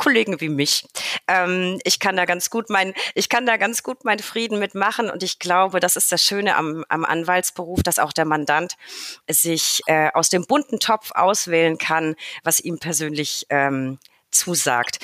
Kollegen 0.01 0.41
wie 0.41 0.49
mich. 0.49 0.87
Ähm, 1.27 1.79
ich 1.83 1.99
kann 1.99 2.17
da 2.17 2.25
ganz 2.25 2.49
gut 2.49 2.71
mein, 2.71 2.95
ich 3.13 3.29
kann 3.29 3.45
da 3.45 3.57
ganz 3.57 3.83
gut 3.83 4.03
meinen 4.03 4.17
Frieden 4.17 4.57
mitmachen 4.57 5.11
und 5.11 5.21
ich 5.21 5.37
glaube, 5.37 5.79
das 5.79 5.95
ist 5.95 6.11
das 6.11 6.23
Schöne 6.23 6.55
am, 6.55 6.83
am 6.89 7.05
Anwaltsberuf, 7.05 7.83
dass 7.83 7.99
auch 7.99 8.11
der 8.11 8.25
Mandant 8.25 8.77
sich 9.29 9.81
äh, 9.85 10.09
aus 10.11 10.29
dem 10.29 10.47
bunten 10.47 10.79
Topf 10.79 11.11
auswählen 11.11 11.77
kann, 11.77 12.15
was 12.43 12.59
ihm 12.59 12.79
persönlich 12.79 13.45
ähm, 13.49 13.99
zusagt. 14.31 14.97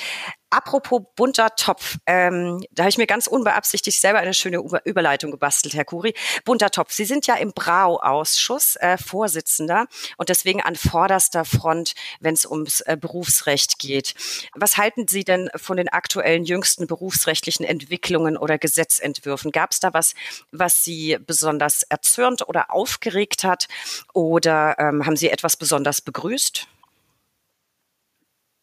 Apropos 0.50 1.02
bunter 1.14 1.54
Topf, 1.56 1.98
ähm, 2.06 2.64
da 2.70 2.84
habe 2.84 2.90
ich 2.90 2.96
mir 2.96 3.06
ganz 3.06 3.26
unbeabsichtigt 3.26 4.00
selber 4.00 4.20
eine 4.20 4.32
schöne 4.32 4.62
Überleitung 4.84 5.30
gebastelt, 5.30 5.74
Herr 5.74 5.84
Kuri. 5.84 6.14
Bunter 6.46 6.70
Topf, 6.70 6.90
Sie 6.92 7.04
sind 7.04 7.26
ja 7.26 7.34
im 7.34 7.52
Brau-Ausschuss 7.52 8.76
äh, 8.76 8.96
Vorsitzender 8.96 9.86
und 10.16 10.30
deswegen 10.30 10.62
an 10.62 10.74
vorderster 10.74 11.44
Front, 11.44 11.94
wenn 12.20 12.32
es 12.32 12.46
ums 12.46 12.80
äh, 12.80 12.96
Berufsrecht 12.98 13.78
geht. 13.78 14.14
Was 14.54 14.78
halten 14.78 15.06
Sie 15.06 15.22
denn 15.22 15.50
von 15.54 15.76
den 15.76 15.90
aktuellen 15.90 16.44
jüngsten 16.44 16.86
berufsrechtlichen 16.86 17.66
Entwicklungen 17.66 18.38
oder 18.38 18.56
Gesetzentwürfen? 18.56 19.52
Gab 19.52 19.72
es 19.72 19.80
da 19.80 19.92
was, 19.92 20.14
was 20.50 20.82
Sie 20.82 21.18
besonders 21.26 21.82
erzürnt 21.82 22.48
oder 22.48 22.72
aufgeregt 22.72 23.44
hat 23.44 23.68
oder 24.14 24.76
ähm, 24.78 25.04
haben 25.04 25.16
Sie 25.16 25.28
etwas 25.28 25.58
besonders 25.58 26.00
begrüßt? 26.00 26.68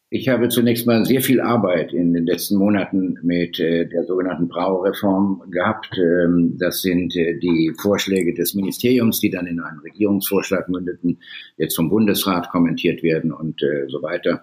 Ich 0.08 0.28
habe 0.28 0.48
zunächst 0.48 0.86
mal 0.86 1.04
sehr 1.04 1.20
viel 1.20 1.40
Arbeit 1.40 1.92
in 1.92 2.12
den 2.12 2.26
letzten 2.26 2.58
Monaten 2.58 3.18
mit 3.22 3.58
äh, 3.58 3.86
der 3.88 4.04
sogenannten 4.04 4.46
Braureform 4.46 5.42
gehabt. 5.50 5.90
Ähm, 5.98 6.56
das 6.60 6.80
sind 6.80 7.16
äh, 7.16 7.36
die 7.40 7.74
Vorschläge 7.76 8.32
des 8.32 8.54
Ministeriums, 8.54 9.18
die 9.18 9.30
dann 9.30 9.48
in 9.48 9.58
einen 9.58 9.80
Regierungsvorschlag 9.80 10.68
mündeten, 10.68 11.18
jetzt 11.56 11.74
vom 11.74 11.90
Bundesrat 11.90 12.50
kommentiert 12.50 13.02
werden 13.02 13.32
und 13.32 13.60
äh, 13.64 13.88
so 13.88 14.00
weiter. 14.00 14.42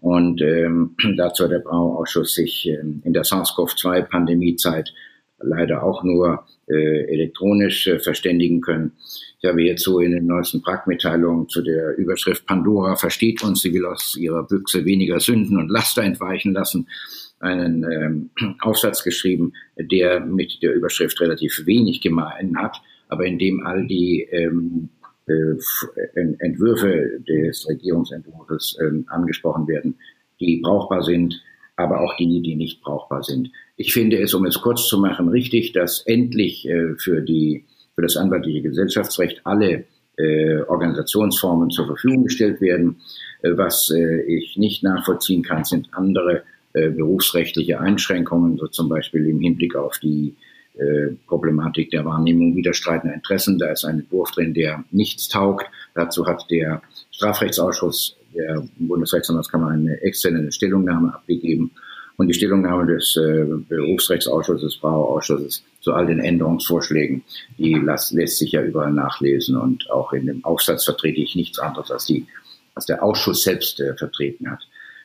Und 0.00 0.40
ähm, 0.40 0.96
dazu 1.18 1.44
hat 1.44 1.50
der 1.50 1.58
Brauausschuss 1.58 2.34
sich 2.34 2.66
ähm, 2.66 3.02
in 3.04 3.12
der 3.12 3.24
SARS-CoV-2-Pandemiezeit 3.24 4.94
leider 5.42 5.82
auch 5.82 6.02
nur 6.04 6.44
äh, 6.68 7.04
elektronisch 7.12 7.86
äh, 7.86 7.98
verständigen 7.98 8.60
können. 8.60 8.92
Ich 9.40 9.48
habe 9.48 9.76
so 9.76 9.98
in 9.98 10.12
den 10.12 10.26
neuesten 10.26 10.62
Prag-Mitteilungen 10.62 11.48
zu 11.48 11.62
der 11.62 11.96
Überschrift 11.96 12.46
Pandora 12.46 12.94
versteht 12.96 13.42
uns, 13.42 13.62
sie 13.62 13.74
will 13.74 13.84
aus 13.84 14.16
ihrer 14.16 14.44
Büchse 14.44 14.84
weniger 14.84 15.18
Sünden 15.18 15.58
und 15.58 15.68
Laster 15.68 16.02
entweichen 16.02 16.52
lassen, 16.52 16.86
einen 17.40 17.84
ähm, 17.84 18.30
Aufsatz 18.60 19.02
geschrieben, 19.02 19.52
der 19.76 20.20
mit 20.20 20.62
der 20.62 20.74
Überschrift 20.74 21.20
relativ 21.20 21.66
wenig 21.66 22.00
gemein 22.00 22.56
hat, 22.56 22.80
aber 23.08 23.26
in 23.26 23.38
dem 23.38 23.66
all 23.66 23.86
die 23.86 24.22
ähm, 24.30 24.88
äh, 25.26 25.54
Entwürfe 26.38 27.20
des 27.28 27.68
Regierungsentwurfs 27.68 28.78
äh, 28.80 28.90
angesprochen 29.08 29.66
werden, 29.66 29.96
die 30.40 30.60
brauchbar 30.62 31.02
sind, 31.02 31.42
aber 31.76 32.00
auch 32.00 32.16
die, 32.16 32.42
die 32.42 32.54
nicht 32.54 32.82
brauchbar 32.82 33.22
sind. 33.22 33.50
Ich 33.76 33.92
finde 33.92 34.18
es, 34.18 34.34
um 34.34 34.44
es 34.44 34.60
kurz 34.60 34.86
zu 34.86 34.98
machen, 34.98 35.28
richtig, 35.28 35.72
dass 35.72 36.00
endlich 36.00 36.68
äh, 36.68 36.94
für, 36.96 37.20
die, 37.22 37.64
für 37.94 38.02
das 38.02 38.16
anwaltliche 38.16 38.62
Gesellschaftsrecht 38.62 39.40
alle 39.44 39.84
äh, 40.16 40.60
Organisationsformen 40.62 41.70
zur 41.70 41.86
Verfügung 41.86 42.24
gestellt 42.24 42.60
werden. 42.60 43.00
Äh, 43.42 43.56
was 43.56 43.90
äh, 43.90 44.22
ich 44.22 44.56
nicht 44.56 44.82
nachvollziehen 44.82 45.42
kann, 45.42 45.64
sind 45.64 45.88
andere 45.92 46.42
äh, 46.74 46.90
berufsrechtliche 46.90 47.80
Einschränkungen, 47.80 48.58
so 48.58 48.66
zum 48.66 48.88
Beispiel 48.88 49.26
im 49.26 49.40
Hinblick 49.40 49.74
auf 49.74 49.98
die 49.98 50.36
äh, 50.74 51.14
Problematik 51.26 51.90
der 51.90 52.04
Wahrnehmung 52.04 52.56
widerstreitender 52.56 53.14
Interessen. 53.14 53.58
Da 53.58 53.72
ist 53.72 53.84
ein 53.84 54.00
Entwurf 54.00 54.30
drin, 54.30 54.54
der 54.54 54.84
nichts 54.90 55.28
taugt. 55.28 55.66
Dazu 55.94 56.26
hat 56.26 56.46
der 56.50 56.82
Strafrechtsausschuss 57.10 58.16
der 58.34 58.62
Bundesrechtsanwaltskammer 58.78 59.68
eine 59.68 60.00
externe 60.02 60.50
Stellungnahme 60.52 61.14
abgegeben 61.14 61.70
und 62.16 62.28
die 62.28 62.34
Stellungnahme 62.34 62.86
des 62.86 63.16
äh, 63.16 63.44
Berufsrechtsausschusses, 63.68 64.76
Brauausschusses 64.78 65.64
zu 65.80 65.92
all 65.92 66.06
den 66.06 66.20
Änderungsvorschlägen, 66.20 67.22
die 67.58 67.74
las, 67.74 68.12
lässt 68.12 68.38
sich 68.38 68.52
ja 68.52 68.62
überall 68.62 68.92
nachlesen 68.92 69.56
und 69.56 69.90
auch 69.90 70.12
in 70.12 70.26
dem 70.26 70.44
Aufsatz 70.44 70.84
vertrete 70.84 71.20
ich 71.20 71.34
nichts 71.34 71.58
anderes, 71.58 71.90
als, 71.90 72.06
die, 72.06 72.26
als 72.74 72.86
der 72.86 73.02
Ausschuss 73.02 73.42
selbst 73.42 73.80
äh, 73.80 73.94
vertreten 73.96 74.50
hat. 74.50 74.60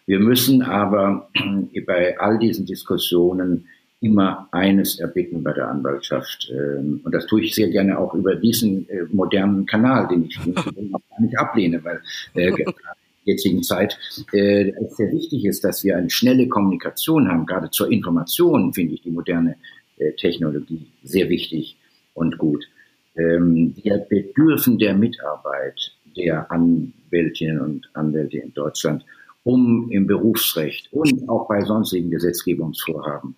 Wir 0.05 0.19
müssen 0.19 0.61
aber 0.61 1.29
bei 1.85 2.19
all 2.19 2.39
diesen 2.39 2.65
Diskussionen 2.65 3.67
immer 3.99 4.47
eines 4.51 4.99
erbitten 4.99 5.43
bei 5.43 5.53
der 5.53 5.69
Anwaltschaft. 5.69 6.51
Ähm, 6.51 7.01
und 7.03 7.13
das 7.13 7.25
tue 7.25 7.41
ich 7.41 7.55
sehr 7.55 7.69
gerne 7.69 7.97
auch 7.97 8.13
über 8.13 8.35
diesen 8.35 8.87
äh, 8.89 9.05
modernen 9.11 9.65
Kanal, 9.65 10.07
den 10.07 10.25
ich 10.25 10.37
auch 10.93 11.19
nicht 11.19 11.37
ablehne, 11.37 11.83
weil 11.83 12.01
äh, 12.35 12.51
jetzigen 13.27 13.61
Zeit 13.61 13.99
äh, 14.31 14.71
sehr 14.89 15.11
wichtig 15.11 15.45
ist, 15.45 15.63
dass 15.63 15.83
wir 15.83 15.97
eine 15.97 16.09
schnelle 16.09 16.47
Kommunikation 16.47 17.27
haben. 17.27 17.45
Gerade 17.45 17.69
zur 17.69 17.91
Information 17.91 18.73
finde 18.73 18.95
ich 18.95 19.01
die 19.01 19.11
moderne 19.11 19.55
äh, 19.97 20.13
Technologie 20.13 20.87
sehr 21.03 21.29
wichtig 21.29 21.77
und 22.13 22.37
gut. 22.37 22.67
Ähm, 23.15 23.75
wir 23.81 23.97
bedürfen 23.97 24.79
der 24.79 24.95
Mitarbeit 24.95 25.93
der 26.15 26.51
Anwältinnen 26.51 27.59
und 27.59 27.89
Anwälte 27.93 28.37
in 28.37 28.53
Deutschland, 28.53 29.05
um 29.43 29.89
im 29.91 30.07
Berufsrecht 30.07 30.91
und 30.91 31.29
auch 31.29 31.47
bei 31.47 31.63
sonstigen 31.63 32.09
Gesetzgebungsvorhaben 32.09 33.35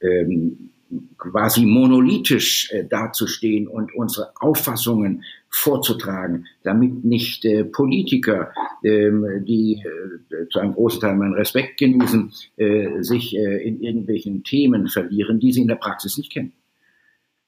ähm, 0.00 0.70
quasi 1.18 1.64
monolithisch 1.64 2.70
äh, 2.72 2.84
dazustehen 2.84 3.68
und 3.68 3.94
unsere 3.94 4.32
Auffassungen 4.40 5.22
vorzutragen, 5.48 6.46
damit 6.62 7.04
nicht 7.04 7.44
äh, 7.44 7.64
Politiker, 7.64 8.52
ähm, 8.84 9.44
die 9.44 9.82
äh, 9.82 10.48
zu 10.48 10.58
einem 10.58 10.74
großen 10.74 11.00
Teil 11.00 11.16
meinen 11.16 11.34
Respekt 11.34 11.78
genießen, 11.78 12.32
äh, 12.56 13.02
sich 13.02 13.36
äh, 13.36 13.62
in 13.66 13.80
irgendwelchen 13.82 14.44
Themen 14.44 14.88
verlieren, 14.88 15.40
die 15.40 15.52
sie 15.52 15.62
in 15.62 15.68
der 15.68 15.76
Praxis 15.76 16.18
nicht 16.18 16.32
kennen. 16.32 16.52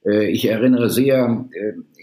Äh, 0.05 0.31
ich 0.31 0.49
erinnere 0.49 0.91
sehr 0.91 1.47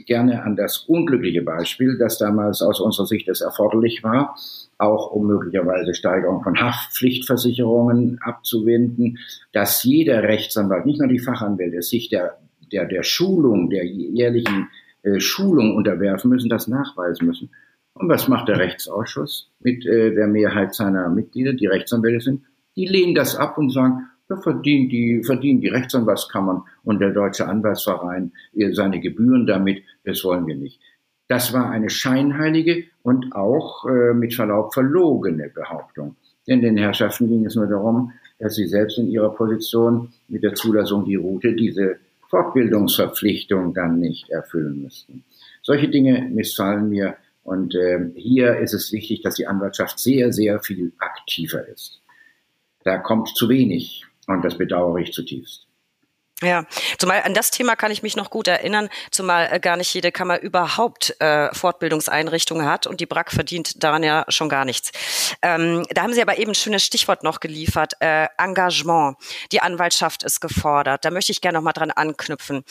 gerne 0.06 0.44
an 0.44 0.56
das 0.56 0.80
unglückliche 0.88 1.44
Beispiel, 1.44 1.98
das 1.98 2.18
damals 2.18 2.62
aus 2.62 2.82
unserer 2.82 3.06
Sicht 3.06 3.28
es 3.30 3.42
erforderlich 3.42 4.04
war, 4.04 4.36
auch 4.78 5.12
um 5.12 5.28
möglicherweise 5.28 5.94
Steigerung 5.94 6.42
von 6.42 6.60
Haftpflichtversicherungen 6.60 8.20
abzuwenden, 8.22 9.20
dass 9.52 9.84
jeder 9.84 10.24
Rechtsanwalt, 10.24 10.86
nicht 10.86 11.00
nur 11.00 11.10
die 11.10 11.20
Fachanwälte, 11.20 11.82
sich 11.82 12.10
der, 12.10 12.40
der, 12.72 12.86
der 12.86 13.04
Schulung, 13.04 13.70
der 13.70 13.86
jährlichen 13.86 14.70
äh, 15.04 15.20
Schulung 15.20 15.76
unterwerfen 15.76 16.30
müssen, 16.30 16.50
das 16.50 16.68
nachweisen 16.68 17.28
müssen. 17.28 17.52
Und 17.94 18.10
was 18.10 18.28
macht 18.28 18.48
der 18.48 18.58
Rechtsausschuss 18.58 19.52
mit 19.60 19.86
äh, 19.86 20.14
der 20.16 20.28
Mehrheit 20.28 20.74
seiner 20.74 21.10
Mitglieder, 21.10 21.54
die 21.54 21.68
Rechtsanwälte 21.68 22.22
sind? 22.22 22.44
Die 22.76 22.86
lehnen 22.86 23.14
das 23.14 23.36
ab 23.36 23.58
und 23.58 23.72
sagen, 23.72 24.08
da 24.30 24.38
verdienen 24.38 24.90
die, 24.90 25.24
verdienen 25.24 25.60
die 25.60 25.70
Rechtsanwaltskammern 25.70 26.62
und 26.84 27.00
der 27.00 27.10
Deutsche 27.10 27.48
Anwaltsverein 27.48 28.32
seine 28.72 29.00
Gebühren 29.00 29.48
damit. 29.48 29.84
Das 30.06 30.24
wollen 30.24 30.46
wir 30.46 30.56
nicht. 30.56 30.80
Das 31.28 31.52
war 31.52 31.70
eine 31.70 31.90
scheinheilige 31.90 32.86
und 33.02 33.36
auch 33.36 33.86
äh, 33.86 34.14
mit 34.14 34.36
Verlaub 34.36 34.74
verlogene 34.74 35.50
Behauptung. 35.50 36.16
Denn 36.48 36.62
den 36.62 36.78
Herrschaften 36.78 37.28
ging 37.28 37.46
es 37.46 37.56
nur 37.56 37.68
darum, 37.68 38.14
dass 38.40 38.56
sie 38.56 38.68
selbst 38.68 38.98
in 38.98 39.10
ihrer 39.10 39.34
Position 39.34 40.10
mit 40.28 40.44
der 40.44 40.54
Zulassung 40.54 41.06
die 41.06 41.16
Route 41.16 41.54
diese 41.54 41.98
Fortbildungsverpflichtung 42.30 43.74
dann 43.74 44.00
nicht 44.00 44.30
erfüllen 44.30 44.84
müssten. 44.84 45.24
Solche 45.64 45.90
Dinge 45.90 46.30
missfallen 46.32 46.90
mir 46.90 47.16
und 47.44 47.74
äh, 47.74 48.12
hier 48.16 48.58
ist 48.58 48.74
es 48.74 48.92
wichtig, 48.92 49.22
dass 49.22 49.36
die 49.36 49.48
Anwaltschaft 49.48 50.00
sehr, 50.00 50.32
sehr 50.32 50.60
viel 50.60 50.94
aktiver 51.00 51.68
ist. 51.68 52.02
Da 52.84 52.98
kommt 52.98 53.30
zu 53.30 53.50
wenig 53.50 54.06
und 54.30 54.44
das 54.44 54.58
bedauere 54.58 55.00
ich 55.00 55.12
zutiefst. 55.12 55.66
Ja, 56.42 56.66
zumal 56.98 57.24
an 57.24 57.34
das 57.34 57.52
Thema 57.52 57.76
kann 57.76 57.92
ich 57.92 58.02
mich 58.02 58.16
noch 58.16 58.30
gut 58.30 58.48
erinnern, 58.48 58.88
zumal 59.12 59.50
äh, 59.52 59.60
gar 59.60 59.76
nicht 59.76 59.94
jede 59.94 60.10
Kammer 60.14 60.40
überhaupt 60.40 61.20
äh, 61.20 61.54
Fortbildungseinrichtungen 61.54 62.66
hat 62.66 62.88
und 62.88 63.02
die 63.02 63.06
BRAC 63.06 63.32
verdient 63.32 63.84
daran 63.84 64.04
ja 64.04 64.24
schon 64.30 64.48
gar 64.48 64.64
nichts. 64.64 64.92
Ähm, 65.42 65.86
da 65.90 66.04
haben 66.04 66.14
Sie 66.14 66.22
aber 66.22 66.38
eben 66.38 66.52
ein 66.52 66.56
schönes 66.56 66.86
Stichwort 66.86 67.24
noch 67.24 67.42
geliefert, 67.42 67.94
äh, 68.00 68.28
Engagement. 68.38 69.18
Die 69.52 69.62
Anwaltschaft 69.62 70.24
ist 70.24 70.40
gefordert. 70.40 71.04
Da 71.04 71.12
möchte 71.12 71.34
ich 71.34 71.42
gerne 71.42 71.58
noch 71.58 71.64
mal 71.64 71.74
dran 71.74 71.92
anknüpfen. 71.92 72.64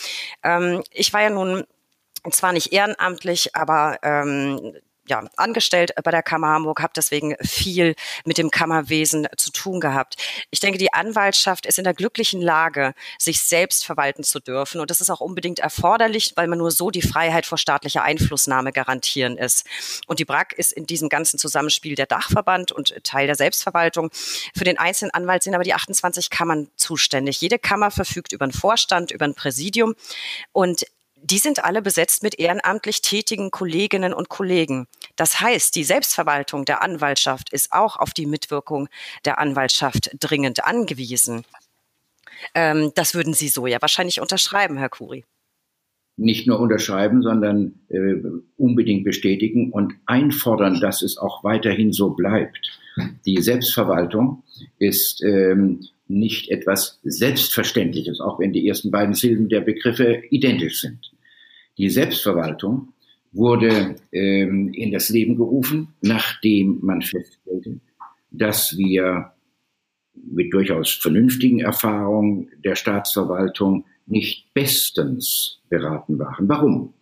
Ähm, 0.42 0.82
ich 0.90 1.12
war 1.12 1.20
ja 1.20 1.30
nun 1.30 1.64
zwar 2.30 2.52
nicht 2.52 2.72
ehrenamtlich, 2.72 3.54
aber 3.54 3.98
ähm, 4.02 4.76
ja, 5.08 5.24
angestellt 5.36 5.92
bei 6.02 6.10
der 6.10 6.22
Kammer 6.22 6.48
Hamburg, 6.48 6.80
habe 6.80 6.92
deswegen 6.94 7.36
viel 7.42 7.94
mit 8.24 8.38
dem 8.38 8.50
Kammerwesen 8.50 9.26
zu 9.36 9.50
tun 9.50 9.80
gehabt. 9.80 10.16
Ich 10.50 10.60
denke, 10.60 10.78
die 10.78 10.92
Anwaltschaft 10.92 11.66
ist 11.66 11.78
in 11.78 11.84
der 11.84 11.94
glücklichen 11.94 12.40
Lage, 12.40 12.94
sich 13.18 13.40
selbst 13.40 13.84
verwalten 13.84 14.22
zu 14.22 14.40
dürfen. 14.40 14.80
Und 14.80 14.90
das 14.90 15.00
ist 15.00 15.10
auch 15.10 15.20
unbedingt 15.20 15.58
erforderlich, 15.58 16.32
weil 16.36 16.48
man 16.48 16.58
nur 16.58 16.70
so 16.70 16.90
die 16.90 17.02
Freiheit 17.02 17.46
vor 17.46 17.58
staatlicher 17.58 18.02
Einflussnahme 18.02 18.72
garantieren 18.72 19.36
ist. 19.38 19.66
Und 20.06 20.18
die 20.18 20.24
BRAG 20.24 20.52
ist 20.56 20.72
in 20.72 20.86
diesem 20.86 21.08
ganzen 21.08 21.38
Zusammenspiel 21.38 21.94
der 21.94 22.06
Dachverband 22.06 22.72
und 22.72 23.02
Teil 23.04 23.26
der 23.26 23.36
Selbstverwaltung. 23.36 24.10
Für 24.56 24.64
den 24.64 24.78
einzelnen 24.78 25.12
Anwalt 25.12 25.42
sind 25.42 25.54
aber 25.54 25.64
die 25.64 25.74
28 25.74 26.30
Kammern 26.30 26.68
zuständig. 26.76 27.40
Jede 27.40 27.58
Kammer 27.58 27.90
verfügt 27.90 28.32
über 28.32 28.44
einen 28.44 28.52
Vorstand, 28.52 29.10
über 29.10 29.24
ein 29.24 29.34
Präsidium. 29.34 29.94
Und 30.52 30.84
die 31.22 31.38
sind 31.38 31.64
alle 31.64 31.82
besetzt 31.82 32.22
mit 32.22 32.38
ehrenamtlich 32.38 33.02
tätigen 33.02 33.50
Kolleginnen 33.50 34.12
und 34.14 34.28
Kollegen. 34.28 34.86
Das 35.18 35.40
heißt, 35.40 35.74
die 35.74 35.82
Selbstverwaltung 35.82 36.64
der 36.64 36.80
Anwaltschaft 36.80 37.52
ist 37.52 37.72
auch 37.72 37.96
auf 37.96 38.14
die 38.14 38.24
Mitwirkung 38.24 38.88
der 39.24 39.40
Anwaltschaft 39.40 40.10
dringend 40.20 40.64
angewiesen. 40.64 41.42
Ähm, 42.54 42.92
das 42.94 43.14
würden 43.14 43.34
Sie 43.34 43.48
so 43.48 43.66
ja 43.66 43.78
wahrscheinlich 43.80 44.20
unterschreiben, 44.20 44.78
Herr 44.78 44.88
Kuri. 44.88 45.24
Nicht 46.16 46.46
nur 46.46 46.60
unterschreiben, 46.60 47.22
sondern 47.22 47.80
äh, 47.88 48.14
unbedingt 48.56 49.02
bestätigen 49.02 49.72
und 49.72 49.94
einfordern, 50.06 50.80
dass 50.80 51.02
es 51.02 51.18
auch 51.18 51.42
weiterhin 51.42 51.92
so 51.92 52.10
bleibt. 52.10 52.78
Die 53.26 53.42
Selbstverwaltung 53.42 54.44
ist 54.78 55.20
ähm, 55.24 55.80
nicht 56.06 56.48
etwas 56.48 57.00
Selbstverständliches, 57.02 58.20
auch 58.20 58.38
wenn 58.38 58.52
die 58.52 58.68
ersten 58.68 58.92
beiden 58.92 59.14
Silben 59.14 59.48
der 59.48 59.62
Begriffe 59.62 60.22
identisch 60.30 60.80
sind. 60.80 61.12
Die 61.76 61.90
Selbstverwaltung 61.90 62.92
wurde 63.38 63.96
ähm, 64.12 64.72
in 64.74 64.92
das 64.92 65.08
Leben 65.08 65.36
gerufen, 65.36 65.94
nachdem 66.02 66.80
man 66.82 67.00
feststellte, 67.00 67.80
dass 68.30 68.76
wir 68.76 69.32
mit 70.14 70.52
durchaus 70.52 70.90
vernünftigen 70.90 71.60
Erfahrungen 71.60 72.50
der 72.62 72.74
Staatsverwaltung 72.74 73.86
nicht 74.06 74.52
bestens 74.52 75.60
beraten 75.70 76.18
waren. 76.18 76.48
Warum? 76.48 76.94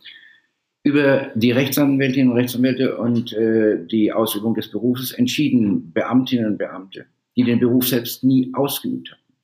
Über 0.85 1.33
die 1.35 1.51
Rechtsanwältinnen 1.51 2.31
und 2.31 2.37
Rechtsanwälte 2.37 2.97
und 2.97 3.33
äh, 3.33 3.85
die 3.85 4.13
Ausübung 4.13 4.55
des 4.55 4.71
Berufes 4.71 5.11
entschieden 5.11 5.93
Beamtinnen 5.93 6.47
und 6.47 6.59
Beamte 6.59 7.07
die 7.37 7.45
den 7.45 7.61
Beruf 7.61 7.87
selbst 7.87 8.25
nie 8.25 8.51
ausgeübt 8.55 9.13
hatten. 9.13 9.35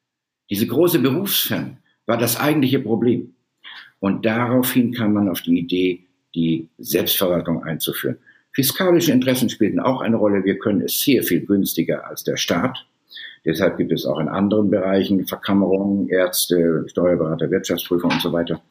Diese 0.50 0.66
große 0.66 0.98
Berufsfern 0.98 1.78
war 2.06 2.16
das 2.16 2.38
eigentliche 2.40 2.80
Problem. 2.80 3.34
Und 4.00 4.24
daraufhin 4.24 4.92
kam 4.92 5.12
man 5.12 5.28
auf 5.28 5.42
die 5.42 5.58
Idee, 5.58 6.06
die 6.34 6.68
Selbstverwaltung 6.78 7.64
einzuführen. 7.64 8.18
Fiskalische 8.52 9.12
Interessen 9.12 9.48
spielten 9.48 9.80
auch 9.80 10.00
eine 10.00 10.16
Rolle. 10.16 10.44
Wir 10.44 10.58
können 10.58 10.82
es 10.82 11.00
sehr 11.00 11.22
viel 11.22 11.44
günstiger 11.44 12.06
als 12.06 12.24
der 12.24 12.36
Staat. 12.36 12.86
Deshalb 13.44 13.76
gibt 13.78 13.92
es 13.92 14.06
auch 14.06 14.20
in 14.20 14.28
anderen 14.28 14.70
Bereichen 14.70 15.26
Verkammerungen, 15.26 16.08
Ärzte, 16.08 16.84
Steuerberater, 16.86 17.50
Wirtschaftsprüfer 17.50 18.08
und 18.08 18.20
so 18.20 18.32
weiter. 18.32 18.62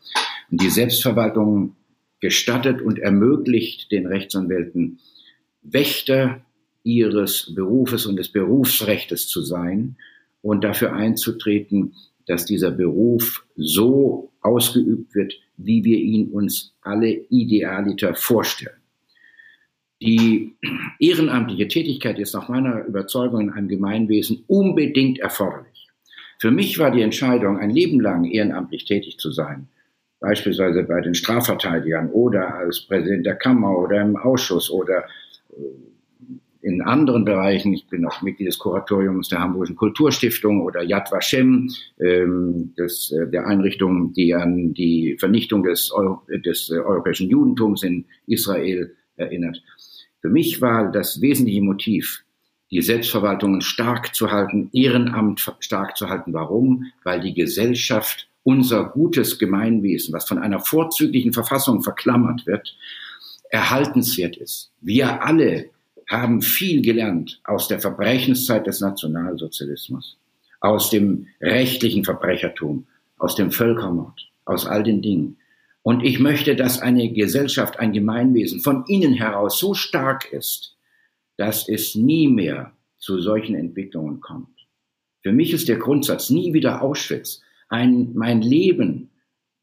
Und 0.49 0.61
die 0.61 0.69
Selbstverwaltung 0.69 1.75
gestattet 2.19 2.81
und 2.81 2.99
ermöglicht 2.99 3.91
den 3.91 4.05
Rechtsanwälten 4.05 4.99
Wächter 5.63 6.41
ihres 6.83 7.53
Berufes 7.53 8.05
und 8.05 8.17
des 8.17 8.29
Berufsrechtes 8.29 9.27
zu 9.27 9.41
sein 9.41 9.97
und 10.41 10.63
dafür 10.63 10.93
einzutreten, 10.93 11.93
dass 12.27 12.45
dieser 12.45 12.71
Beruf 12.71 13.45
so 13.55 14.31
ausgeübt 14.41 15.13
wird, 15.15 15.33
wie 15.65 15.83
wir 15.83 15.97
ihn 15.97 16.29
uns 16.29 16.73
alle 16.81 17.11
idealiter 17.29 18.15
vorstellen. 18.15 18.81
Die 20.01 20.55
ehrenamtliche 20.99 21.67
Tätigkeit 21.67 22.17
ist 22.17 22.33
nach 22.33 22.49
meiner 22.49 22.85
Überzeugung 22.85 23.41
in 23.41 23.49
einem 23.51 23.67
Gemeinwesen 23.67 24.43
unbedingt 24.47 25.19
erforderlich. 25.19 25.89
Für 26.39 26.49
mich 26.49 26.79
war 26.79 26.89
die 26.89 27.03
Entscheidung, 27.03 27.59
ein 27.59 27.69
Leben 27.69 27.99
lang 27.99 28.23
ehrenamtlich 28.25 28.85
tätig 28.85 29.19
zu 29.19 29.31
sein, 29.31 29.67
beispielsweise 30.19 30.81
bei 30.83 31.01
den 31.01 31.13
Strafverteidigern 31.13 32.09
oder 32.09 32.55
als 32.55 32.81
Präsident 32.81 33.27
der 33.27 33.35
Kammer 33.35 33.77
oder 33.77 34.01
im 34.01 34.17
Ausschuss 34.17 34.71
oder 34.71 35.05
äh, 35.51 35.90
in 36.61 36.81
anderen 36.81 37.25
Bereichen. 37.25 37.73
Ich 37.73 37.87
bin 37.87 38.05
auch 38.05 38.21
Mitglied 38.21 38.47
des 38.47 38.59
Kuratoriums 38.59 39.29
der 39.29 39.39
Hamburgischen 39.39 39.75
Kulturstiftung 39.75 40.61
oder 40.61 40.83
Yad 40.83 41.11
Vashem, 41.11 41.69
ähm, 41.99 42.73
des, 42.77 43.11
äh, 43.11 43.29
der 43.29 43.47
Einrichtung, 43.47 44.13
die 44.13 44.33
an 44.33 44.73
die 44.73 45.17
Vernichtung 45.19 45.63
des, 45.63 45.91
Euro, 45.91 46.21
des 46.45 46.69
äh, 46.69 46.77
europäischen 46.77 47.29
Judentums 47.29 47.83
in 47.83 48.05
Israel 48.27 48.95
erinnert. 49.15 49.61
Für 50.21 50.29
mich 50.29 50.61
war 50.61 50.91
das 50.91 51.21
wesentliche 51.21 51.61
Motiv, 51.61 52.23
die 52.69 52.81
Selbstverwaltungen 52.81 53.61
stark 53.61 54.15
zu 54.15 54.31
halten, 54.31 54.69
Ehrenamt 54.71 55.53
stark 55.59 55.97
zu 55.97 56.09
halten. 56.09 56.33
Warum? 56.33 56.85
Weil 57.03 57.19
die 57.19 57.33
Gesellschaft 57.33 58.29
unser 58.43 58.85
gutes 58.85 59.37
Gemeinwesen, 59.39 60.13
was 60.13 60.27
von 60.27 60.37
einer 60.37 60.59
vorzüglichen 60.59 61.33
Verfassung 61.33 61.81
verklammert 61.83 62.47
wird, 62.47 62.75
erhaltenswert 63.49 64.37
ist. 64.37 64.71
Wir 64.79 65.23
alle 65.23 65.69
haben 66.11 66.41
viel 66.41 66.81
gelernt 66.81 67.39
aus 67.45 67.67
der 67.67 67.79
Verbrechenszeit 67.79 68.67
des 68.67 68.81
Nationalsozialismus, 68.81 70.17
aus 70.59 70.89
dem 70.89 71.27
rechtlichen 71.39 72.03
Verbrechertum, 72.03 72.85
aus 73.17 73.35
dem 73.35 73.51
Völkermord, 73.51 74.29
aus 74.45 74.65
all 74.65 74.83
den 74.83 75.01
Dingen. 75.01 75.37
Und 75.83 76.03
ich 76.03 76.19
möchte, 76.19 76.55
dass 76.55 76.81
eine 76.81 77.11
Gesellschaft, 77.11 77.79
ein 77.79 77.93
Gemeinwesen 77.93 78.59
von 78.59 78.83
innen 78.87 79.13
heraus 79.13 79.57
so 79.57 79.73
stark 79.73 80.31
ist, 80.31 80.75
dass 81.37 81.67
es 81.67 81.95
nie 81.95 82.27
mehr 82.27 82.73
zu 82.97 83.19
solchen 83.19 83.55
Entwicklungen 83.55 84.19
kommt. 84.19 84.49
Für 85.21 85.31
mich 85.31 85.53
ist 85.53 85.69
der 85.69 85.77
Grundsatz 85.77 86.29
nie 86.29 86.53
wieder 86.53 86.81
Auschwitz 86.81 87.41
ein 87.69 88.11
mein 88.13 88.41
Leben 88.41 89.09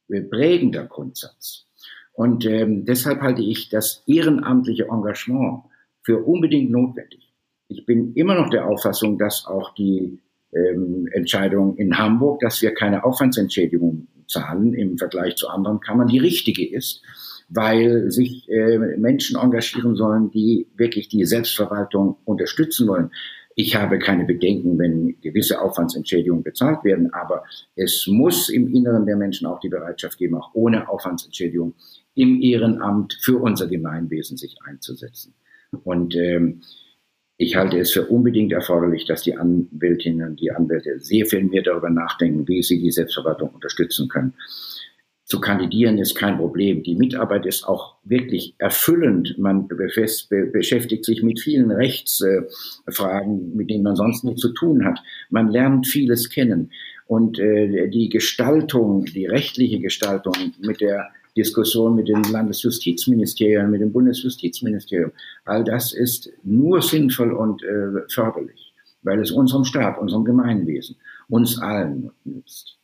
prägender 0.08 0.86
Grundsatz. 0.86 1.66
Und 2.12 2.46
ähm, 2.46 2.86
deshalb 2.86 3.20
halte 3.20 3.42
ich 3.42 3.68
das 3.68 4.02
ehrenamtliche 4.06 4.86
Engagement 4.90 5.64
für 6.08 6.24
unbedingt 6.24 6.70
notwendig. 6.70 7.34
Ich 7.68 7.84
bin 7.84 8.14
immer 8.14 8.34
noch 8.34 8.48
der 8.48 8.66
Auffassung, 8.66 9.18
dass 9.18 9.44
auch 9.46 9.74
die 9.74 10.18
ähm, 10.54 11.06
Entscheidung 11.12 11.76
in 11.76 11.98
Hamburg, 11.98 12.40
dass 12.40 12.62
wir 12.62 12.72
keine 12.72 13.04
Aufwandsentschädigung 13.04 14.08
zahlen 14.26 14.72
im 14.72 14.96
Vergleich 14.96 15.36
zu 15.36 15.48
anderen 15.48 15.80
Kammern, 15.80 16.08
die 16.08 16.16
richtige 16.16 16.66
ist, 16.66 17.02
weil 17.50 18.10
sich 18.10 18.48
äh, 18.48 18.78
Menschen 18.96 19.38
engagieren 19.38 19.96
sollen, 19.96 20.30
die 20.30 20.66
wirklich 20.78 21.10
die 21.10 21.26
Selbstverwaltung 21.26 22.16
unterstützen 22.24 22.88
wollen. 22.88 23.10
Ich 23.54 23.76
habe 23.76 23.98
keine 23.98 24.24
Bedenken, 24.24 24.78
wenn 24.78 25.20
gewisse 25.20 25.60
Aufwandsentschädigungen 25.60 26.42
bezahlt 26.42 26.84
werden, 26.84 27.12
aber 27.12 27.44
es 27.76 28.06
muss 28.06 28.48
im 28.48 28.74
Inneren 28.74 29.04
der 29.04 29.16
Menschen 29.18 29.46
auch 29.46 29.60
die 29.60 29.68
Bereitschaft 29.68 30.16
geben, 30.16 30.36
auch 30.36 30.54
ohne 30.54 30.88
Aufwandsentschädigung 30.88 31.74
im 32.14 32.40
Ehrenamt 32.40 33.18
für 33.20 33.36
unser 33.36 33.66
Gemeinwesen 33.66 34.38
sich 34.38 34.56
einzusetzen. 34.64 35.34
Und 35.84 36.14
ähm, 36.16 36.62
ich 37.36 37.56
halte 37.56 37.78
es 37.78 37.92
für 37.92 38.06
unbedingt 38.06 38.52
erforderlich, 38.52 39.04
dass 39.04 39.22
die 39.22 39.36
Anwältinnen 39.36 40.30
und 40.30 40.40
die 40.40 40.50
Anwälte 40.50 40.98
sehr 40.98 41.24
viel 41.24 41.44
mehr 41.44 41.62
darüber 41.62 41.88
nachdenken, 41.88 42.48
wie 42.48 42.62
sie 42.62 42.80
die 42.80 42.90
Selbstverwaltung 42.90 43.50
unterstützen 43.50 44.08
können. 44.08 44.34
Zu 45.24 45.40
kandidieren 45.40 45.98
ist 45.98 46.14
kein 46.14 46.38
Problem. 46.38 46.82
Die 46.82 46.96
Mitarbeit 46.96 47.44
ist 47.44 47.68
auch 47.68 47.96
wirklich 48.02 48.54
erfüllend. 48.56 49.36
Man 49.38 49.68
beschäftigt 49.68 51.04
sich 51.04 51.22
mit 51.22 51.38
vielen 51.38 51.70
Rechtsfragen, 51.70 53.54
mit 53.54 53.68
denen 53.68 53.84
man 53.84 53.94
sonst 53.94 54.24
nichts 54.24 54.40
zu 54.40 54.54
tun 54.54 54.86
hat. 54.86 55.00
Man 55.28 55.48
lernt 55.48 55.86
vieles 55.86 56.30
kennen. 56.30 56.72
Und 57.06 57.38
äh, 57.38 57.88
die 57.88 58.08
Gestaltung, 58.08 59.04
die 59.04 59.26
rechtliche 59.26 59.80
Gestaltung 59.80 60.34
mit 60.60 60.80
der 60.80 61.10
Diskussion 61.38 61.94
mit 61.94 62.08
dem 62.08 62.22
Landesjustizministerium, 62.22 63.70
mit 63.70 63.80
dem 63.80 63.92
Bundesjustizministerium. 63.92 65.12
All 65.44 65.62
das 65.64 65.92
ist 65.92 66.30
nur 66.42 66.82
sinnvoll 66.82 67.32
und 67.32 67.62
äh, 67.62 68.02
förderlich, 68.08 68.74
weil 69.02 69.20
es 69.20 69.30
unserem 69.30 69.64
Staat, 69.64 69.98
unserem 69.98 70.24
Gemeinwesen, 70.24 70.96
uns 71.28 71.60
allen 71.60 72.10
nützt. 72.24 72.77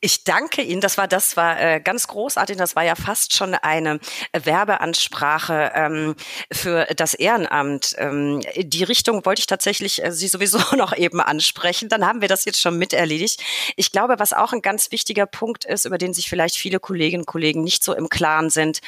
Ich 0.00 0.22
danke 0.22 0.62
Ihnen. 0.62 0.80
Das 0.80 0.98
war, 0.98 1.08
das 1.08 1.36
war 1.36 1.60
äh, 1.60 1.80
ganz 1.80 2.06
großartig. 2.06 2.56
Das 2.56 2.76
war 2.76 2.84
ja 2.84 2.94
fast 2.94 3.34
schon 3.34 3.54
eine 3.54 3.98
Werbeansprache 4.32 5.72
ähm, 5.74 6.14
für 6.52 6.84
das 6.96 7.14
Ehrenamt. 7.14 7.96
Ähm, 7.98 8.40
die 8.56 8.84
Richtung 8.84 9.26
wollte 9.26 9.40
ich 9.40 9.46
tatsächlich 9.46 10.04
äh, 10.04 10.12
Sie 10.12 10.28
sowieso 10.28 10.58
noch 10.76 10.96
eben 10.96 11.20
ansprechen. 11.20 11.88
Dann 11.88 12.06
haben 12.06 12.20
wir 12.20 12.28
das 12.28 12.44
jetzt 12.44 12.60
schon 12.60 12.78
miterledigt. 12.78 13.42
Ich 13.74 13.90
glaube, 13.90 14.20
was 14.20 14.32
auch 14.32 14.52
ein 14.52 14.62
ganz 14.62 14.92
wichtiger 14.92 15.26
Punkt 15.26 15.64
ist, 15.64 15.86
über 15.86 15.98
den 15.98 16.14
sich 16.14 16.28
vielleicht 16.28 16.56
viele 16.56 16.78
Kolleginnen 16.78 17.22
und 17.22 17.26
Kollegen 17.26 17.64
nicht 17.64 17.82
so 17.82 17.94
im 17.94 18.08
Klaren 18.08 18.48
sind, 18.48 18.80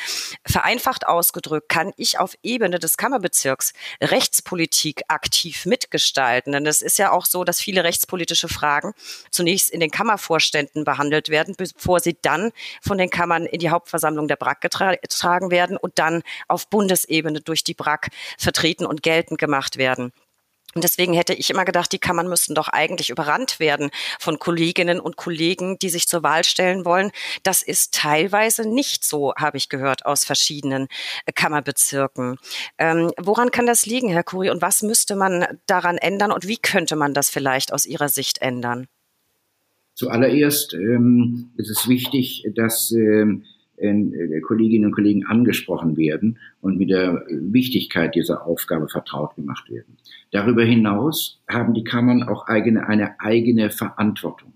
vereinfacht 0.46 1.04
ausgedrückt, 1.04 1.68
kann 1.68 1.92
ich 1.96 2.20
auf 2.20 2.36
Ebene 2.44 2.78
des 2.78 2.96
Kammerbezirks 2.96 3.72
Rechtspolitik 4.00 5.02
aktiv 5.08 5.66
mitgestalten. 5.66 6.52
Denn 6.52 6.66
es 6.66 6.80
ist 6.80 6.98
ja 6.98 7.10
auch 7.10 7.26
so, 7.26 7.42
dass 7.42 7.60
viele 7.60 7.82
rechtspolitische 7.82 8.48
Fragen 8.48 8.92
zunächst 9.32 9.70
in 9.70 9.80
den 9.80 9.90
Kammervorschriften 9.90 10.27
Kammervorständen 10.28 10.84
behandelt 10.84 11.28
werden, 11.30 11.54
bevor 11.56 12.00
sie 12.00 12.16
dann 12.20 12.52
von 12.82 12.98
den 12.98 13.10
Kammern 13.10 13.46
in 13.46 13.58
die 13.58 13.70
Hauptversammlung 13.70 14.28
der 14.28 14.36
BRAC 14.36 14.60
getragen 14.60 15.50
werden 15.50 15.76
und 15.76 15.98
dann 15.98 16.22
auf 16.48 16.68
Bundesebene 16.68 17.40
durch 17.40 17.64
die 17.64 17.74
BRAC 17.74 18.08
vertreten 18.38 18.86
und 18.86 19.02
geltend 19.02 19.40
gemacht 19.40 19.78
werden. 19.78 20.12
Und 20.74 20.84
deswegen 20.84 21.14
hätte 21.14 21.32
ich 21.32 21.48
immer 21.48 21.64
gedacht, 21.64 21.90
die 21.92 21.98
Kammern 21.98 22.28
müssten 22.28 22.54
doch 22.54 22.68
eigentlich 22.68 23.08
überrannt 23.08 23.58
werden 23.58 23.90
von 24.20 24.38
Kolleginnen 24.38 25.00
und 25.00 25.16
Kollegen, 25.16 25.78
die 25.78 25.88
sich 25.88 26.06
zur 26.06 26.22
Wahl 26.22 26.44
stellen 26.44 26.84
wollen. 26.84 27.10
Das 27.42 27.62
ist 27.62 27.94
teilweise 27.94 28.68
nicht 28.68 29.02
so, 29.02 29.34
habe 29.34 29.56
ich 29.56 29.70
gehört, 29.70 30.04
aus 30.04 30.26
verschiedenen 30.26 30.88
äh, 31.24 31.32
Kammerbezirken. 31.32 32.36
Ähm, 32.76 33.10
woran 33.18 33.50
kann 33.50 33.66
das 33.66 33.86
liegen, 33.86 34.10
Herr 34.10 34.22
Kuri? 34.22 34.50
Und 34.50 34.60
was 34.60 34.82
müsste 34.82 35.16
man 35.16 35.46
daran 35.66 35.96
ändern? 35.96 36.32
Und 36.32 36.46
wie 36.46 36.58
könnte 36.58 36.96
man 36.96 37.14
das 37.14 37.30
vielleicht 37.30 37.72
aus 37.72 37.86
Ihrer 37.86 38.10
Sicht 38.10 38.42
ändern? 38.42 38.88
Zuallererst 39.98 40.74
ähm, 40.74 41.50
ist 41.56 41.70
es 41.70 41.88
wichtig, 41.88 42.46
dass 42.54 42.92
ähm, 42.92 43.42
äh, 43.78 44.40
Kolleginnen 44.42 44.84
und 44.84 44.92
Kollegen 44.92 45.26
angesprochen 45.26 45.96
werden 45.96 46.38
und 46.60 46.78
mit 46.78 46.90
der 46.90 47.26
Wichtigkeit 47.28 48.14
dieser 48.14 48.46
Aufgabe 48.46 48.86
vertraut 48.86 49.34
gemacht 49.34 49.68
werden. 49.68 49.96
Darüber 50.30 50.62
hinaus 50.62 51.40
haben 51.48 51.74
die 51.74 51.82
Kammern 51.82 52.22
auch 52.22 52.46
eigene, 52.46 52.86
eine 52.86 53.18
eigene 53.18 53.70
Verantwortung. 53.70 54.52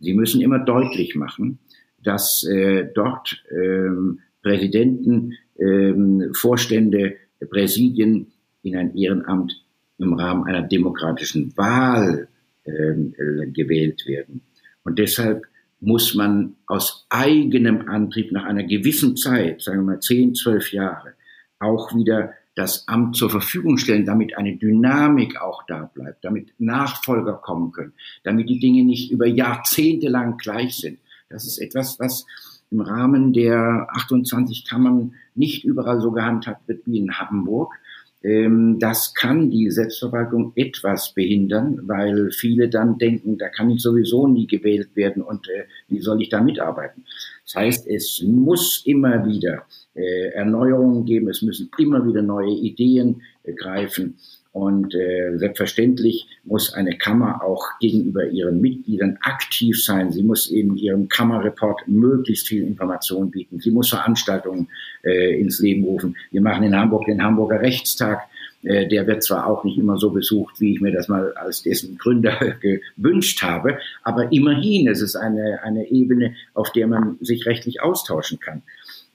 Sie 0.00 0.12
müssen 0.12 0.40
immer 0.40 0.58
deutlich 0.58 1.14
machen, 1.14 1.60
dass 2.02 2.42
äh, 2.42 2.88
dort 2.92 3.44
ähm, 3.48 4.18
Präsidenten, 4.42 5.34
ähm, 5.60 6.32
Vorstände, 6.34 7.14
Präsidien 7.48 8.32
in 8.64 8.74
ein 8.74 8.96
Ehrenamt 8.96 9.64
im 9.98 10.14
Rahmen 10.14 10.42
einer 10.46 10.62
demokratischen 10.62 11.56
Wahl 11.56 12.26
ähm, 12.64 13.14
äh, 13.16 13.46
gewählt 13.52 14.04
werden. 14.08 14.42
Und 14.90 14.98
deshalb 14.98 15.46
muss 15.78 16.16
man 16.16 16.56
aus 16.66 17.06
eigenem 17.10 17.88
Antrieb 17.88 18.32
nach 18.32 18.44
einer 18.44 18.64
gewissen 18.64 19.16
Zeit, 19.16 19.62
sagen 19.62 19.78
wir 19.78 19.92
mal 19.92 20.00
zehn, 20.00 20.34
zwölf 20.34 20.72
Jahre, 20.72 21.14
auch 21.60 21.94
wieder 21.94 22.32
das 22.56 22.88
Amt 22.88 23.14
zur 23.14 23.30
Verfügung 23.30 23.78
stellen, 23.78 24.04
damit 24.04 24.36
eine 24.36 24.56
Dynamik 24.56 25.40
auch 25.40 25.62
da 25.68 25.88
bleibt, 25.94 26.24
damit 26.24 26.54
Nachfolger 26.58 27.34
kommen 27.34 27.70
können, 27.70 27.92
damit 28.24 28.48
die 28.48 28.58
Dinge 28.58 28.82
nicht 28.82 29.12
über 29.12 29.28
Jahrzehnte 29.28 30.08
lang 30.08 30.38
gleich 30.38 30.78
sind. 30.78 30.98
Das 31.28 31.46
ist 31.46 31.58
etwas, 31.58 32.00
was 32.00 32.26
im 32.72 32.80
Rahmen 32.80 33.32
der 33.32 33.86
28 33.92 34.68
Kammern 34.68 35.14
nicht 35.36 35.64
überall 35.64 36.00
so 36.00 36.10
gehandhabt 36.10 36.66
wird 36.66 36.82
wie 36.86 36.98
in 36.98 37.12
Hamburg. 37.12 37.74
Ähm, 38.22 38.78
das 38.78 39.14
kann 39.14 39.50
die 39.50 39.70
Selbstverwaltung 39.70 40.52
etwas 40.54 41.14
behindern, 41.14 41.80
weil 41.84 42.30
viele 42.32 42.68
dann 42.68 42.98
denken, 42.98 43.38
da 43.38 43.48
kann 43.48 43.70
ich 43.70 43.80
sowieso 43.80 44.28
nie 44.28 44.46
gewählt 44.46 44.94
werden 44.94 45.22
und 45.22 45.48
äh, 45.48 45.64
wie 45.88 46.00
soll 46.00 46.20
ich 46.20 46.28
da 46.28 46.42
mitarbeiten? 46.42 47.04
Das 47.44 47.54
heißt, 47.54 47.86
es 47.88 48.22
muss 48.26 48.82
immer 48.84 49.26
wieder 49.26 49.64
äh, 49.94 50.32
Erneuerungen 50.34 51.06
geben, 51.06 51.28
es 51.28 51.40
müssen 51.40 51.70
immer 51.78 52.06
wieder 52.06 52.20
neue 52.20 52.52
Ideen 52.52 53.22
äh, 53.42 53.54
greifen. 53.54 54.18
Und 54.52 54.96
äh, 54.96 55.38
selbstverständlich 55.38 56.26
muss 56.44 56.74
eine 56.74 56.98
Kammer 56.98 57.44
auch 57.44 57.78
gegenüber 57.78 58.26
ihren 58.26 58.60
Mitgliedern 58.60 59.16
aktiv 59.22 59.82
sein. 59.82 60.10
Sie 60.10 60.24
muss 60.24 60.50
in 60.50 60.76
ihrem 60.76 61.08
Kammerreport 61.08 61.86
möglichst 61.86 62.48
viel 62.48 62.64
Information 62.64 63.30
bieten. 63.30 63.60
Sie 63.60 63.70
muss 63.70 63.90
Veranstaltungen 63.90 64.68
äh, 65.04 65.40
ins 65.40 65.60
Leben 65.60 65.84
rufen. 65.84 66.16
Wir 66.32 66.40
machen 66.40 66.64
in 66.64 66.74
Hamburg 66.74 67.04
den 67.06 67.22
Hamburger 67.22 67.60
Rechtstag. 67.60 68.22
Äh, 68.64 68.88
der 68.88 69.06
wird 69.06 69.22
zwar 69.22 69.46
auch 69.46 69.62
nicht 69.62 69.78
immer 69.78 69.98
so 69.98 70.10
besucht, 70.10 70.60
wie 70.60 70.74
ich 70.74 70.80
mir 70.80 70.92
das 70.92 71.06
mal 71.06 71.32
als 71.34 71.62
dessen 71.62 71.96
Gründer 71.96 72.36
gewünscht 72.96 73.42
habe, 73.42 73.78
aber 74.02 74.32
immerhin, 74.32 74.88
es 74.88 75.00
ist 75.00 75.16
eine, 75.16 75.62
eine 75.62 75.88
Ebene, 75.90 76.34
auf 76.54 76.72
der 76.72 76.86
man 76.86 77.16
sich 77.20 77.46
rechtlich 77.46 77.82
austauschen 77.82 78.40
kann. 78.40 78.62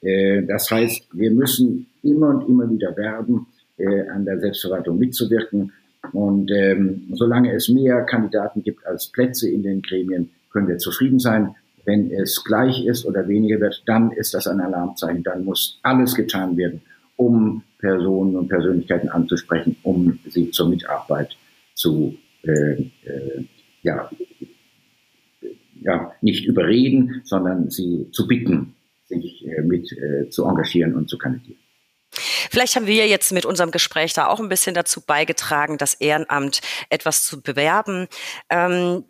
Äh, 0.01 0.43
das 0.43 0.71
heißt, 0.71 1.09
wir 1.11 1.31
müssen 1.31 1.87
immer 2.01 2.29
und 2.29 2.47
immer 2.47 2.69
wieder 2.69 2.95
werben, 2.95 3.47
äh, 3.77 4.07
an 4.09 4.25
der 4.25 4.39
Selbstverwaltung 4.39 4.97
mitzuwirken. 4.97 5.71
Und 6.11 6.51
ähm, 6.51 7.07
solange 7.13 7.53
es 7.53 7.69
mehr 7.69 8.03
Kandidaten 8.03 8.63
gibt 8.63 8.85
als 8.85 9.07
Plätze 9.07 9.49
in 9.49 9.63
den 9.63 9.81
Gremien, 9.81 10.29
können 10.51 10.67
wir 10.67 10.77
zufrieden 10.77 11.19
sein. 11.19 11.55
Wenn 11.83 12.11
es 12.11 12.43
gleich 12.43 12.85
ist 12.85 13.05
oder 13.05 13.27
weniger 13.27 13.59
wird, 13.59 13.83
dann 13.85 14.11
ist 14.11 14.33
das 14.33 14.47
ein 14.47 14.59
Alarmzeichen. 14.59 15.23
Dann 15.23 15.45
muss 15.45 15.79
alles 15.83 16.15
getan 16.15 16.57
werden, 16.57 16.81
um 17.15 17.63
Personen 17.79 18.35
und 18.35 18.47
Persönlichkeiten 18.47 19.09
anzusprechen, 19.09 19.77
um 19.83 20.19
sie 20.27 20.51
zur 20.51 20.69
Mitarbeit 20.69 21.37
zu, 21.75 22.15
äh, 22.43 22.81
äh, 22.81 23.45
ja, 23.83 24.09
ja, 25.81 26.11
nicht 26.21 26.45
überreden, 26.45 27.21
sondern 27.23 27.69
sie 27.69 28.07
zu 28.11 28.27
bitten, 28.27 28.75
sich 29.05 29.45
äh, 29.47 29.61
mit 29.61 29.91
äh, 29.91 30.29
zu 30.29 30.45
engagieren 30.45 30.95
und 30.95 31.09
zu 31.09 31.17
kandidieren. 31.17 31.59
Vielleicht 32.51 32.75
haben 32.75 32.87
wir 32.87 33.07
jetzt 33.07 33.31
mit 33.31 33.45
unserem 33.45 33.71
Gespräch 33.71 34.13
da 34.13 34.27
auch 34.27 34.39
ein 34.39 34.49
bisschen 34.49 34.75
dazu 34.75 35.01
beigetragen, 35.01 35.77
das 35.77 35.95
Ehrenamt 35.95 36.61
etwas 36.89 37.23
zu 37.23 37.41
bewerben. 37.41 38.07
Ähm, 38.49 39.05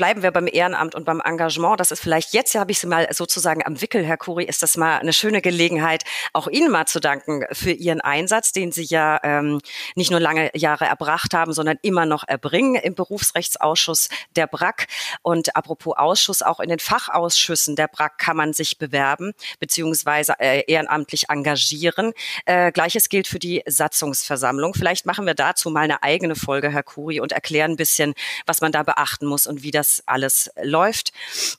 bleiben 0.00 0.22
wir 0.22 0.30
beim 0.30 0.48
Ehrenamt 0.50 0.94
und 0.94 1.04
beim 1.04 1.20
Engagement. 1.20 1.78
Das 1.78 1.90
ist 1.90 2.00
vielleicht 2.00 2.32
jetzt, 2.32 2.54
habe 2.54 2.72
ich 2.72 2.78
Sie 2.78 2.86
mal 2.86 3.06
sozusagen 3.12 3.66
am 3.66 3.82
Wickel, 3.82 4.02
Herr 4.02 4.16
Kuri, 4.16 4.44
ist 4.44 4.62
das 4.62 4.78
mal 4.78 4.96
eine 4.96 5.12
schöne 5.12 5.42
Gelegenheit, 5.42 6.04
auch 6.32 6.48
Ihnen 6.48 6.70
mal 6.70 6.86
zu 6.86 7.00
danken 7.00 7.44
für 7.52 7.72
Ihren 7.72 8.00
Einsatz, 8.00 8.52
den 8.52 8.72
Sie 8.72 8.84
ja 8.84 9.20
ähm, 9.22 9.60
nicht 9.96 10.10
nur 10.10 10.18
lange 10.18 10.50
Jahre 10.56 10.86
erbracht 10.86 11.34
haben, 11.34 11.52
sondern 11.52 11.76
immer 11.82 12.06
noch 12.06 12.26
erbringen 12.26 12.76
im 12.76 12.94
Berufsrechtsausschuss 12.94 14.08
der 14.36 14.46
BRAC. 14.46 14.86
Und 15.20 15.54
apropos 15.54 15.98
Ausschuss, 15.98 16.40
auch 16.40 16.60
in 16.60 16.70
den 16.70 16.78
Fachausschüssen 16.78 17.76
der 17.76 17.88
BRAC 17.88 18.16
kann 18.16 18.38
man 18.38 18.54
sich 18.54 18.78
bewerben 18.78 19.34
beziehungsweise 19.58 20.32
äh, 20.38 20.64
ehrenamtlich 20.66 21.28
engagieren. 21.28 22.14
Äh, 22.46 22.72
Gleiches 22.72 23.10
gilt 23.10 23.28
für 23.28 23.38
die 23.38 23.62
Satzungsversammlung. 23.66 24.72
Vielleicht 24.72 25.04
machen 25.04 25.26
wir 25.26 25.34
dazu 25.34 25.68
mal 25.68 25.82
eine 25.82 26.02
eigene 26.02 26.36
Folge, 26.36 26.70
Herr 26.70 26.84
Kuri, 26.84 27.20
und 27.20 27.32
erklären 27.32 27.72
ein 27.72 27.76
bisschen, 27.76 28.14
was 28.46 28.62
man 28.62 28.72
da 28.72 28.82
beachten 28.82 29.26
muss 29.26 29.46
und 29.46 29.62
wie 29.62 29.70
das 29.70 29.89
alles 30.06 30.50
läuft. 30.62 31.12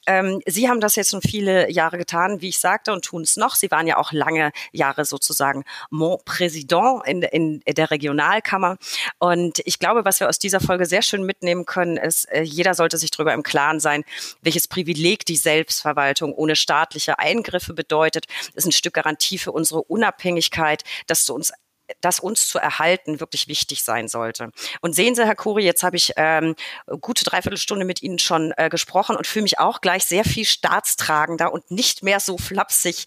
Ähm, 0.08 0.42
Sie 0.46 0.70
haben 0.70 0.80
das 0.80 0.96
jetzt 0.96 1.12
schon 1.12 1.22
viele 1.22 1.70
Jahre 1.72 1.98
getan, 1.98 2.42
wie 2.42 2.50
ich 2.50 2.60
sagte, 2.60 2.94
und 2.94 3.06
tun 3.06 3.24
es 3.24 3.38
noch. 3.38 3.56
Sie 3.56 3.72
waren 3.72 3.88
ja 3.88 3.98
auch 3.98 4.12
lange 4.12 4.52
Jahre 4.72 5.06
sozusagen 5.06 5.64
Mon 5.90 6.18
Président 6.26 7.02
in, 7.06 7.22
in 7.22 7.62
der 7.68 7.92
Regionalkammer. 7.92 8.78
Und 9.20 9.62
ich 9.66 9.80
glaube, 9.80 10.06
was 10.06 10.20
wir 10.20 10.30
aus 10.30 10.40
dieser 10.40 10.60
Folge 10.60 10.86
sehr 10.86 11.02
schön 11.02 11.24
mitnehmen 11.24 11.66
können, 11.66 11.98
ist, 11.98 12.26
äh, 12.32 12.42
jeder 12.42 12.74
sollte 12.74 12.98
sich 12.98 13.12
darüber 13.12 13.34
im 13.34 13.44
Klaren 13.44 13.80
sein, 13.80 14.04
welches 14.42 14.68
Privileg 14.68 15.26
die 15.26 15.36
Selbstverwaltung 15.36 16.34
ohne 16.34 16.56
staatliche 16.56 17.20
Eingriffe 17.20 17.74
bedeutet. 17.74 18.26
Das 18.56 18.64
ist 18.64 18.66
ein 18.66 18.72
Stück 18.72 18.94
Garantie 18.94 19.38
für 19.38 19.52
unsere 19.52 19.82
Unabhängigkeit, 19.84 20.84
dass 21.08 21.26
du 21.26 21.34
uns 21.34 21.52
das 22.00 22.20
uns 22.20 22.48
zu 22.48 22.60
erhalten 22.60 23.20
wirklich 23.20 23.48
wichtig 23.48 23.84
sein 23.84 24.08
sollte. 24.08 24.52
Und 24.82 24.96
sehen 24.96 25.16
Sie, 25.16 25.26
Herr 25.26 25.36
Kuri, 25.36 25.64
jetzt 25.64 25.84
habe 25.84 25.98
ich 25.98 26.14
ähm, 26.16 26.56
gute 27.02 27.26
Dreiviertelstunde 27.26 27.86
mit 27.86 28.02
Ihnen 28.02 28.20
schon 28.20 28.54
äh, 28.58 28.70
gesprochen 28.70 29.16
und 29.16 29.28
fühle 29.28 29.44
mich 29.44 29.60
auch 29.60 29.82
gleich 29.82 30.06
sehr 30.06 30.24
viel 30.24 30.46
staatstragender 30.46 31.52
und 31.52 31.72
nicht 31.72 32.04
mehr 32.04 32.20
so 32.20 32.38
flapsig 32.38 33.06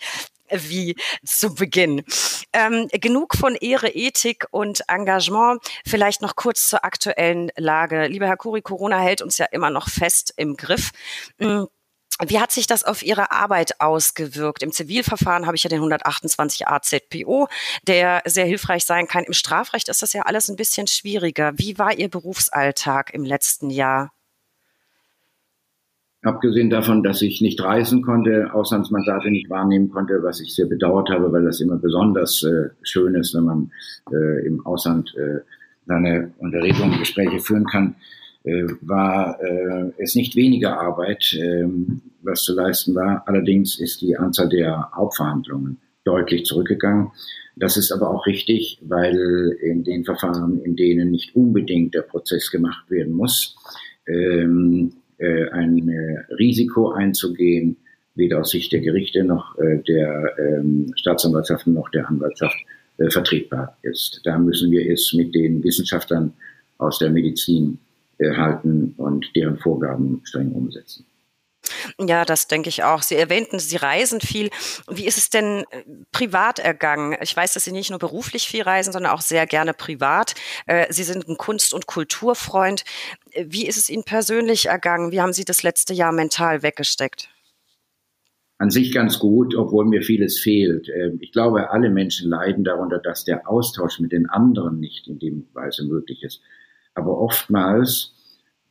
wie 0.50 0.96
zu 1.24 1.54
Beginn. 1.54 2.04
Ähm, 2.52 2.88
genug 2.92 3.36
von 3.36 3.54
Ehre, 3.56 3.88
Ethik 3.88 4.46
und 4.50 4.82
Engagement. 4.88 5.62
Vielleicht 5.86 6.22
noch 6.22 6.36
kurz 6.36 6.68
zur 6.68 6.84
aktuellen 6.84 7.50
Lage. 7.56 8.06
Lieber 8.06 8.26
Herr 8.26 8.36
Kuri, 8.36 8.62
Corona 8.62 8.98
hält 8.98 9.22
uns 9.22 9.38
ja 9.38 9.46
immer 9.46 9.70
noch 9.70 9.88
fest 9.88 10.34
im 10.36 10.56
Griff. 10.56 10.90
Mhm. 11.38 11.68
Wie 12.26 12.38
hat 12.38 12.52
sich 12.52 12.68
das 12.68 12.84
auf 12.84 13.02
Ihre 13.02 13.32
Arbeit 13.32 13.80
ausgewirkt? 13.80 14.62
Im 14.62 14.70
Zivilverfahren 14.70 15.46
habe 15.46 15.56
ich 15.56 15.64
ja 15.64 15.68
den 15.68 15.78
128 15.78 16.68
AZPO, 16.68 17.48
der 17.88 18.22
sehr 18.24 18.46
hilfreich 18.46 18.84
sein 18.84 19.08
kann. 19.08 19.24
Im 19.24 19.32
Strafrecht 19.32 19.88
ist 19.88 20.00
das 20.02 20.12
ja 20.12 20.22
alles 20.22 20.48
ein 20.48 20.56
bisschen 20.56 20.86
schwieriger. 20.86 21.52
Wie 21.56 21.76
war 21.76 21.98
Ihr 21.98 22.08
Berufsalltag 22.08 23.12
im 23.12 23.24
letzten 23.24 23.68
Jahr? 23.68 24.12
Abgesehen 26.22 26.70
davon, 26.70 27.02
dass 27.02 27.20
ich 27.20 27.42
nicht 27.42 27.62
reisen 27.62 28.00
konnte, 28.02 28.54
Auslandsmandate 28.54 29.30
nicht 29.30 29.50
wahrnehmen 29.50 29.90
konnte, 29.90 30.22
was 30.22 30.40
ich 30.40 30.54
sehr 30.54 30.66
bedauert 30.66 31.10
habe, 31.10 31.30
weil 31.32 31.44
das 31.44 31.60
immer 31.60 31.76
besonders 31.76 32.42
äh, 32.44 32.70
schön 32.82 33.14
ist, 33.14 33.34
wenn 33.34 33.44
man 33.44 33.70
äh, 34.10 34.46
im 34.46 34.64
Ausland 34.64 35.14
äh, 35.16 35.40
seine 35.86 36.32
Unterredungen, 36.38 36.98
Gespräche 36.98 37.40
führen 37.40 37.66
kann, 37.66 37.96
war 38.44 39.40
äh, 39.40 39.90
es 39.96 40.14
nicht 40.14 40.36
weniger 40.36 40.78
Arbeit, 40.78 41.32
äh, 41.32 41.64
was 42.22 42.42
zu 42.42 42.54
leisten 42.54 42.94
war. 42.94 43.22
Allerdings 43.26 43.80
ist 43.80 44.02
die 44.02 44.16
Anzahl 44.16 44.48
der 44.48 44.90
Hauptverhandlungen 44.94 45.78
deutlich 46.04 46.44
zurückgegangen. 46.44 47.10
Das 47.56 47.76
ist 47.76 47.92
aber 47.92 48.10
auch 48.10 48.26
richtig, 48.26 48.78
weil 48.82 49.56
in 49.62 49.84
den 49.84 50.04
Verfahren, 50.04 50.60
in 50.62 50.76
denen 50.76 51.10
nicht 51.10 51.34
unbedingt 51.34 51.94
der 51.94 52.02
Prozess 52.02 52.50
gemacht 52.50 52.90
werden 52.90 53.14
muss, 53.14 53.56
ähm, 54.06 54.92
äh, 55.18 55.48
ein 55.50 55.88
äh, 55.88 56.34
Risiko 56.34 56.90
einzugehen, 56.90 57.76
weder 58.14 58.40
aus 58.40 58.50
Sicht 58.50 58.72
der 58.72 58.80
Gerichte 58.80 59.24
noch 59.24 59.56
äh, 59.58 59.78
der 59.86 60.34
ähm, 60.38 60.92
Staatsanwaltschaft 60.96 61.66
noch 61.66 61.88
der 61.90 62.08
Anwaltschaft 62.08 62.56
äh, 62.98 63.08
vertretbar 63.08 63.76
ist. 63.82 64.20
Da 64.24 64.38
müssen 64.38 64.70
wir 64.70 64.90
es 64.92 65.12
mit 65.14 65.34
den 65.34 65.62
Wissenschaftlern 65.62 66.32
aus 66.78 66.98
der 66.98 67.10
Medizin 67.10 67.78
äh, 67.78 67.83
halten 68.18 68.94
und 68.96 69.26
deren 69.36 69.58
Vorgaben 69.58 70.20
streng 70.24 70.52
umsetzen. 70.52 71.06
Ja, 71.98 72.24
das 72.24 72.46
denke 72.46 72.68
ich 72.68 72.84
auch. 72.84 73.02
Sie 73.02 73.14
erwähnten, 73.14 73.58
Sie 73.58 73.76
reisen 73.76 74.20
viel. 74.20 74.50
Wie 74.90 75.06
ist 75.06 75.18
es 75.18 75.30
denn 75.30 75.64
äh, 75.70 75.82
privat 76.12 76.58
ergangen? 76.58 77.16
Ich 77.22 77.36
weiß, 77.36 77.54
dass 77.54 77.64
Sie 77.64 77.72
nicht 77.72 77.90
nur 77.90 77.98
beruflich 77.98 78.46
viel 78.48 78.62
reisen, 78.62 78.92
sondern 78.92 79.12
auch 79.12 79.20
sehr 79.20 79.46
gerne 79.46 79.74
privat. 79.74 80.34
Äh, 80.66 80.92
Sie 80.92 81.04
sind 81.04 81.28
ein 81.28 81.36
Kunst- 81.36 81.74
und 81.74 81.86
Kulturfreund. 81.86 82.84
Wie 83.34 83.66
ist 83.66 83.76
es 83.76 83.88
Ihnen 83.88 84.04
persönlich 84.04 84.66
ergangen? 84.66 85.12
Wie 85.12 85.20
haben 85.20 85.32
Sie 85.32 85.44
das 85.44 85.62
letzte 85.62 85.94
Jahr 85.94 86.12
mental 86.12 86.62
weggesteckt? 86.62 87.28
An 88.58 88.70
sich 88.70 88.92
ganz 88.92 89.18
gut, 89.18 89.54
obwohl 89.56 89.84
mir 89.84 90.02
vieles 90.02 90.38
fehlt. 90.38 90.88
Ähm, 90.88 91.18
ich 91.20 91.32
glaube, 91.32 91.70
alle 91.70 91.90
Menschen 91.90 92.30
leiden 92.30 92.64
darunter, 92.64 92.98
dass 92.98 93.24
der 93.24 93.48
Austausch 93.48 94.00
mit 94.00 94.12
den 94.12 94.26
anderen 94.28 94.80
nicht 94.80 95.08
in 95.08 95.18
dem 95.18 95.46
Weise 95.54 95.84
möglich 95.84 96.22
ist. 96.22 96.40
Aber 96.94 97.20
oftmals 97.20 98.14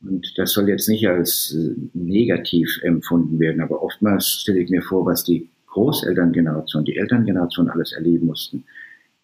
und 0.06 0.36
das 0.36 0.52
soll 0.52 0.68
jetzt 0.68 0.88
nicht 0.88 1.06
als 1.08 1.56
äh, 1.56 1.74
negativ 1.94 2.80
empfunden 2.82 3.38
werden, 3.38 3.60
aber 3.60 3.82
oftmals 3.82 4.28
stelle 4.28 4.60
ich 4.60 4.70
mir 4.70 4.82
vor, 4.82 5.06
was 5.06 5.24
die 5.24 5.48
Großelterngeneration, 5.66 6.84
die 6.84 6.96
Elterngeneration 6.96 7.68
alles 7.68 7.92
erleben 7.92 8.26
mussten. 8.26 8.64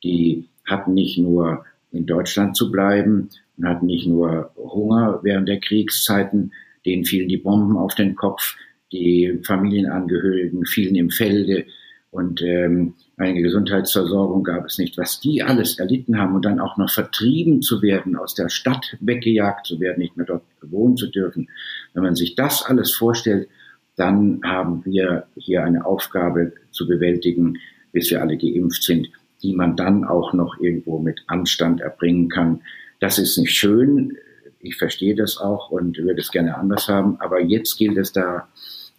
Die 0.02 0.48
hatten 0.64 0.94
nicht 0.94 1.18
nur 1.18 1.64
in 1.92 2.06
Deutschland 2.06 2.56
zu 2.56 2.70
bleiben 2.70 3.28
und 3.56 3.66
hatten 3.66 3.86
nicht 3.86 4.06
nur 4.06 4.50
Hunger 4.56 5.20
während 5.22 5.48
der 5.48 5.60
Kriegszeiten, 5.60 6.52
denen 6.86 7.04
fielen 7.04 7.28
die 7.28 7.36
Bomben 7.36 7.76
auf 7.76 7.94
den 7.94 8.16
Kopf, 8.16 8.56
die 8.90 9.38
Familienangehörigen 9.44 10.64
fielen 10.64 10.96
im 10.96 11.10
Felde, 11.10 11.66
und 12.10 12.42
ähm, 12.42 12.94
eine 13.16 13.40
Gesundheitsversorgung 13.40 14.42
gab 14.42 14.64
es 14.64 14.78
nicht. 14.78 14.98
Was 14.98 15.20
die 15.20 15.42
alles 15.44 15.78
erlitten 15.78 16.18
haben 16.18 16.34
und 16.34 16.44
dann 16.44 16.58
auch 16.58 16.76
noch 16.76 16.90
vertrieben 16.90 17.62
zu 17.62 17.82
werden, 17.82 18.16
aus 18.16 18.34
der 18.34 18.48
Stadt 18.48 18.96
weggejagt 19.00 19.66
zu 19.66 19.78
werden, 19.78 20.00
nicht 20.00 20.16
mehr 20.16 20.26
dort 20.26 20.42
wohnen 20.60 20.96
zu 20.96 21.06
dürfen. 21.06 21.48
Wenn 21.94 22.02
man 22.02 22.16
sich 22.16 22.34
das 22.34 22.64
alles 22.64 22.92
vorstellt, 22.92 23.48
dann 23.96 24.40
haben 24.44 24.84
wir 24.84 25.26
hier 25.36 25.62
eine 25.62 25.86
Aufgabe 25.86 26.52
zu 26.72 26.88
bewältigen, 26.88 27.58
bis 27.92 28.10
wir 28.10 28.20
alle 28.20 28.36
geimpft 28.36 28.82
sind, 28.82 29.08
die 29.42 29.54
man 29.54 29.76
dann 29.76 30.04
auch 30.04 30.32
noch 30.32 30.58
irgendwo 30.58 30.98
mit 30.98 31.22
Anstand 31.28 31.80
erbringen 31.80 32.28
kann. 32.28 32.62
Das 32.98 33.18
ist 33.18 33.38
nicht 33.38 33.54
schön. 33.54 34.16
Ich 34.58 34.76
verstehe 34.76 35.14
das 35.14 35.38
auch 35.38 35.70
und 35.70 35.96
würde 35.98 36.20
es 36.20 36.32
gerne 36.32 36.56
anders 36.56 36.88
haben. 36.88 37.20
Aber 37.20 37.40
jetzt 37.40 37.78
gilt 37.78 37.96
es 37.98 38.12
da, 38.12 38.48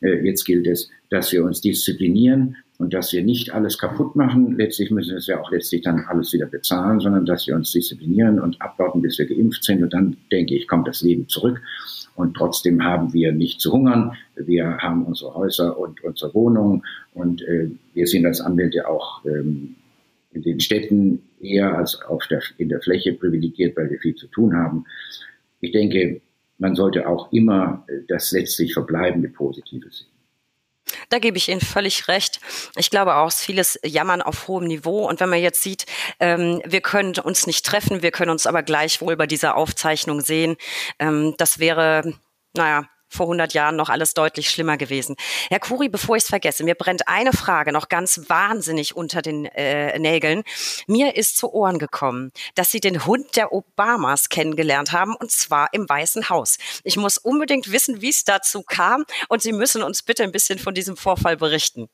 äh, 0.01 0.25
jetzt 0.25 0.45
gilt 0.45 0.67
es, 0.67 0.89
dass 1.09 1.31
wir 1.33 1.43
uns 1.43 1.59
disziplinieren 1.59 2.55
und 2.81 2.95
dass 2.95 3.13
wir 3.13 3.23
nicht 3.23 3.53
alles 3.53 3.77
kaputt 3.77 4.15
machen. 4.15 4.57
Letztlich 4.57 4.89
müssen 4.89 5.11
wir 5.11 5.17
es 5.17 5.27
ja 5.27 5.39
auch 5.39 5.51
letztlich 5.51 5.83
dann 5.83 5.99
alles 6.07 6.33
wieder 6.33 6.47
bezahlen, 6.47 6.99
sondern 6.99 7.27
dass 7.27 7.45
wir 7.45 7.53
uns 7.53 7.71
disziplinieren 7.71 8.39
und 8.39 8.59
abwarten, 8.59 9.03
bis 9.03 9.19
wir 9.19 9.27
geimpft 9.27 9.63
sind. 9.63 9.83
Und 9.83 9.93
dann 9.93 10.17
denke 10.31 10.55
ich, 10.55 10.67
kommt 10.67 10.87
das 10.87 11.03
Leben 11.03 11.27
zurück. 11.27 11.61
Und 12.15 12.35
trotzdem 12.35 12.83
haben 12.83 13.13
wir 13.13 13.33
nicht 13.33 13.61
zu 13.61 13.71
hungern. 13.71 14.13
Wir 14.35 14.79
haben 14.79 15.05
unsere 15.05 15.35
Häuser 15.35 15.77
und 15.77 16.03
unsere 16.03 16.33
Wohnungen. 16.33 16.81
Und 17.13 17.43
äh, 17.43 17.69
wir 17.93 18.07
sind 18.07 18.25
als 18.25 18.41
Anwälte 18.41 18.89
auch 18.89 19.23
ähm, 19.25 19.75
in 20.31 20.41
den 20.41 20.59
Städten 20.59 21.21
eher 21.39 21.77
als 21.77 22.01
auf 22.01 22.25
der, 22.31 22.41
in 22.57 22.69
der 22.69 22.81
Fläche 22.81 23.13
privilegiert, 23.13 23.77
weil 23.77 23.91
wir 23.91 23.99
viel 23.99 24.15
zu 24.15 24.25
tun 24.25 24.55
haben. 24.55 24.85
Ich 25.59 25.71
denke, 25.71 26.21
man 26.57 26.73
sollte 26.73 27.07
auch 27.07 27.31
immer 27.31 27.85
das 28.07 28.31
letztlich 28.31 28.73
verbleibende 28.73 29.29
Positive 29.29 29.87
sehen. 29.91 30.10
Da 31.09 31.19
gebe 31.19 31.37
ich 31.37 31.49
Ihnen 31.49 31.61
völlig 31.61 32.07
recht. 32.07 32.39
Ich 32.75 32.89
glaube 32.89 33.15
auch, 33.15 33.27
es 33.27 33.39
ist 33.39 33.45
vieles 33.45 33.79
Jammern 33.83 34.21
auf 34.21 34.47
hohem 34.47 34.65
Niveau. 34.65 35.07
Und 35.07 35.19
wenn 35.19 35.29
man 35.29 35.41
jetzt 35.41 35.61
sieht, 35.61 35.85
ähm, 36.19 36.61
wir 36.65 36.81
können 36.81 37.15
uns 37.19 37.47
nicht 37.47 37.65
treffen, 37.65 38.01
wir 38.01 38.11
können 38.11 38.31
uns 38.31 38.45
aber 38.47 38.63
gleichwohl 38.63 39.15
bei 39.15 39.27
dieser 39.27 39.55
Aufzeichnung 39.55 40.21
sehen, 40.21 40.57
ähm, 40.99 41.35
das 41.37 41.59
wäre, 41.59 42.13
naja, 42.53 42.87
vor 43.11 43.25
100 43.25 43.53
Jahren 43.53 43.75
noch 43.75 43.89
alles 43.89 44.13
deutlich 44.13 44.49
schlimmer 44.49 44.77
gewesen. 44.77 45.15
Herr 45.49 45.59
Kuri, 45.59 45.89
bevor 45.89 46.15
ich 46.15 46.23
es 46.23 46.29
vergesse, 46.29 46.63
mir 46.63 46.75
brennt 46.75 47.07
eine 47.07 47.33
Frage 47.33 47.71
noch 47.71 47.89
ganz 47.89 48.21
wahnsinnig 48.29 48.95
unter 48.95 49.21
den 49.21 49.45
äh, 49.45 49.99
Nägeln. 49.99 50.43
Mir 50.87 51.15
ist 51.15 51.37
zu 51.37 51.53
Ohren 51.53 51.77
gekommen, 51.77 52.31
dass 52.55 52.71
Sie 52.71 52.79
den 52.79 53.05
Hund 53.05 53.35
der 53.35 53.51
Obamas 53.51 54.29
kennengelernt 54.29 54.91
haben 54.93 55.15
und 55.15 55.31
zwar 55.31 55.69
im 55.73 55.87
Weißen 55.87 56.29
Haus. 56.29 56.57
Ich 56.83 56.97
muss 56.97 57.17
unbedingt 57.17 57.71
wissen, 57.71 58.01
wie 58.01 58.09
es 58.09 58.23
dazu 58.23 58.63
kam 58.63 59.05
und 59.27 59.41
Sie 59.41 59.51
müssen 59.51 59.83
uns 59.83 60.01
bitte 60.01 60.23
ein 60.23 60.31
bisschen 60.31 60.59
von 60.59 60.73
diesem 60.73 60.95
Vorfall 60.95 61.37
berichten. 61.37 61.89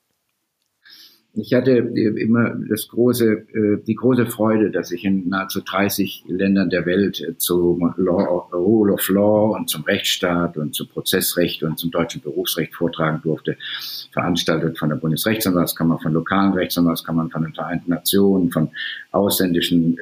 Ich 1.40 1.54
hatte 1.54 1.72
äh, 1.72 2.20
immer 2.20 2.56
das 2.68 2.88
große, 2.88 3.26
äh, 3.54 3.78
die 3.86 3.94
große 3.94 4.26
Freude, 4.26 4.72
dass 4.72 4.92
ich 4.92 5.06
in 5.06 5.30
nahezu 5.30 5.62
30 5.62 6.24
Ländern 6.28 6.72
der 6.72 6.86
Welt 6.88 7.22
äh, 7.22 7.38
zum 7.38 7.94
Law, 7.98 8.50
Rule 8.52 8.94
of 8.94 9.08
Law 9.10 9.56
und 9.56 9.70
zum 9.70 9.84
Rechtsstaat 9.84 10.58
und 10.58 10.74
zum 10.74 10.88
Prozessrecht 10.88 11.62
und 11.62 11.78
zum 11.78 11.92
deutschen 11.92 12.22
Berufsrecht 12.22 12.74
vortragen 12.74 13.22
durfte. 13.22 13.56
Veranstaltet 14.12 14.80
von 14.80 14.90
der 14.90 14.96
Bundesrechtsanwaltskammer, 14.96 16.00
von 16.00 16.14
lokalen 16.14 16.54
Rechtsanwaltskammern, 16.54 17.30
von 17.30 17.44
den 17.44 17.54
Vereinten 17.54 17.92
Nationen, 17.92 18.52
von 18.52 18.70
ausländischen 19.12 19.98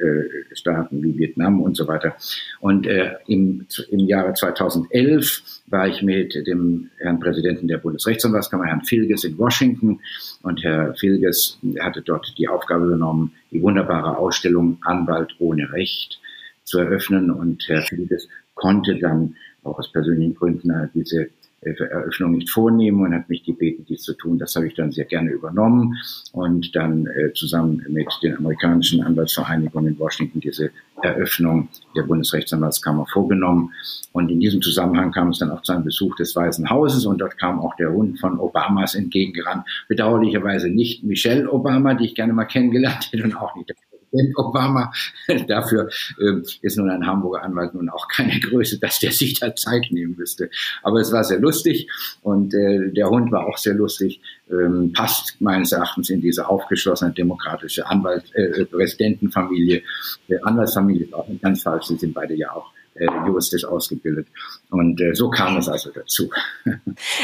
Staaten 0.52 1.02
wie 1.02 1.16
Vietnam 1.18 1.60
und 1.60 1.76
so 1.76 1.86
weiter. 1.86 2.14
Und 2.60 2.86
im, 3.26 3.66
im 3.90 4.00
Jahre 4.00 4.34
2011 4.34 5.42
war 5.68 5.88
ich 5.88 6.02
mit 6.02 6.34
dem 6.46 6.90
Herrn 6.98 7.20
Präsidenten 7.20 7.68
der 7.68 7.78
Bundesrechtsanwaltskammer, 7.78 8.66
Herrn 8.66 8.84
Filges, 8.84 9.24
in 9.24 9.36
Washington. 9.38 10.00
Und 10.42 10.62
Herr 10.62 10.94
Filges 10.94 11.58
hatte 11.80 12.02
dort 12.02 12.34
die 12.38 12.48
Aufgabe 12.48 12.86
übernommen, 12.86 13.32
die 13.50 13.62
wunderbare 13.62 14.16
Ausstellung 14.16 14.78
Anwalt 14.82 15.34
ohne 15.38 15.72
Recht 15.72 16.20
zu 16.64 16.78
eröffnen. 16.78 17.30
Und 17.30 17.64
Herr 17.68 17.82
Filges 17.82 18.28
konnte 18.54 18.96
dann 18.96 19.36
auch 19.64 19.78
aus 19.78 19.90
persönlichen 19.90 20.34
Gründen 20.34 20.72
diese 20.94 21.28
Eröffnung 21.66 22.32
nicht 22.32 22.50
vornehmen 22.50 23.02
und 23.02 23.14
hat 23.14 23.28
mich 23.28 23.44
gebeten, 23.44 23.84
dies 23.88 24.02
zu 24.02 24.14
tun. 24.14 24.38
Das 24.38 24.54
habe 24.56 24.68
ich 24.68 24.74
dann 24.74 24.92
sehr 24.92 25.04
gerne 25.04 25.30
übernommen 25.30 25.96
und 26.32 26.74
dann 26.76 27.06
äh, 27.06 27.32
zusammen 27.32 27.84
mit 27.88 28.06
den 28.22 28.36
amerikanischen 28.36 29.02
Anwaltsvereinigungen 29.02 29.94
in 29.94 29.98
Washington 29.98 30.40
diese 30.40 30.70
Eröffnung 31.02 31.68
der 31.94 32.02
Bundesrechtsanwaltskammer 32.02 33.06
vorgenommen. 33.06 33.72
Und 34.12 34.30
in 34.30 34.40
diesem 34.40 34.62
Zusammenhang 34.62 35.12
kam 35.12 35.30
es 35.30 35.38
dann 35.38 35.50
auch 35.50 35.62
zu 35.62 35.72
einem 35.72 35.84
Besuch 35.84 36.16
des 36.16 36.34
Weißen 36.34 36.70
Hauses 36.70 37.04
und 37.06 37.18
dort 37.20 37.36
kam 37.38 37.60
auch 37.60 37.74
der 37.76 37.92
Hund 37.92 38.18
von 38.18 38.38
Obamas 38.38 38.94
entgegegerannt. 38.94 39.66
Bedauerlicherweise 39.88 40.68
nicht 40.68 41.04
Michelle 41.04 41.50
Obama, 41.50 41.94
die 41.94 42.06
ich 42.06 42.14
gerne 42.14 42.32
mal 42.32 42.44
kennengelernt 42.44 43.10
hätte 43.12 43.24
und 43.24 43.36
auch 43.36 43.54
nicht 43.56 43.68
der 43.68 43.76
Präsident 44.16 44.38
Obama. 44.38 44.92
Dafür 45.48 45.88
äh, 46.18 46.42
ist 46.62 46.78
nun 46.78 46.90
ein 46.90 47.06
Hamburger 47.06 47.42
Anwalt 47.42 47.74
nun 47.74 47.88
auch 47.88 48.08
keine 48.08 48.38
Größe, 48.40 48.78
dass 48.78 48.98
der 48.98 49.12
sich 49.12 49.38
da 49.38 49.54
Zeit 49.54 49.86
nehmen 49.90 50.16
müsste. 50.16 50.50
Aber 50.82 51.00
es 51.00 51.12
war 51.12 51.24
sehr 51.24 51.38
lustig 51.38 51.88
und 52.22 52.54
äh, 52.54 52.90
der 52.92 53.08
Hund 53.08 53.30
war 53.32 53.46
auch 53.46 53.58
sehr 53.58 53.74
lustig. 53.74 54.20
Ähm, 54.50 54.92
passt 54.92 55.40
meines 55.40 55.72
Erachtens 55.72 56.08
in 56.10 56.20
diese 56.20 56.48
aufgeschlossene 56.48 57.12
demokratische 57.12 57.86
Anwalt, 57.86 58.24
äh, 58.34 58.64
Präsidentenfamilie. 58.64 59.82
Äh, 60.28 60.38
Anwaltsfamilie 60.42 61.06
ist 61.06 61.42
ganz 61.42 61.62
falsch, 61.62 61.86
sie 61.86 61.96
sind 61.96 62.14
beide 62.14 62.34
ja 62.34 62.52
auch 62.52 62.70
äh, 62.94 63.06
juristisch 63.26 63.64
ausgebildet. 63.64 64.28
Und 64.70 65.00
äh, 65.00 65.14
so 65.14 65.30
kam 65.30 65.56
es 65.56 65.68
also 65.68 65.90
dazu. 65.90 66.30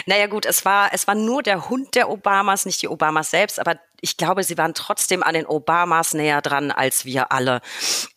Naja 0.07 0.27
gut, 0.27 0.47
es 0.47 0.65
war, 0.65 0.91
es 0.93 1.07
war 1.07 1.15
nur 1.15 1.43
der 1.43 1.69
Hund 1.69 1.95
der 1.95 2.11
Obamas, 2.11 2.67
nicht 2.67 2.83
die 2.83 2.89
Obamas 2.89 3.31
selbst, 3.31 3.61
aber 3.61 3.79
ich 4.03 4.17
glaube, 4.17 4.43
sie 4.43 4.59
waren 4.59 4.75
trotzdem 4.75 5.23
an 5.23 5.35
den 5.35 5.47
Obamas 5.47 6.13
näher 6.13 6.43
dran 6.43 6.73
als 6.73 7.05
wir 7.05 7.31
alle. 7.31 7.61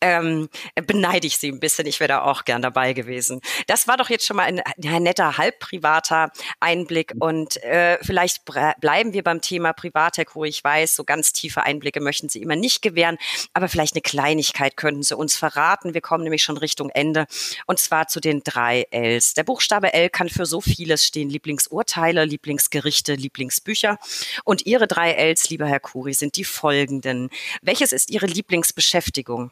Ähm, 0.00 0.48
beneide 0.86 1.28
ich 1.28 1.38
sie 1.38 1.48
ein 1.48 1.60
bisschen. 1.60 1.86
Ich 1.86 2.00
wäre 2.00 2.08
da 2.08 2.22
auch 2.22 2.44
gern 2.44 2.60
dabei 2.60 2.92
gewesen. 2.92 3.40
Das 3.68 3.86
war 3.86 3.96
doch 3.96 4.10
jetzt 4.10 4.26
schon 4.26 4.36
mal 4.36 4.42
ein, 4.42 4.60
ein 4.60 5.02
netter, 5.04 5.38
halb 5.38 5.60
privater 5.60 6.32
Einblick. 6.58 7.14
Und 7.20 7.62
äh, 7.62 7.98
vielleicht 8.02 8.44
bleiben 8.80 9.12
wir 9.12 9.22
beim 9.22 9.40
Thema 9.40 9.72
Privatec, 9.72 10.34
wo 10.34 10.44
ich 10.44 10.62
weiß, 10.62 10.96
so 10.96 11.04
ganz 11.04 11.32
tiefe 11.32 11.62
Einblicke 11.62 12.00
möchten 12.00 12.28
Sie 12.28 12.42
immer 12.42 12.56
nicht 12.56 12.82
gewähren. 12.82 13.16
Aber 13.54 13.68
vielleicht 13.68 13.94
eine 13.94 14.02
Kleinigkeit 14.02 14.76
könnten 14.76 15.04
Sie 15.04 15.16
uns 15.16 15.36
verraten. 15.36 15.94
Wir 15.94 16.00
kommen 16.00 16.24
nämlich 16.24 16.42
schon 16.42 16.56
Richtung 16.56 16.90
Ende. 16.90 17.26
Und 17.66 17.78
zwar 17.78 18.08
zu 18.08 18.18
den 18.18 18.42
drei 18.42 18.86
Ls. 18.90 19.34
Der 19.34 19.44
Buchstabe 19.44 19.92
L 19.92 20.10
kann 20.10 20.28
für 20.28 20.46
so 20.46 20.60
vieles 20.60 21.06
stehen. 21.06 21.30
Lieblingsurteile, 21.30 22.24
Lieblingsgerichte, 22.24 23.14
Lieblingsbücher. 23.14 23.98
Und 24.42 24.66
Ihre 24.66 24.88
drei 24.88 25.12
Ls, 25.12 25.48
lieber 25.48 25.66
Herr 25.66 25.75
Kuri, 25.80 26.14
sind 26.14 26.36
die 26.36 26.44
folgenden. 26.44 27.28
Welches 27.62 27.92
ist 27.92 28.10
Ihre 28.10 28.26
Lieblingsbeschäftigung? 28.26 29.50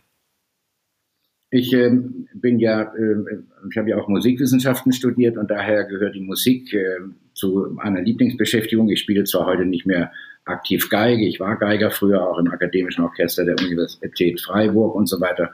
Ich 1.51 1.73
äh, 1.73 1.91
bin 2.35 2.59
ja, 2.59 2.83
äh, 2.95 3.39
ich 3.71 3.77
habe 3.77 3.91
ja 3.91 3.97
auch 3.97 4.09
Musikwissenschaften 4.09 4.93
studiert 4.93 5.37
und 5.37 5.51
daher 5.51 5.85
gehört 5.85 6.17
die 6.17 6.21
Musik 6.21 6.73
äh, 6.73 6.99
zu 7.33 7.69
meiner 7.75 8.01
Lieblingsbeschäftigung. 8.01 8.89
Ich 8.89 9.01
spiele 9.01 9.25
zwar 9.25 9.47
heute 9.47 9.65
nicht 9.65 9.87
mehr 9.87 10.11
aktiv 10.45 10.89
Geige, 10.91 11.27
ich 11.27 11.41
war 11.41 11.57
Geiger 11.57 11.91
früher 11.91 12.29
auch 12.29 12.39
im 12.39 12.51
akademischen 12.51 13.05
Orchester 13.05 13.45
der 13.45 13.57
Universität 13.59 14.41
Freiburg 14.41 14.95
und 14.95 15.09
so 15.09 15.21
weiter, 15.21 15.51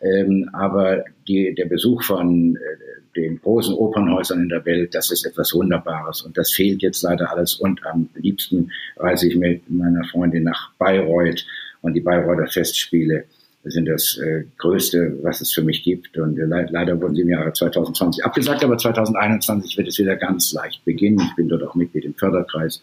ähm, 0.00 0.48
aber 0.52 1.04
die, 1.26 1.54
der 1.54 1.66
Besuch 1.66 2.02
von 2.02 2.56
äh, 2.56 2.98
den 3.18 3.40
großen 3.40 3.74
Opernhäusern 3.74 4.42
in 4.42 4.48
der 4.48 4.64
Welt, 4.64 4.94
das 4.94 5.10
ist 5.10 5.26
etwas 5.26 5.52
Wunderbares. 5.52 6.22
Und 6.22 6.38
das 6.38 6.52
fehlt 6.52 6.82
jetzt 6.82 7.02
leider 7.02 7.32
alles. 7.32 7.56
Und 7.56 7.84
am 7.84 8.08
liebsten 8.14 8.70
reise 8.96 9.28
ich 9.28 9.36
mit 9.36 9.68
meiner 9.68 10.04
Freundin 10.04 10.44
nach 10.44 10.70
Bayreuth 10.78 11.44
und 11.82 11.94
die 11.94 12.00
Bayreuther 12.00 12.46
Festspiele 12.46 13.24
sind 13.70 13.86
das 13.86 14.18
äh, 14.18 14.44
Größte, 14.58 15.18
was 15.22 15.40
es 15.40 15.52
für 15.52 15.62
mich 15.62 15.82
gibt. 15.82 16.16
Und 16.18 16.38
äh, 16.38 16.44
le 16.44 16.66
leider 16.70 17.00
wurden 17.00 17.14
sie 17.14 17.22
im 17.22 17.30
Jahre 17.30 17.52
2020 17.52 18.24
abgesagt, 18.24 18.64
aber 18.64 18.76
2021 18.76 19.76
wird 19.76 19.88
es 19.88 19.98
wieder 19.98 20.16
ganz 20.16 20.52
leicht 20.52 20.84
beginnen. 20.84 21.20
Ich 21.20 21.36
bin 21.36 21.48
dort 21.48 21.62
auch 21.62 21.74
Mitglied 21.74 22.04
im 22.04 22.14
Förderkreis 22.14 22.82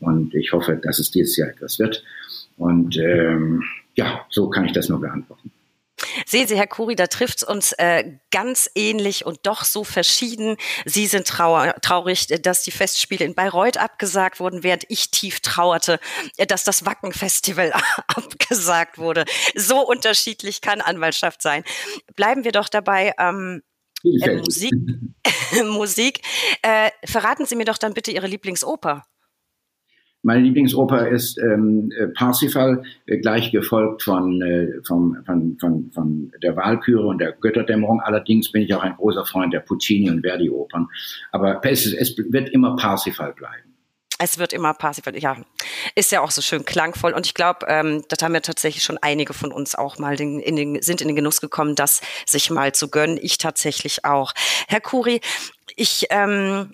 und 0.00 0.34
ich 0.34 0.52
hoffe, 0.52 0.78
dass 0.82 0.98
es 0.98 1.10
dieses 1.10 1.36
Jahr 1.36 1.48
etwas 1.48 1.78
wird. 1.78 2.02
Und 2.56 2.96
ähm, 2.98 3.62
ja, 3.94 4.20
so 4.30 4.48
kann 4.50 4.64
ich 4.64 4.72
das 4.72 4.88
nur 4.88 5.00
beantworten. 5.00 5.50
Sehen 6.34 6.48
Sie, 6.48 6.56
Herr 6.56 6.66
Kuri, 6.66 6.96
da 6.96 7.06
trifft 7.06 7.36
es 7.36 7.42
uns 7.44 7.70
äh, 7.74 8.18
ganz 8.32 8.68
ähnlich 8.74 9.24
und 9.24 9.38
doch 9.44 9.62
so 9.62 9.84
verschieden. 9.84 10.56
Sie 10.84 11.06
sind 11.06 11.28
trauer, 11.28 11.76
traurig, 11.80 12.26
dass 12.42 12.64
die 12.64 12.72
Festspiele 12.72 13.24
in 13.24 13.36
Bayreuth 13.36 13.76
abgesagt 13.76 14.40
wurden, 14.40 14.64
während 14.64 14.82
ich 14.88 15.12
tief 15.12 15.38
trauerte, 15.38 16.00
dass 16.48 16.64
das 16.64 16.84
Wacken-Festival 16.84 17.72
abgesagt 18.08 18.98
wurde. 18.98 19.26
So 19.54 19.86
unterschiedlich 19.86 20.60
kann 20.60 20.80
Anwaltschaft 20.80 21.40
sein. 21.40 21.62
Bleiben 22.16 22.42
wir 22.42 22.50
doch 22.50 22.68
dabei. 22.68 23.14
Ähm, 23.16 23.62
äh, 24.02 24.38
Musik. 24.38 24.74
Musik. 25.66 26.20
Äh, 26.62 26.90
verraten 27.04 27.46
Sie 27.46 27.54
mir 27.54 27.64
doch 27.64 27.78
dann 27.78 27.94
bitte 27.94 28.10
Ihre 28.10 28.26
Lieblingsoper. 28.26 29.04
Meine 30.24 30.40
Lieblingsoper 30.40 31.08
ist 31.08 31.38
ähm, 31.38 31.92
äh, 31.96 32.08
Parsifal, 32.08 32.82
äh, 33.06 33.18
gleich 33.18 33.52
gefolgt 33.52 34.02
von, 34.02 34.40
äh, 34.40 34.82
vom, 34.82 35.18
von, 35.26 35.58
von, 35.60 35.90
von 35.92 36.32
der 36.42 36.56
Walküre 36.56 37.06
und 37.06 37.18
der 37.18 37.32
Götterdämmerung. 37.32 38.00
Allerdings 38.00 38.50
bin 38.50 38.62
ich 38.62 38.74
auch 38.74 38.82
ein 38.82 38.96
großer 38.96 39.26
Freund 39.26 39.52
der 39.52 39.60
Puccini 39.60 40.10
und 40.10 40.22
Verdi-Opern. 40.22 40.88
Aber 41.30 41.60
es, 41.64 41.92
es 41.92 42.16
wird 42.16 42.48
immer 42.48 42.74
Parsifal 42.74 43.34
bleiben. 43.34 43.74
Es 44.18 44.38
wird 44.38 44.54
immer 44.54 44.72
Parsifal, 44.72 45.18
ja. 45.18 45.36
Ist 45.94 46.10
ja 46.10 46.22
auch 46.22 46.30
so 46.30 46.40
schön 46.40 46.64
klangvoll. 46.64 47.12
Und 47.12 47.26
ich 47.26 47.34
glaube, 47.34 47.66
ähm, 47.68 48.02
das 48.08 48.22
haben 48.22 48.32
ja 48.32 48.40
tatsächlich 48.40 48.82
schon 48.82 48.96
einige 49.02 49.34
von 49.34 49.52
uns 49.52 49.74
auch 49.74 49.98
mal 49.98 50.16
den, 50.16 50.40
in 50.40 50.56
den, 50.56 50.80
sind 50.80 51.02
in 51.02 51.08
den 51.08 51.16
Genuss 51.16 51.42
gekommen, 51.42 51.74
das 51.74 52.00
sich 52.24 52.50
mal 52.50 52.72
zu 52.72 52.88
gönnen. 52.88 53.18
Ich 53.20 53.36
tatsächlich 53.36 54.06
auch. 54.06 54.32
Herr 54.68 54.80
Kuri, 54.80 55.20
ich 55.76 56.06
ähm, 56.08 56.70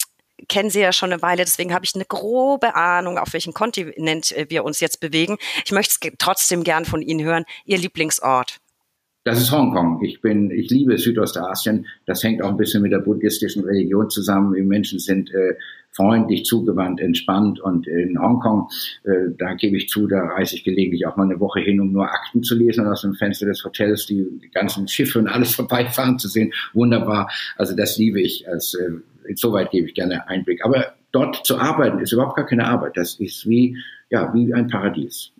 kennen 0.49 0.71
Sie 0.71 0.81
ja 0.81 0.93
schon 0.93 1.13
eine 1.13 1.23
Weile, 1.23 1.45
deswegen 1.45 1.75
habe 1.75 1.85
ich 1.85 1.95
eine 1.95 2.05
grobe 2.05 2.75
Ahnung, 2.75 3.19
auf 3.19 3.33
welchem 3.33 3.55
Kontinent 3.55 4.33
äh, 4.33 4.47
wir 4.49 4.65
uns 4.65 4.81
jetzt 4.81 5.01
bewegen. 5.01 5.39
Ich 5.65 5.73
möchte 5.73 5.95
es 6.01 6.13
trotzdem 6.19 6.65
gern 6.65 6.85
von 6.85 7.03
Ihnen 7.03 7.25
hören. 7.25 7.45
Ihr 7.65 7.79
Lieblingsort? 7.79 8.61
Das 9.23 9.39
ist 9.39 9.53
Hongkong. 9.53 10.03
Ich 10.03 10.23
bin, 10.23 10.51
ich 10.51 10.71
liebe 10.71 10.97
Südostasien. 10.97 11.87
Das 12.07 12.25
hängt 12.25 12.43
auch 12.43 12.49
ein 12.49 12.57
bisschen 12.57 12.81
mit 12.81 12.91
der 12.91 13.01
buddhistischen 13.01 13.65
Religion 13.65 14.09
zusammen. 14.09 14.55
Die 14.55 14.63
Menschen 14.63 14.99
sind 14.99 15.31
äh, 15.35 15.57
freundlich, 15.91 16.47
zugewandt, 16.47 17.01
entspannt. 17.01 17.61
Und 17.61 17.87
in 17.87 18.19
Hongkong, 18.19 18.69
äh, 19.05 19.35
da 19.37 19.53
gebe 19.55 19.77
ich 19.77 19.89
zu, 19.89 20.07
da 20.07 20.21
reise 20.21 20.55
ich 20.55 20.65
gelegentlich 20.65 21.07
auch 21.07 21.17
mal 21.17 21.25
eine 21.25 21.39
Woche 21.39 21.61
hin, 21.61 21.81
um 21.81 21.93
nur 21.93 22.07
Akten 22.07 22.43
zu 22.43 22.55
lesen 22.55 22.87
und 22.87 22.93
aus 22.93 23.03
dem 23.03 23.13
Fenster 23.13 23.45
des 23.45 23.63
Hotels 23.63 24.07
die, 24.07 24.27
die 24.43 24.51
ganzen 24.51 24.89
Schiffe 24.89 25.19
und 25.19 25.29
alles 25.29 25.55
vorbeifahren 25.55 26.19
zu 26.19 26.29
sehen. 26.29 26.55
Wunderbar. 26.73 27.31
Also 27.57 27.77
das 27.77 27.99
liebe 27.99 28.23
ich 28.23 28.49
als 28.49 28.73
äh, 28.73 28.91
insoweit 29.31 29.71
gebe 29.71 29.89
ich 29.89 29.95
gerne 29.95 30.29
Einblick. 30.29 30.65
Aber 30.65 30.95
dort 31.13 31.47
zu 31.47 31.59
arbeiten 31.59 31.99
ist 32.01 32.13
überhaupt 32.13 32.37
gar 32.37 32.47
keine 32.47 32.67
Arbeit. 32.67 32.97
Das 32.97 33.15
ist 33.15 33.49
wie, 33.49 33.77
ja, 34.11 34.33
wie 34.35 34.53
ein 34.53 34.69
Paradies. 34.69 35.33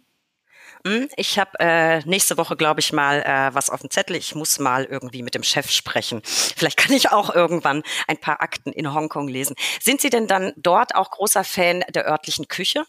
Hm, 0.87 1.09
ich 1.17 1.39
habe 1.39 1.51
äh, 1.59 2.01
nächste 2.07 2.39
Woche, 2.39 2.57
glaube 2.57 2.81
ich, 2.81 2.93
mal 2.93 3.21
äh, 3.21 3.55
was 3.55 3.69
auf 3.69 3.81
dem 3.81 3.91
Zettel. 3.91 4.17
Ich 4.17 4.35
muss 4.35 4.59
mal 4.59 4.85
irgendwie 4.85 5.23
mit 5.23 5.35
dem 5.35 5.43
Chef 5.43 5.71
sprechen. 5.71 6.23
Vielleicht 6.25 6.79
kann 6.79 6.97
ich 6.97 7.11
auch 7.11 7.35
irgendwann 7.35 7.83
ein 8.09 8.17
paar 8.17 8.41
Akten 8.41 8.73
in 8.73 8.95
Hongkong 8.95 9.29
lesen. 9.29 9.57
Sind 9.81 10.01
Sie 10.01 10.09
denn 10.09 10.27
dann 10.27 10.53
dort 10.57 10.95
auch 10.95 11.11
großer 11.11 11.45
Fan 11.45 11.85
der 11.95 12.07
örtlichen 12.07 12.49
Küche? 12.49 12.85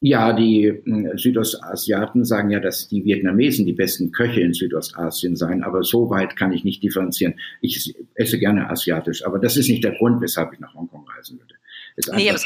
Ja, 0.00 0.34
die 0.34 0.66
äh, 0.66 1.16
Südostasiaten 1.16 2.24
sagen 2.24 2.50
ja, 2.50 2.60
dass 2.60 2.88
die 2.88 3.04
Vietnamesen 3.04 3.64
die 3.64 3.72
besten 3.72 4.12
Köche 4.12 4.40
in 4.40 4.52
Südostasien 4.52 5.36
seien, 5.36 5.62
aber 5.62 5.82
so 5.82 6.10
weit 6.10 6.36
kann 6.36 6.52
ich 6.52 6.64
nicht 6.64 6.82
differenzieren. 6.82 7.34
Ich 7.62 7.96
esse 8.14 8.38
gerne 8.38 8.68
asiatisch, 8.68 9.24
aber 9.24 9.38
das 9.38 9.56
ist 9.56 9.68
nicht 9.70 9.84
der 9.84 9.96
Grund, 9.96 10.20
weshalb 10.20 10.52
ich 10.52 10.60
nach 10.60 10.74
Hongkong 10.74 11.06
reisen 11.08 11.38
würde. 11.38 11.54
Es 11.96 12.08
ist 12.08 12.14
nee, 12.14 12.30
einfach 12.30 12.44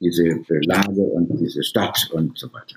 diese 0.00 0.40
Lage 0.48 1.00
und 1.00 1.28
diese 1.40 1.62
Stadt 1.62 2.08
und 2.12 2.36
so 2.38 2.52
weiter. 2.52 2.76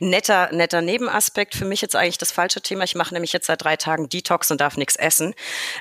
Netter, 0.00 0.50
netter 0.52 0.80
Nebenaspekt. 0.80 1.54
Für 1.54 1.64
mich 1.64 1.80
jetzt 1.80 1.96
eigentlich 1.96 2.18
das 2.18 2.32
falsche 2.32 2.60
Thema. 2.60 2.84
Ich 2.84 2.94
mache 2.94 3.14
nämlich 3.14 3.32
jetzt 3.32 3.46
seit 3.46 3.62
drei 3.62 3.76
Tagen 3.76 4.08
Detox 4.08 4.50
und 4.50 4.60
darf 4.60 4.76
nichts 4.76 4.96
essen. 4.96 5.34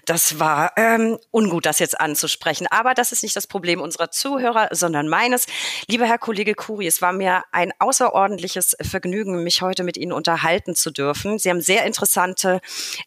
Das 0.05 0.39
war 0.39 0.73
ähm, 0.77 1.17
ungut, 1.31 1.65
das 1.65 1.79
jetzt 1.79 1.99
anzusprechen. 1.99 2.67
Aber 2.69 2.93
das 2.93 3.11
ist 3.11 3.23
nicht 3.23 3.35
das 3.35 3.47
Problem 3.47 3.81
unserer 3.81 4.11
Zuhörer, 4.11 4.69
sondern 4.71 5.07
meines. 5.07 5.45
Lieber 5.87 6.05
Herr 6.05 6.17
Kollege 6.17 6.55
Kuri, 6.55 6.87
es 6.87 7.01
war 7.01 7.13
mir 7.13 7.43
ein 7.51 7.71
außerordentliches 7.79 8.77
Vergnügen, 8.81 9.43
mich 9.43 9.61
heute 9.61 9.83
mit 9.83 9.97
Ihnen 9.97 10.11
unterhalten 10.11 10.75
zu 10.75 10.91
dürfen. 10.91 11.39
Sie 11.39 11.49
haben 11.49 11.61
sehr 11.61 11.85
interessante 11.85 12.61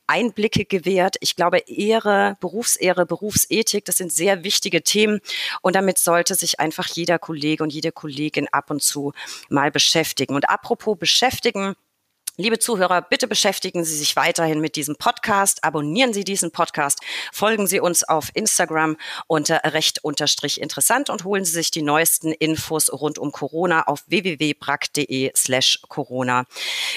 Einblicke 0.06 0.64
gewährt. 0.64 1.16
Ich 1.20 1.36
glaube, 1.36 1.58
Ehre, 1.58 2.36
Berufsehre, 2.40 3.06
Berufsethik, 3.06 3.84
das 3.84 3.96
sind 3.96 4.12
sehr 4.12 4.44
wichtige 4.44 4.82
Themen. 4.82 5.20
Und 5.62 5.76
damit 5.76 5.98
sollte 5.98 6.34
sich 6.34 6.60
einfach 6.60 6.86
jeder 6.88 7.18
Kollege 7.18 7.62
und 7.62 7.72
jede 7.72 7.92
Kollegin 7.92 8.48
ab 8.52 8.70
und 8.70 8.82
zu 8.82 9.12
mal 9.48 9.70
beschäftigen. 9.70 10.34
Und 10.34 10.48
apropos 10.48 10.83
apropos 10.84 10.98
beschäftigen. 10.98 11.74
Liebe 12.36 12.58
Zuhörer, 12.58 13.00
bitte 13.00 13.28
beschäftigen 13.28 13.84
Sie 13.84 13.96
sich 13.96 14.16
weiterhin 14.16 14.60
mit 14.60 14.74
diesem 14.74 14.96
Podcast. 14.96 15.62
Abonnieren 15.62 16.12
Sie 16.12 16.24
diesen 16.24 16.50
Podcast. 16.50 16.98
Folgen 17.32 17.66
Sie 17.68 17.80
uns 17.80 18.02
auf 18.02 18.30
Instagram 18.34 18.96
unter 19.28 19.60
recht 19.64 20.04
unterstrich 20.04 20.60
interessant 20.60 21.08
und 21.10 21.24
holen 21.24 21.44
Sie 21.44 21.52
sich 21.52 21.70
die 21.70 21.80
neuesten 21.80 22.32
Infos 22.32 22.92
rund 22.92 23.18
um 23.18 23.30
Corona 23.30 23.86
auf 23.86 24.02
www.brack.de 24.08 25.30
slash 25.34 25.80
Corona. 25.88 26.44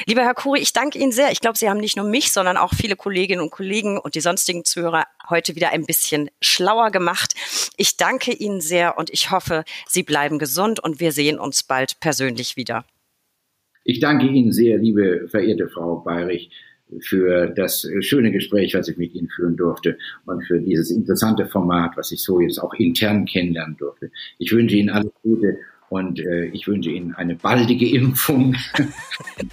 Lieber 0.06 0.24
Herr 0.24 0.34
Kuri, 0.34 0.60
ich 0.60 0.74
danke 0.74 0.98
Ihnen 0.98 1.12
sehr. 1.12 1.32
Ich 1.32 1.40
glaube, 1.40 1.58
Sie 1.58 1.70
haben 1.70 1.80
nicht 1.80 1.96
nur 1.96 2.08
mich, 2.08 2.34
sondern 2.34 2.58
auch 2.58 2.74
viele 2.74 2.96
Kolleginnen 2.96 3.42
und 3.42 3.52
Kollegen 3.52 4.00
und 4.00 4.16
die 4.16 4.22
sonstigen 4.22 4.66
Zuhörer 4.66 5.06
heute 5.30 5.56
wieder 5.56 5.70
ein 5.70 5.86
bisschen 5.86 6.30
schlauer 6.42 6.90
gemacht. 6.90 7.36
Ich 7.78 7.96
danke 7.96 8.34
Ihnen 8.34 8.60
sehr 8.60 8.98
und 8.98 9.12
ich 9.12 9.30
hoffe, 9.32 9.64
Sie 9.88 10.04
bleiben 10.04 10.40
gesund 10.40 10.82
und 10.82 11.00
wir 11.00 11.14
sehen 11.14 11.40
uns 11.40 11.64
bald 11.64 12.00
persönlich 12.02 12.58
wieder. 12.58 12.84
Ich 13.88 14.02
danke 14.02 14.28
Ihnen 14.28 14.52
sehr, 14.52 14.78
liebe 14.78 15.30
verehrte 15.30 15.70
Frau 15.70 16.02
Bayrich, 16.02 16.52
für 17.00 17.48
das 17.48 17.88
schöne 18.02 18.32
Gespräch, 18.32 18.74
was 18.74 18.88
ich 18.88 18.98
mit 18.98 19.14
Ihnen 19.16 19.30
führen 19.30 19.56
durfte 19.56 19.98
und 20.26 20.46
für 20.46 20.60
dieses 20.60 20.92
interessante 20.92 21.46
Format, 21.46 21.92
was 21.96 22.12
ich 22.12 22.22
so 22.22 22.40
jetzt 22.40 22.60
auch 22.60 22.74
intern 22.76 23.26
kennenlernen 23.26 23.78
durfte. 23.78 24.12
Ich 24.40 24.52
wünsche 24.52 24.76
Ihnen 24.76 24.90
alles 24.90 25.12
Gute 25.24 25.58
und 25.90 26.20
äh, 26.20 26.46
ich 26.48 26.68
wünsche 26.68 26.90
Ihnen 26.90 27.14
eine 27.16 27.36
baldige 27.36 27.90
Impfung. 27.94 28.56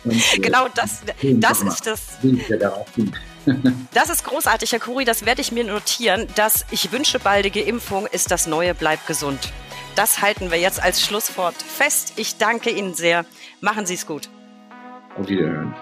und, 0.05 0.35
äh, 0.35 0.39
genau 0.39 0.67
das, 0.75 1.03
das 1.23 1.63
ist 1.63 1.87
das. 1.87 2.19
das 3.95 4.11
ist 4.11 4.25
großartig, 4.25 4.73
Herr 4.73 4.81
Kuri, 4.81 5.05
das 5.05 5.27
werde 5.27 5.43
ich 5.43 5.53
mir 5.53 5.65
notieren. 5.65 6.27
dass 6.35 6.67
Ich 6.71 6.91
wünsche 6.93 7.21
baldige 7.21 7.61
Impfung 7.61 8.07
ist 8.07 8.31
das 8.31 8.47
neue 8.47 8.75
Bleib 8.75 9.07
gesund. 9.07 9.53
Das 9.97 10.23
halten 10.23 10.51
wir 10.51 10.59
jetzt 10.59 10.83
als 10.83 11.03
Schlusswort 11.03 11.55
fest. 11.55 12.15
Ich 12.17 12.37
danke 12.37 12.71
Ihnen 12.71 12.95
sehr. 12.95 13.25
Machen 13.65 13.87
Sie 13.87 13.95
es 13.95 14.07
gut. 14.07 14.29
Auf 15.17 15.27
Wiederhören. 15.27 15.75